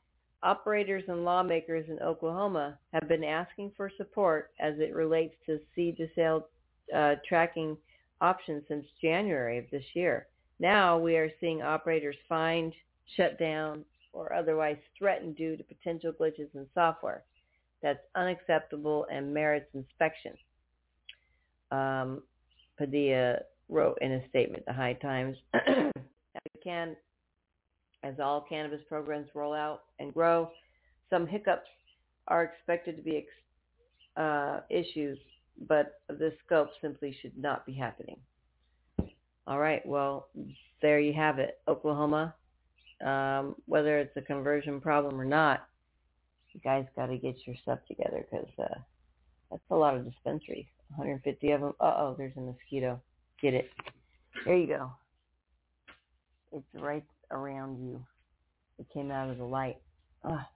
operators 0.43 1.05
and 1.09 1.25
lawmakers 1.25 1.87
in 1.89 1.99
Oklahoma 2.01 2.79
have 2.93 3.09
been 3.09 3.25
asking 3.25 3.73
for 3.77 3.91
support 3.97 4.51
as 4.59 4.75
it 4.79 4.95
relates 4.95 5.35
to 5.47 5.61
seed 5.75 5.97
to 5.99 6.09
sale 6.15 6.49
uh, 6.95 7.15
tracking 7.29 7.77
options 8.21 8.65
since 8.67 8.87
January 9.01 9.59
of 9.59 9.65
this 9.71 9.85
year. 9.95 10.27
Now 10.59 10.99
we 10.99 11.17
are 11.17 11.31
seeing 11.41 11.63
operators 11.63 12.17
fined, 12.29 12.73
shut 13.17 13.39
down, 13.39 13.85
or 14.13 14.33
otherwise 14.33 14.79
threatened 14.99 15.37
due 15.37 15.57
to 15.57 15.63
potential 15.63 16.13
glitches 16.19 16.49
in 16.55 16.67
software 16.75 17.23
that's 17.87 18.01
unacceptable 18.17 19.07
and 19.13 19.33
merits 19.33 19.69
inspection. 19.73 20.33
Um, 21.71 22.25
Padilla 22.77 23.37
wrote 23.69 23.97
in 24.01 24.11
a 24.11 24.29
statement 24.29 24.65
to 24.67 24.73
High 24.73 24.95
Times, 24.95 25.37
can, 26.65 26.97
as 28.03 28.15
all 28.19 28.41
cannabis 28.41 28.81
programs 28.89 29.29
roll 29.37 29.55
out 29.55 29.83
and 30.01 30.13
grow, 30.13 30.51
some 31.11 31.29
hiccups 31.29 31.71
are 32.27 32.43
expected 32.43 32.97
to 32.97 33.03
be 33.03 33.19
ex- 33.19 34.21
uh, 34.21 34.61
issues, 34.69 35.17
but 35.69 36.01
this 36.09 36.33
scope 36.45 36.71
simply 36.83 37.17
should 37.23 37.39
not 37.39 37.65
be 37.65 37.73
happening. 37.73 38.19
All 39.47 39.61
right, 39.61 39.87
well, 39.87 40.27
there 40.83 40.99
you 40.99 41.13
have 41.13 41.39
it, 41.39 41.61
Oklahoma. 41.69 42.35
Um, 43.05 43.55
whether 43.67 44.01
it's 44.01 44.17
a 44.17 44.23
conversion 44.23 44.81
problem 44.81 45.21
or 45.21 45.25
not, 45.25 45.69
you 46.57 46.61
guys 46.65 46.87
got 46.97 47.07
to 47.07 47.19
get 47.19 47.37
your 47.47 47.55
stuff 47.63 47.81
together 47.87 48.27
because 48.31 48.49
uh, 48.59 48.79
that's 49.51 49.63
a 49.71 49.75
lot 49.75 49.95
of 49.95 50.07
dispensaries. 50.07 50.65
150 50.97 51.51
of 51.51 51.61
them. 51.61 51.73
Uh-oh, 51.81 52.15
there's 52.17 52.33
a 52.39 52.41
mosquito. 52.41 53.01
Get 53.43 53.53
it. 53.53 53.69
There 54.47 54.57
you 54.57 54.67
go. 54.67 54.91
It's 56.53 56.83
right 56.83 57.05
around 57.31 57.79
you. 57.87 58.03
It 58.79 58.87
came 58.95 59.11
out 59.11 59.29
of 59.29 59.37
the 59.37 59.45
light. 59.45 59.77
Ah. 60.25 60.49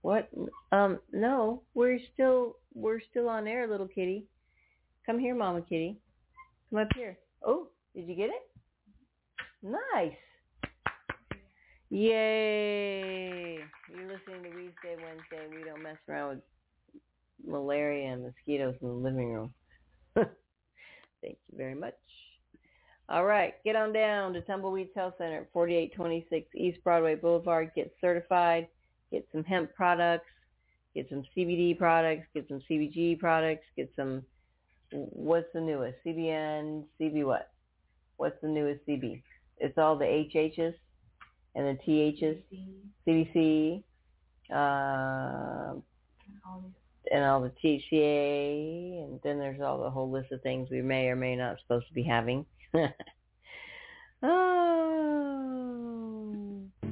What? 0.00 0.30
Um, 0.72 0.98
no, 1.12 1.62
we're 1.74 1.98
still 2.14 2.56
we're 2.72 3.00
still 3.10 3.28
on 3.28 3.46
air, 3.46 3.68
little 3.68 3.88
kitty. 3.88 4.24
Come 5.04 5.18
here, 5.18 5.34
Mama 5.34 5.60
Kitty. 5.60 5.98
Come 6.70 6.80
up 6.80 6.88
here. 6.94 7.18
Oh, 7.44 7.68
did 7.94 8.08
you 8.08 8.14
get 8.14 8.30
it? 8.30 8.48
Nice. 9.62 10.16
Yay! 11.92 13.58
You're 13.88 14.06
listening 14.06 14.44
to 14.44 14.50
Weedsday, 14.50 14.94
Wednesday. 14.94 15.48
We 15.50 15.64
don't 15.64 15.82
mess 15.82 15.96
around 16.08 16.28
with 16.28 16.38
malaria 17.44 18.12
and 18.12 18.22
mosquitoes 18.22 18.76
in 18.80 18.86
the 18.86 18.94
living 18.94 19.32
room. 19.32 19.52
Thank 20.14 20.28
you 21.22 21.56
very 21.56 21.74
much. 21.74 21.96
All 23.08 23.24
right, 23.24 23.54
get 23.64 23.74
on 23.74 23.92
down 23.92 24.32
to 24.34 24.40
Tumbleweeds 24.42 24.94
Health 24.94 25.14
Center 25.18 25.40
at 25.40 25.52
4826 25.52 26.54
East 26.54 26.78
Broadway 26.84 27.16
Boulevard. 27.16 27.72
Get 27.74 27.92
certified. 28.00 28.68
Get 29.10 29.26
some 29.32 29.42
hemp 29.42 29.74
products. 29.74 30.30
Get 30.94 31.08
some 31.08 31.24
CBD 31.36 31.76
products. 31.76 32.28
Get 32.32 32.46
some 32.46 32.62
CBG 32.70 33.18
products. 33.18 33.64
Get 33.76 33.90
some, 33.96 34.22
what's 34.92 35.48
the 35.52 35.60
newest? 35.60 35.96
CBN, 36.06 36.84
CB 37.00 37.24
what? 37.24 37.50
What's 38.16 38.40
the 38.42 38.48
newest 38.48 38.86
CB? 38.86 39.22
It's 39.58 39.76
all 39.76 39.98
the 39.98 40.04
HHs 40.04 40.74
and 41.54 41.66
the 41.66 41.74
THs, 41.84 42.38
CBC, 43.06 43.82
uh, 44.52 45.74
and 47.12 47.24
all 47.24 47.40
the 47.40 47.52
THCA, 47.62 49.04
and 49.04 49.20
then 49.22 49.38
there's 49.38 49.60
all 49.60 49.82
the 49.82 49.90
whole 49.90 50.10
list 50.10 50.32
of 50.32 50.42
things 50.42 50.68
we 50.70 50.82
may 50.82 51.08
or 51.08 51.16
may 51.16 51.36
not 51.36 51.58
supposed 51.60 51.88
to 51.88 51.94
be 51.94 52.02
having. 52.02 52.46
oh. 54.22 55.56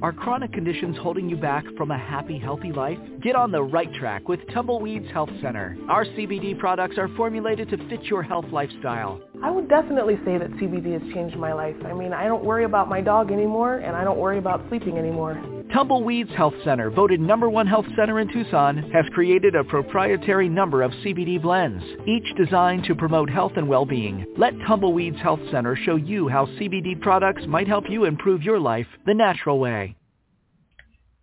Are 0.01 0.13
chronic 0.13 0.53
conditions 0.53 0.95
holding 0.97 1.27
you 1.27 1.35
back 1.35 1.65
from 1.75 1.91
a 1.91 1.97
happy, 1.97 2.39
healthy 2.39 2.71
life? 2.71 2.97
Get 3.21 3.35
on 3.35 3.51
the 3.51 3.61
right 3.61 3.93
track 3.95 4.29
with 4.29 4.39
Tumbleweeds 4.53 5.11
Health 5.11 5.29
Center. 5.41 5.75
Our 5.89 6.05
CBD 6.05 6.57
products 6.57 6.97
are 6.97 7.09
formulated 7.17 7.69
to 7.71 7.77
fit 7.89 8.03
your 8.03 8.23
health 8.23 8.45
lifestyle. 8.49 9.19
I 9.43 9.51
would 9.51 9.67
definitely 9.67 10.15
say 10.23 10.37
that 10.37 10.51
CBD 10.51 10.93
has 10.93 11.13
changed 11.13 11.35
my 11.35 11.51
life. 11.51 11.75
I 11.85 11.91
mean, 11.91 12.13
I 12.13 12.29
don't 12.29 12.45
worry 12.45 12.63
about 12.63 12.87
my 12.87 13.01
dog 13.01 13.29
anymore, 13.29 13.79
and 13.79 13.93
I 13.93 14.05
don't 14.05 14.17
worry 14.17 14.37
about 14.37 14.63
sleeping 14.69 14.97
anymore. 14.97 15.37
Tumbleweeds 15.73 16.35
Health 16.35 16.55
Center, 16.63 16.89
voted 16.89 17.19
number 17.19 17.47
one 17.47 17.67
health 17.67 17.85
center 17.95 18.19
in 18.19 18.27
Tucson, 18.33 18.77
has 18.91 19.05
created 19.13 19.53
a 19.53 19.63
proprietary 19.63 20.49
number 20.49 20.81
of 20.81 20.89
CBD 21.03 21.39
blends, 21.39 21.83
each 22.07 22.25
designed 22.35 22.85
to 22.85 22.95
promote 22.95 23.29
health 23.29 23.51
and 23.55 23.69
well-being. 23.69 24.25
Let 24.35 24.55
Tumbleweeds 24.67 25.21
Health 25.21 25.41
Center 25.51 25.75
show 25.75 25.95
you 25.95 26.27
how 26.27 26.47
CBD 26.47 26.99
products 26.99 27.43
might 27.47 27.67
help 27.67 27.83
you 27.87 28.05
improve 28.05 28.41
your 28.41 28.59
life 28.59 28.87
the 29.05 29.13
natural 29.13 29.59
way. 29.59 29.95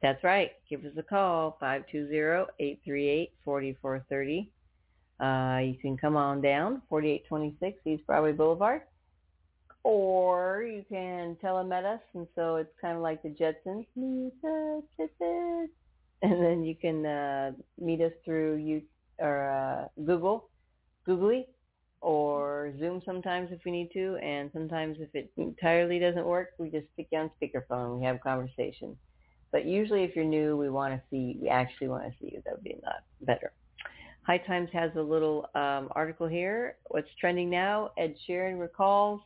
That's 0.01 0.23
right. 0.23 0.53
Give 0.71 0.85
us 0.85 0.93
a 0.97 1.03
call, 1.03 1.59
520-838-4430. 1.61 4.47
Uh, 5.19 5.59
you 5.61 5.75
can 5.83 5.97
come 5.97 6.17
on 6.17 6.41
down, 6.41 6.83
4826 6.89 7.81
East 7.85 8.07
Broadway 8.07 8.31
Boulevard. 8.31 8.83
Or 9.87 10.65
you 10.65 10.85
can 10.89 11.37
telemet 11.37 11.85
us, 11.85 12.01
and 12.15 12.27
so 12.35 12.57
it's 12.57 12.73
kind 12.81 12.97
of 12.97 13.05
like 13.05 13.23
the 13.23 13.29
Jetsons. 13.29 13.87
Jetsons. 14.99 15.69
And 16.23 16.43
then 16.43 16.65
you 16.65 16.75
can 16.75 17.05
uh, 17.05 17.53
meet 17.79 18.01
us 18.01 18.11
through 18.25 18.57
you 18.57 18.83
or 19.19 19.51
uh, 19.51 20.03
Google, 20.03 20.49
Googly, 21.05 21.47
or 22.01 22.73
Zoom 22.81 23.03
sometimes 23.05 23.51
if 23.53 23.61
we 23.67 23.71
need 23.71 23.91
to. 23.93 24.17
And 24.17 24.51
sometimes 24.53 24.97
if 24.99 25.15
it 25.15 25.31
entirely 25.37 25.99
doesn't 26.01 26.25
work, 26.25 26.55
we 26.59 26.71
just 26.71 26.87
stick 26.95 27.09
you 27.13 27.19
on 27.19 27.31
speakerphone 27.41 27.99
we 27.99 28.05
have 28.07 28.17
a 28.17 28.19
conversation. 28.19 28.97
But 29.53 29.67
usually 29.67 30.05
if 30.05 30.17
you're 30.17 30.25
new, 30.25 30.57
we 30.57 30.71
want 30.71 30.95
to 30.95 31.03
see, 31.11 31.39
we 31.41 31.49
actually 31.49 31.89
want 31.89 32.05
to 32.05 32.13
see 32.19 32.33
you. 32.33 32.43
That 32.47 32.55
would 32.55 32.65
be 32.65 32.73
a 32.73 32.85
lot 32.85 33.05
better. 33.21 33.53
High 34.23 34.39
Times 34.39 34.71
has 34.73 34.91
a 34.97 35.03
little 35.03 35.49
um, 35.55 35.91
article 35.93 36.27
here. 36.27 36.77
What's 36.87 37.11
trending 37.21 37.51
now? 37.51 37.91
Ed 37.99 38.17
Sheeran 38.27 38.59
recalls 38.59 39.21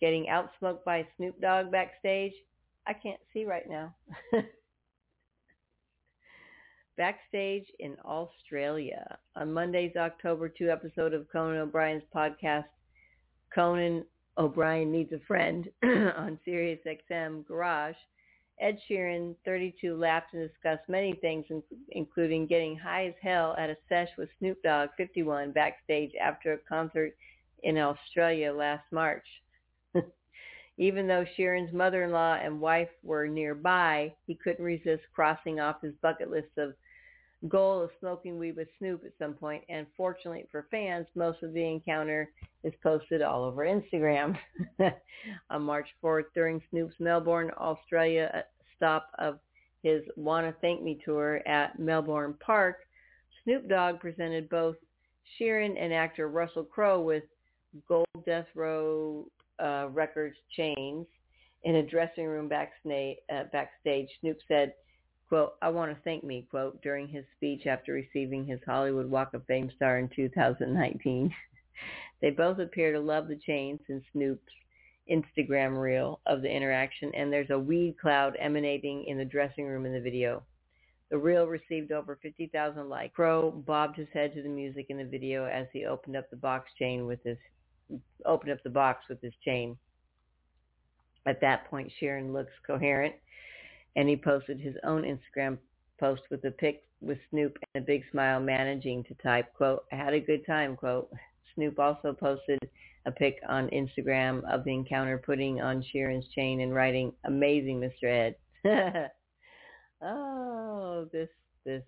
getting 0.00 0.26
outsmoked 0.26 0.84
by 0.84 1.06
Snoop 1.16 1.40
Dogg 1.40 1.70
backstage. 1.70 2.32
I 2.86 2.92
can't 2.92 3.20
see 3.32 3.44
right 3.44 3.68
now. 3.68 3.94
backstage 6.96 7.66
in 7.78 7.96
Australia. 8.04 9.18
On 9.36 9.52
Monday's 9.52 9.96
October 9.96 10.48
2 10.48 10.70
episode 10.70 11.14
of 11.14 11.26
Conan 11.32 11.58
O'Brien's 11.58 12.02
podcast, 12.14 12.66
Conan 13.54 14.04
O'Brien 14.36 14.92
Needs 14.92 15.12
a 15.12 15.18
Friend 15.26 15.68
on 15.82 16.38
Sirius 16.44 16.80
XM 16.86 17.46
Garage, 17.46 17.96
Ed 18.60 18.78
Sheeran, 18.88 19.34
32, 19.46 19.96
laughed 19.96 20.34
and 20.34 20.46
discussed 20.46 20.86
many 20.88 21.14
things, 21.14 21.46
including 21.88 22.46
getting 22.46 22.76
high 22.76 23.06
as 23.06 23.14
hell 23.22 23.56
at 23.58 23.70
a 23.70 23.76
sesh 23.88 24.10
with 24.18 24.28
Snoop 24.38 24.62
Dogg, 24.62 24.90
51, 24.98 25.52
backstage 25.52 26.12
after 26.22 26.52
a 26.52 26.58
concert 26.68 27.16
in 27.62 27.78
Australia 27.78 28.52
last 28.52 28.84
March. 28.92 29.24
Even 30.80 31.06
though 31.06 31.26
Sheeran's 31.36 31.74
mother-in-law 31.74 32.38
and 32.42 32.58
wife 32.58 32.88
were 33.02 33.28
nearby, 33.28 34.14
he 34.26 34.34
couldn't 34.34 34.64
resist 34.64 35.02
crossing 35.14 35.60
off 35.60 35.82
his 35.82 35.92
bucket 36.00 36.30
list 36.30 36.56
of 36.56 36.72
goal 37.50 37.82
of 37.82 37.90
smoking 38.00 38.38
weed 38.38 38.56
with 38.56 38.68
Snoop 38.78 39.04
at 39.04 39.12
some 39.18 39.34
point. 39.34 39.62
And 39.68 39.86
fortunately 39.94 40.46
for 40.50 40.66
fans, 40.70 41.06
most 41.14 41.42
of 41.42 41.52
the 41.52 41.62
encounter 41.62 42.30
is 42.64 42.72
posted 42.82 43.20
all 43.20 43.44
over 43.44 43.66
Instagram. 43.66 44.38
On 45.50 45.62
March 45.62 45.88
4th, 46.02 46.24
during 46.34 46.62
Snoop's 46.70 46.96
Melbourne, 46.98 47.50
Australia 47.58 48.44
stop 48.74 49.10
of 49.18 49.38
his 49.82 50.00
Wanna 50.16 50.54
Thank 50.62 50.82
Me 50.82 50.98
tour 51.04 51.46
at 51.46 51.78
Melbourne 51.78 52.36
Park, 52.40 52.78
Snoop 53.44 53.68
Dogg 53.68 54.00
presented 54.00 54.48
both 54.48 54.76
Sheeran 55.38 55.76
and 55.78 55.92
actor 55.92 56.28
Russell 56.28 56.64
Crowe 56.64 57.02
with 57.02 57.24
gold 57.86 58.06
Death 58.24 58.46
Row 58.54 59.26
uh, 59.62 59.88
Records 59.90 60.36
chains 60.56 61.06
in 61.64 61.76
a 61.76 61.82
dressing 61.82 62.26
room 62.26 62.48
backstage, 62.48 63.18
uh, 63.32 63.44
backstage. 63.52 64.08
Snoop 64.20 64.38
said, 64.48 64.74
quote, 65.28 65.52
I 65.62 65.68
want 65.68 65.94
to 65.94 66.02
thank 66.02 66.24
me, 66.24 66.46
quote, 66.50 66.80
during 66.82 67.08
his 67.08 67.24
speech 67.36 67.66
after 67.66 67.92
receiving 67.92 68.46
his 68.46 68.60
Hollywood 68.66 69.10
Walk 69.10 69.34
of 69.34 69.44
Fame 69.46 69.70
star 69.76 69.98
in 69.98 70.08
2019. 70.14 71.34
they 72.20 72.30
both 72.30 72.58
appear 72.58 72.92
to 72.92 73.00
love 73.00 73.28
the 73.28 73.38
chains 73.46 73.80
in 73.88 74.02
Snoop's 74.12 74.52
Instagram 75.10 75.80
reel 75.80 76.20
of 76.26 76.42
the 76.42 76.50
interaction, 76.50 77.12
and 77.14 77.32
there's 77.32 77.50
a 77.50 77.58
weed 77.58 77.96
cloud 78.00 78.36
emanating 78.40 79.04
in 79.06 79.18
the 79.18 79.24
dressing 79.24 79.66
room 79.66 79.86
in 79.86 79.92
the 79.92 80.00
video. 80.00 80.42
The 81.10 81.18
reel 81.18 81.46
received 81.46 81.90
over 81.90 82.18
50,000 82.22 82.88
likes. 82.88 83.14
Crowe 83.14 83.50
bobbed 83.50 83.96
his 83.96 84.06
head 84.12 84.32
to 84.34 84.42
the 84.42 84.48
music 84.48 84.86
in 84.90 84.96
the 84.96 85.04
video 85.04 85.46
as 85.46 85.66
he 85.72 85.84
opened 85.84 86.16
up 86.16 86.30
the 86.30 86.36
box 86.36 86.70
chain 86.78 87.06
with 87.06 87.18
his 87.24 87.36
opened 88.24 88.52
up 88.52 88.62
the 88.62 88.70
box 88.70 89.04
with 89.08 89.20
his 89.20 89.34
chain. 89.44 89.76
At 91.26 91.40
that 91.40 91.68
point, 91.68 91.92
Sheeran 92.00 92.32
looks 92.32 92.52
coherent, 92.66 93.14
and 93.96 94.08
he 94.08 94.16
posted 94.16 94.60
his 94.60 94.74
own 94.84 95.02
Instagram 95.02 95.58
post 95.98 96.22
with 96.30 96.44
a 96.44 96.50
pic 96.50 96.84
with 97.00 97.18
Snoop 97.30 97.56
and 97.74 97.82
a 97.82 97.86
big 97.86 98.02
smile 98.10 98.40
managing 98.40 99.04
to 99.04 99.14
type, 99.22 99.52
quote, 99.54 99.84
I 99.92 99.96
had 99.96 100.14
a 100.14 100.20
good 100.20 100.44
time, 100.46 100.76
quote. 100.76 101.10
Snoop 101.54 101.78
also 101.78 102.12
posted 102.12 102.58
a 103.06 103.10
pic 103.10 103.38
on 103.48 103.68
Instagram 103.68 104.42
of 104.52 104.64
the 104.64 104.72
encounter 104.72 105.18
putting 105.18 105.60
on 105.60 105.82
Sheeran's 105.82 106.28
chain 106.34 106.60
and 106.60 106.74
writing, 106.74 107.12
amazing, 107.24 107.80
Mr. 107.80 108.34
Ed. 108.64 109.10
oh, 110.02 111.08
this, 111.12 111.28
this, 111.64 111.82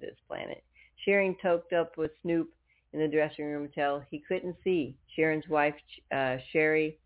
this 0.00 0.16
planet. 0.26 0.64
Sheeran 1.06 1.36
toked 1.42 1.72
up 1.72 1.96
with 1.98 2.10
Snoop 2.22 2.50
in 2.94 3.00
the 3.00 3.08
dressing 3.08 3.44
room 3.44 3.64
until 3.64 4.02
he 4.10 4.22
couldn't 4.26 4.56
see. 4.64 4.96
Sharon's 5.14 5.48
wife, 5.48 5.74
uh, 6.12 6.36
Sherry, 6.52 6.98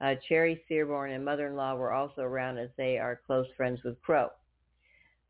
uh, 0.00 0.14
Cherry 0.28 0.62
Seaborn, 0.68 1.12
and 1.12 1.24
mother-in-law 1.24 1.74
were 1.74 1.92
also 1.92 2.22
around 2.22 2.58
as 2.58 2.70
they 2.76 2.98
are 2.98 3.20
close 3.26 3.46
friends 3.56 3.80
with 3.82 4.00
Crowe. 4.02 4.30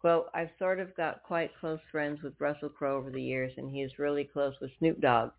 Quote, 0.01 0.27
I've 0.35 0.51
sort 0.59 0.81
of 0.81 0.95
got 0.97 1.23
quite 1.23 1.53
close 1.61 1.79
friends 1.91 2.21
with 2.23 2.41
Russell 2.41 2.69
Crowe 2.69 2.97
over 2.97 3.11
the 3.11 3.23
years, 3.23 3.53
and 3.57 3.71
he 3.71 3.83
is 3.83 3.99
really 3.99 4.25
close 4.25 4.55
with 4.61 4.73
Snoop 4.79 5.01
Dogg, 5.01 5.31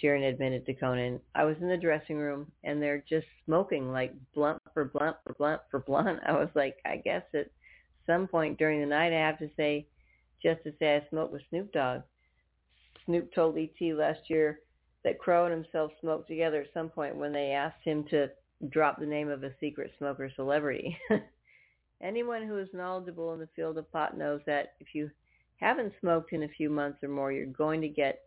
Sharon 0.00 0.24
admitted 0.24 0.66
to 0.66 0.74
Conan. 0.74 1.20
I 1.34 1.44
was 1.44 1.56
in 1.60 1.68
the 1.68 1.76
dressing 1.76 2.16
room, 2.16 2.50
and 2.64 2.82
they're 2.82 3.04
just 3.08 3.26
smoking 3.44 3.90
like 3.90 4.14
blunt 4.34 4.60
for 4.74 4.84
blunt 4.84 5.16
for 5.24 5.34
blunt 5.34 5.62
for 5.70 5.80
blunt. 5.80 6.20
I 6.26 6.32
was 6.32 6.50
like, 6.54 6.76
I 6.84 6.96
guess 6.98 7.22
at 7.34 7.50
some 8.06 8.26
point 8.28 8.58
during 8.58 8.80
the 8.80 8.86
night 8.86 9.12
I 9.12 9.26
have 9.26 9.38
to 9.38 9.50
say, 9.56 9.86
just 10.42 10.62
to 10.64 10.72
say 10.78 10.96
I 10.96 11.08
smoked 11.08 11.32
with 11.32 11.42
Snoop 11.48 11.72
Dogg. 11.72 12.02
Snoop 13.06 13.32
told 13.34 13.56
ET 13.56 13.80
last 13.94 14.28
year 14.28 14.60
that 15.04 15.18
Crowe 15.18 15.46
and 15.46 15.64
himself 15.64 15.92
smoked 16.00 16.28
together 16.28 16.62
at 16.62 16.74
some 16.74 16.88
point 16.88 17.16
when 17.16 17.32
they 17.32 17.52
asked 17.52 17.82
him 17.84 18.04
to 18.10 18.28
drop 18.70 18.98
the 18.98 19.06
name 19.06 19.28
of 19.28 19.44
a 19.44 19.52
secret 19.60 19.92
smoker 19.98 20.30
celebrity. 20.34 20.96
Anyone 22.02 22.46
who 22.46 22.58
is 22.58 22.68
knowledgeable 22.72 23.32
in 23.32 23.40
the 23.40 23.48
field 23.56 23.78
of 23.78 23.90
pot 23.92 24.18
knows 24.18 24.40
that 24.46 24.74
if 24.80 24.88
you 24.94 25.10
haven't 25.60 25.94
smoked 26.00 26.32
in 26.32 26.42
a 26.42 26.48
few 26.48 26.68
months 26.68 27.02
or 27.02 27.08
more, 27.08 27.32
you're 27.32 27.46
going 27.46 27.80
to 27.80 27.88
get 27.88 28.22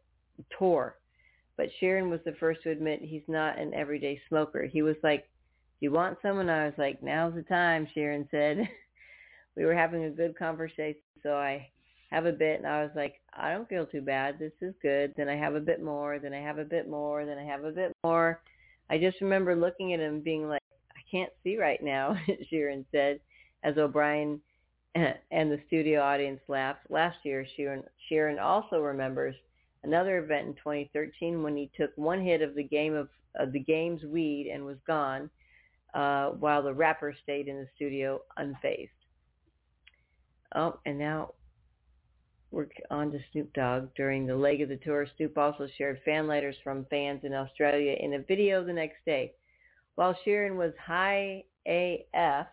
tore. 0.50 0.96
But 1.58 1.70
Sheeran 1.82 2.10
was 2.10 2.22
the 2.26 2.36
first 2.40 2.64
to 2.64 2.72
admit 2.72 3.02
he's 3.02 3.28
not 3.28 3.60
an 3.60 3.74
everyday 3.74 4.20
smoker. 4.30 4.66
He 4.66 4.82
was 4.82 4.96
like, 5.04 5.24
do 5.80 5.86
you 5.86 5.92
want 5.92 6.18
some? 6.22 6.40
And 6.40 6.50
I 6.50 6.66
was 6.66 6.74
like, 6.78 7.04
now's 7.04 7.36
the 7.36 7.44
time, 7.44 7.88
Sheeran 7.96 8.30
said. 8.32 8.68
we 9.56 9.66
were 9.66 9.76
having 9.76 10.06
a 10.06 10.10
good 10.10 10.38
conversation, 10.38 11.02
so 11.22 11.36
I 11.36 11.70
have 12.12 12.26
a 12.26 12.32
bit 12.32 12.57
and 12.57 12.68
I 12.68 12.84
was 12.84 12.91
like, 12.95 13.22
I 13.34 13.51
don't 13.51 13.70
feel 13.70 13.86
too 13.86 14.01
bad. 14.01 14.39
This 14.39 14.51
is 14.62 14.74
good. 14.82 15.14
Then 15.16 15.30
I 15.30 15.36
have 15.36 15.55
a 15.55 15.60
bit 15.60 15.82
more. 15.82 16.20
Then 16.20 16.34
I 16.34 16.41
have 16.41 16.57
a 16.57 16.66
bit 16.66 16.89
more. 16.89 17.26
Then 17.26 17.38
I 17.38 17.43
have 17.43 17.64
a 17.64 17.72
bit 17.72 17.91
more. 18.03 18.41
I 18.89 18.97
just 18.97 19.22
remember 19.22 19.55
looking 19.55 19.93
at 19.93 19.99
him 19.99 20.22
being 20.22 20.47
like, 20.47 20.64
I 20.91 21.01
can't 21.12 21.32
see 21.43 21.57
right 21.57 21.82
now, 21.84 22.18
Sheeran 22.51 22.86
said, 22.91 23.20
as 23.64 23.78
O'Brien 23.78 24.41
and 24.95 25.51
the 25.51 25.60
studio 25.68 26.01
audience 26.01 26.41
laughed. 26.47 26.89
Last 26.89 27.18
year, 27.24 27.45
Sheeran, 27.57 27.84
Sheeran 28.10 28.41
also 28.41 28.80
remembers 28.80 29.36
another 29.84 30.18
event 30.18 30.47
in 30.47 30.53
2013 30.55 31.43
when 31.43 31.55
he 31.55 31.70
took 31.78 31.91
one 31.95 32.24
hit 32.24 32.41
of 32.41 32.55
the 32.55 32.64
game 32.64 32.95
of, 32.95 33.10
of 33.36 33.53
the 33.53 33.60
game's 33.60 34.03
weed 34.03 34.49
and 34.51 34.66
was 34.66 34.78
gone, 34.88 35.30
uh, 35.93 36.30
while 36.30 36.64
the 36.64 36.74
rapper 36.74 37.16
stayed 37.24 37.47
in 37.47 37.57
the 37.57 37.68
studio 37.76 38.20
unfazed. 38.39 38.89
Oh, 40.55 40.80
and 40.86 40.97
now 40.97 41.34
we're 42.52 42.68
on 42.89 43.12
to 43.12 43.20
Snoop 43.32 43.54
Dogg. 43.54 43.89
During 43.95 44.26
the 44.26 44.36
leg 44.36 44.62
of 44.62 44.70
the 44.70 44.78
tour, 44.78 45.06
Snoop 45.18 45.38
also 45.38 45.68
shared 45.78 46.00
fan 46.04 46.28
letters 46.28 46.56
from 46.64 46.86
fans 46.89 47.22
in 47.24 47.34
Australia 47.34 47.95
in 48.00 48.14
a 48.16 48.20
video 48.20 48.64
the 48.64 48.74
next 48.74 48.97
day. 49.06 49.34
While 49.95 50.16
Sheeran 50.26 50.56
was 50.56 50.74
high 50.84 51.43
AF, 51.68 52.47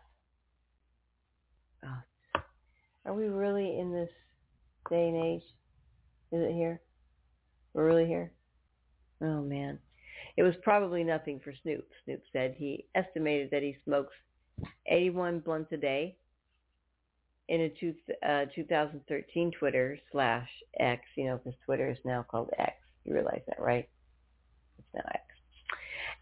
oh, 1.85 2.41
are 3.07 3.15
we 3.15 3.27
really 3.27 3.79
in 3.79 3.93
this 3.93 4.11
day 4.91 5.09
and 5.09 5.25
age? 5.25 5.43
Is 6.33 6.43
it 6.43 6.53
here? 6.53 6.81
We're 7.73 7.87
really 7.87 8.07
here? 8.07 8.33
Oh, 9.23 9.43
man. 9.43 9.79
It 10.37 10.43
was 10.43 10.55
probably 10.63 11.05
nothing 11.05 11.41
for 11.43 11.55
Snoop, 11.63 11.87
Snoop 12.05 12.21
said. 12.33 12.55
He 12.59 12.87
estimated 12.95 13.49
that 13.53 13.63
he 13.63 13.77
smokes 13.85 14.15
81 14.87 15.41
blunts 15.41 15.73
a 15.73 15.77
day 15.77 16.17
in 17.49 17.61
a 17.63 17.69
two, 17.69 17.95
uh, 18.27 18.47
2013 18.55 19.53
Twitter 19.59 19.99
slash 20.13 20.49
X, 20.79 21.03
you 21.17 21.25
know, 21.25 21.39
because 21.39 21.59
Twitter 21.65 21.91
is 21.91 21.99
now 22.05 22.25
called 22.29 22.51
X. 22.59 22.75
You 23.05 23.15
realize 23.15 23.43
that, 23.47 23.61
right? 23.61 23.89
It's 24.79 24.89
now 24.95 25.03
X. 25.13 25.23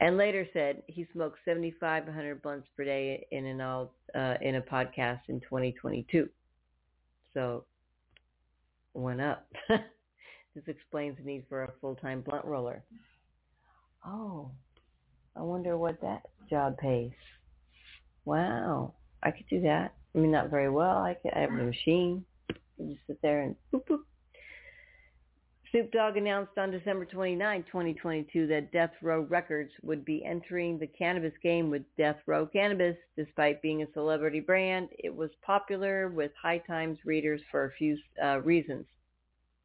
And 0.00 0.16
later 0.16 0.46
said 0.52 0.82
he 0.86 1.06
smoked 1.12 1.38
7,500 1.44 2.42
blunts 2.42 2.68
per 2.76 2.84
day 2.84 3.26
in 3.30 3.46
an 3.46 3.60
all 3.60 3.94
uh, 4.14 4.34
in 4.40 4.56
a 4.56 4.60
podcast 4.60 5.20
in 5.28 5.40
2022. 5.40 6.28
So 7.32 7.64
went 8.92 9.20
up. 9.20 9.46
this 9.68 10.64
explains 10.66 11.16
the 11.18 11.24
need 11.24 11.44
for 11.48 11.64
a 11.64 11.72
full-time 11.80 12.22
blunt 12.22 12.44
roller. 12.44 12.82
Oh, 14.06 14.50
I 15.36 15.42
wonder 15.42 15.76
what 15.76 16.00
that 16.02 16.22
job 16.48 16.76
pays. 16.78 17.12
Wow, 18.24 18.94
I 19.22 19.30
could 19.30 19.48
do 19.48 19.60
that. 19.62 19.94
I 20.14 20.18
mean, 20.18 20.30
not 20.30 20.50
very 20.50 20.70
well. 20.70 20.98
I 20.98 21.14
could. 21.14 21.32
I 21.34 21.40
have 21.40 21.50
a 21.50 21.54
machine. 21.54 22.24
I 22.50 22.84
just 22.84 23.00
sit 23.06 23.20
there 23.22 23.42
and 23.42 23.56
boop 23.72 23.84
boop. 23.86 24.00
Snoop 25.70 25.90
Dogg 25.90 26.16
announced 26.16 26.56
on 26.56 26.70
December 26.70 27.04
29, 27.04 27.64
2022 27.64 28.46
that 28.46 28.70
Death 28.70 28.92
Row 29.02 29.22
Records 29.22 29.72
would 29.82 30.04
be 30.04 30.24
entering 30.24 30.78
the 30.78 30.86
cannabis 30.86 31.32
game 31.42 31.68
with 31.68 31.82
Death 31.98 32.18
Row 32.26 32.46
Cannabis. 32.46 32.96
Despite 33.16 33.60
being 33.60 33.82
a 33.82 33.92
celebrity 33.92 34.38
brand, 34.38 34.90
it 34.96 35.12
was 35.12 35.30
popular 35.42 36.10
with 36.10 36.30
High 36.40 36.58
Times 36.58 36.98
readers 37.04 37.40
for 37.50 37.64
a 37.64 37.72
few 37.72 37.98
uh, 38.22 38.40
reasons. 38.42 38.86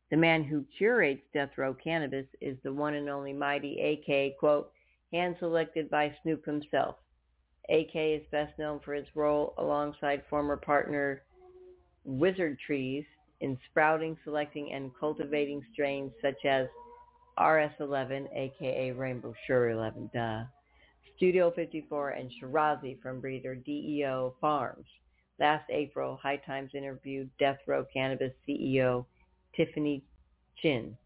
The 0.10 0.18
man 0.18 0.44
who 0.44 0.66
curates 0.76 1.22
Death 1.32 1.52
Row 1.58 1.76
Cannabis 1.76 2.26
is 2.42 2.58
the 2.64 2.74
one 2.74 2.96
and 2.96 3.08
only 3.08 3.32
Mighty 3.32 3.80
AK, 3.80 4.40
quote, 4.40 4.72
hand-selected 5.14 5.92
by 5.92 6.16
Snoop 6.24 6.44
himself. 6.44 6.96
AK 7.70 7.96
is 7.96 8.22
best 8.32 8.58
known 8.58 8.80
for 8.84 8.94
his 8.94 9.06
role 9.16 9.54
alongside 9.58 10.24
former 10.30 10.58
partner 10.58 11.22
Wizard 12.04 12.58
Trees 12.66 13.06
in 13.42 13.58
sprouting, 13.70 14.18
selecting, 14.24 14.72
and 14.74 14.92
cultivating 15.00 15.64
strains 15.72 16.12
such 16.22 16.46
as 16.46 16.68
RS11, 17.38 18.28
aka 18.36 18.92
Rainbow 18.92 19.34
Sure 19.46 19.70
11, 19.70 20.10
duh, 20.14 20.44
Studio 21.16 21.52
54, 21.52 22.10
and 22.12 22.32
Shirazi 22.32 23.02
from 23.02 23.22
breeder 23.22 23.56
DEO 23.56 24.34
Farms. 24.42 24.86
Last 25.40 25.70
April, 25.70 26.20
High 26.22 26.42
Times 26.46 26.72
interviewed 26.74 27.30
Death 27.40 27.60
Row 27.66 27.86
Cannabis 27.94 28.34
CEO 28.48 29.06
Tiffany 29.56 30.04
Chin. 30.62 30.98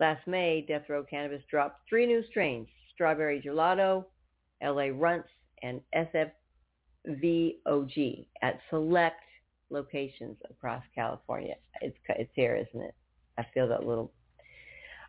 Last 0.00 0.26
May, 0.26 0.64
Death 0.66 0.88
Row 0.88 1.04
Cannabis 1.04 1.42
dropped 1.50 1.88
three 1.88 2.06
new 2.06 2.24
strains, 2.30 2.68
Strawberry 2.94 3.40
Gelato, 3.40 4.04
LA 4.62 4.88
Runts, 4.92 5.28
and 5.62 5.80
SFVOG 7.06 8.26
at 8.42 8.60
select 8.70 9.22
locations 9.70 10.36
across 10.50 10.82
California. 10.94 11.54
It's 11.80 11.96
it's 12.08 12.30
here, 12.34 12.56
isn't 12.56 12.84
it? 12.84 12.94
I 13.38 13.46
feel 13.54 13.68
that 13.68 13.86
little. 13.86 14.12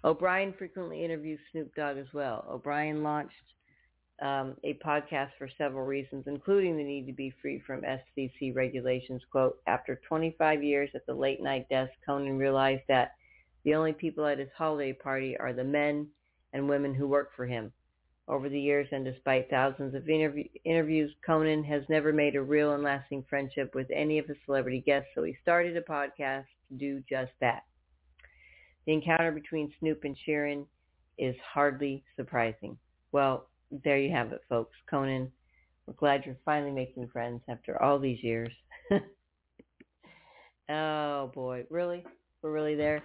O'Brien 0.03 0.53
frequently 0.57 1.03
interviews 1.03 1.39
Snoop 1.51 1.73
Dogg 1.75 1.97
as 1.97 2.07
well. 2.13 2.45
O'Brien 2.49 3.03
launched 3.03 3.33
um, 4.21 4.55
a 4.63 4.77
podcast 4.85 5.31
for 5.37 5.49
several 5.57 5.85
reasons, 5.85 6.25
including 6.27 6.77
the 6.77 6.83
need 6.83 7.05
to 7.07 7.13
be 7.13 7.33
free 7.41 7.61
from 7.65 7.81
FCC 7.81 8.55
regulations. 8.55 9.21
Quote, 9.31 9.57
after 9.67 9.99
25 10.07 10.63
years 10.63 10.89
at 10.95 11.05
the 11.05 11.13
late 11.13 11.41
night 11.41 11.67
desk, 11.69 11.91
Conan 12.05 12.37
realized 12.37 12.83
that 12.87 13.13
the 13.65 13.75
only 13.75 13.93
people 13.93 14.25
at 14.25 14.39
his 14.39 14.49
holiday 14.57 14.93
party 14.93 15.37
are 15.37 15.53
the 15.53 15.63
men 15.63 16.07
and 16.53 16.67
women 16.67 16.93
who 16.93 17.07
work 17.07 17.31
for 17.35 17.45
him. 17.45 17.71
Over 18.29 18.47
the 18.47 18.61
years 18.61 18.87
and 18.91 19.03
despite 19.03 19.49
thousands 19.49 19.95
of 19.95 20.07
interview- 20.07 20.47
interviews, 20.63 21.11
Conan 21.25 21.63
has 21.63 21.81
never 21.89 22.13
made 22.13 22.35
a 22.35 22.41
real 22.43 22.73
and 22.73 22.83
lasting 22.83 23.23
friendship 23.27 23.73
with 23.73 23.89
any 23.91 24.19
of 24.19 24.27
his 24.27 24.37
celebrity 24.45 24.81
guests, 24.81 25.09
so 25.15 25.23
he 25.23 25.35
started 25.41 25.75
a 25.75 25.81
podcast 25.81 26.45
to 26.67 26.75
do 26.75 27.03
just 27.09 27.31
that. 27.41 27.63
The 28.85 28.93
encounter 28.93 29.31
between 29.31 29.73
Snoop 29.79 30.03
and 30.03 30.15
Sheeran 30.15 30.67
is 31.17 31.35
hardly 31.43 32.03
surprising. 32.15 32.77
Well, 33.11 33.49
there 33.71 33.97
you 33.97 34.11
have 34.11 34.31
it, 34.31 34.41
folks. 34.47 34.75
Conan, 34.87 35.31
we're 35.87 35.93
glad 35.95 36.23
you're 36.23 36.37
finally 36.45 36.71
making 36.71 37.07
friends 37.07 37.41
after 37.49 37.81
all 37.81 37.97
these 37.97 38.23
years. 38.23 38.51
oh, 40.69 41.31
boy. 41.33 41.65
Really? 41.71 42.05
We're 42.43 42.51
really 42.51 42.75
there? 42.75 43.01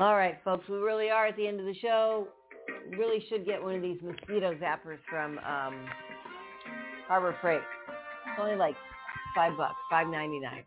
All 0.00 0.16
right, 0.16 0.40
folks. 0.42 0.68
We 0.68 0.78
really 0.78 1.08
are 1.08 1.28
at 1.28 1.36
the 1.36 1.46
end 1.46 1.60
of 1.60 1.66
the 1.66 1.74
show 1.74 2.26
really 2.90 3.24
should 3.28 3.44
get 3.44 3.62
one 3.62 3.74
of 3.74 3.82
these 3.82 3.98
mosquito 4.02 4.54
zappers 4.54 4.98
from 5.08 5.38
um, 5.38 5.86
Harbor 7.06 7.36
Freight. 7.40 7.62
It's 8.26 8.40
only 8.40 8.56
like 8.56 8.76
five 9.34 9.56
bucks, 9.56 9.76
five 9.90 10.08
ninety 10.08 10.40
nine. 10.40 10.64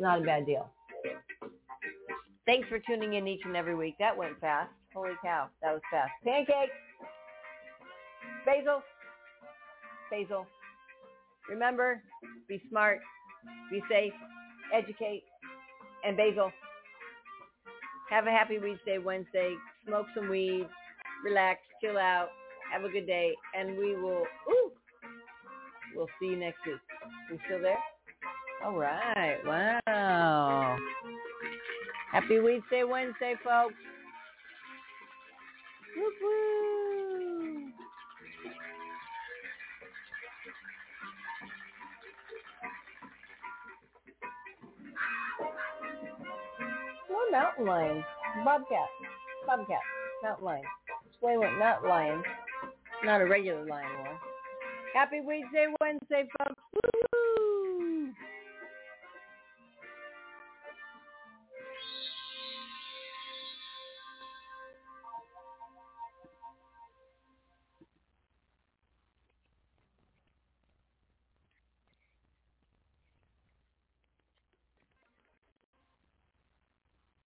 Not 0.00 0.22
a 0.22 0.24
bad 0.24 0.46
deal. 0.46 0.70
Thanks 2.46 2.68
for 2.68 2.78
tuning 2.78 3.14
in 3.14 3.28
each 3.28 3.42
and 3.44 3.56
every 3.56 3.74
week. 3.74 3.94
That 3.98 4.16
went 4.16 4.40
fast. 4.40 4.70
Holy 4.94 5.12
cow, 5.22 5.48
that 5.62 5.72
was 5.72 5.82
fast. 5.92 6.10
Pancakes, 6.24 6.72
basil, 8.46 8.82
basil. 10.10 10.46
Remember, 11.48 12.02
be 12.48 12.60
smart, 12.70 13.00
be 13.70 13.82
safe, 13.90 14.12
educate, 14.74 15.22
and 16.04 16.16
basil. 16.16 16.50
Have 18.10 18.26
a 18.26 18.30
happy 18.30 18.58
Weedsday 18.58 19.02
Wednesday. 19.02 19.54
Smoke 19.86 20.06
some 20.14 20.30
weed 20.30 20.66
relax, 21.24 21.60
chill 21.80 21.98
out, 21.98 22.28
have 22.72 22.84
a 22.84 22.88
good 22.88 23.06
day, 23.06 23.32
and 23.58 23.76
we 23.78 23.96
will, 23.96 24.24
ooh, 24.48 24.72
we'll 25.94 26.08
see 26.20 26.26
you 26.26 26.36
next 26.36 26.58
week. 26.66 26.76
You 27.30 27.38
still 27.46 27.60
there? 27.60 27.78
All 28.64 28.76
right. 28.76 29.38
Wow. 29.46 30.76
Happy 32.12 32.40
Wednesday, 32.40 32.84
Wednesday, 32.84 33.34
folks. 33.44 33.74
Woo-hoo. 35.96 37.70
More 47.10 47.30
mountain 47.30 47.66
lions. 47.66 48.04
Bobcat. 48.44 48.88
Bobcat. 49.46 49.78
Mountain 50.22 50.44
lion 50.44 50.62
explain 51.18 51.40
what 51.40 51.58
not 51.58 51.84
lion, 51.84 52.22
not 53.04 53.20
a 53.20 53.26
regular 53.26 53.66
lion 53.66 53.90
was. 54.00 54.16
Happy 54.94 55.20
Wednesday, 55.20 55.66
Wednesday, 55.80 56.28
folks. 56.38 56.67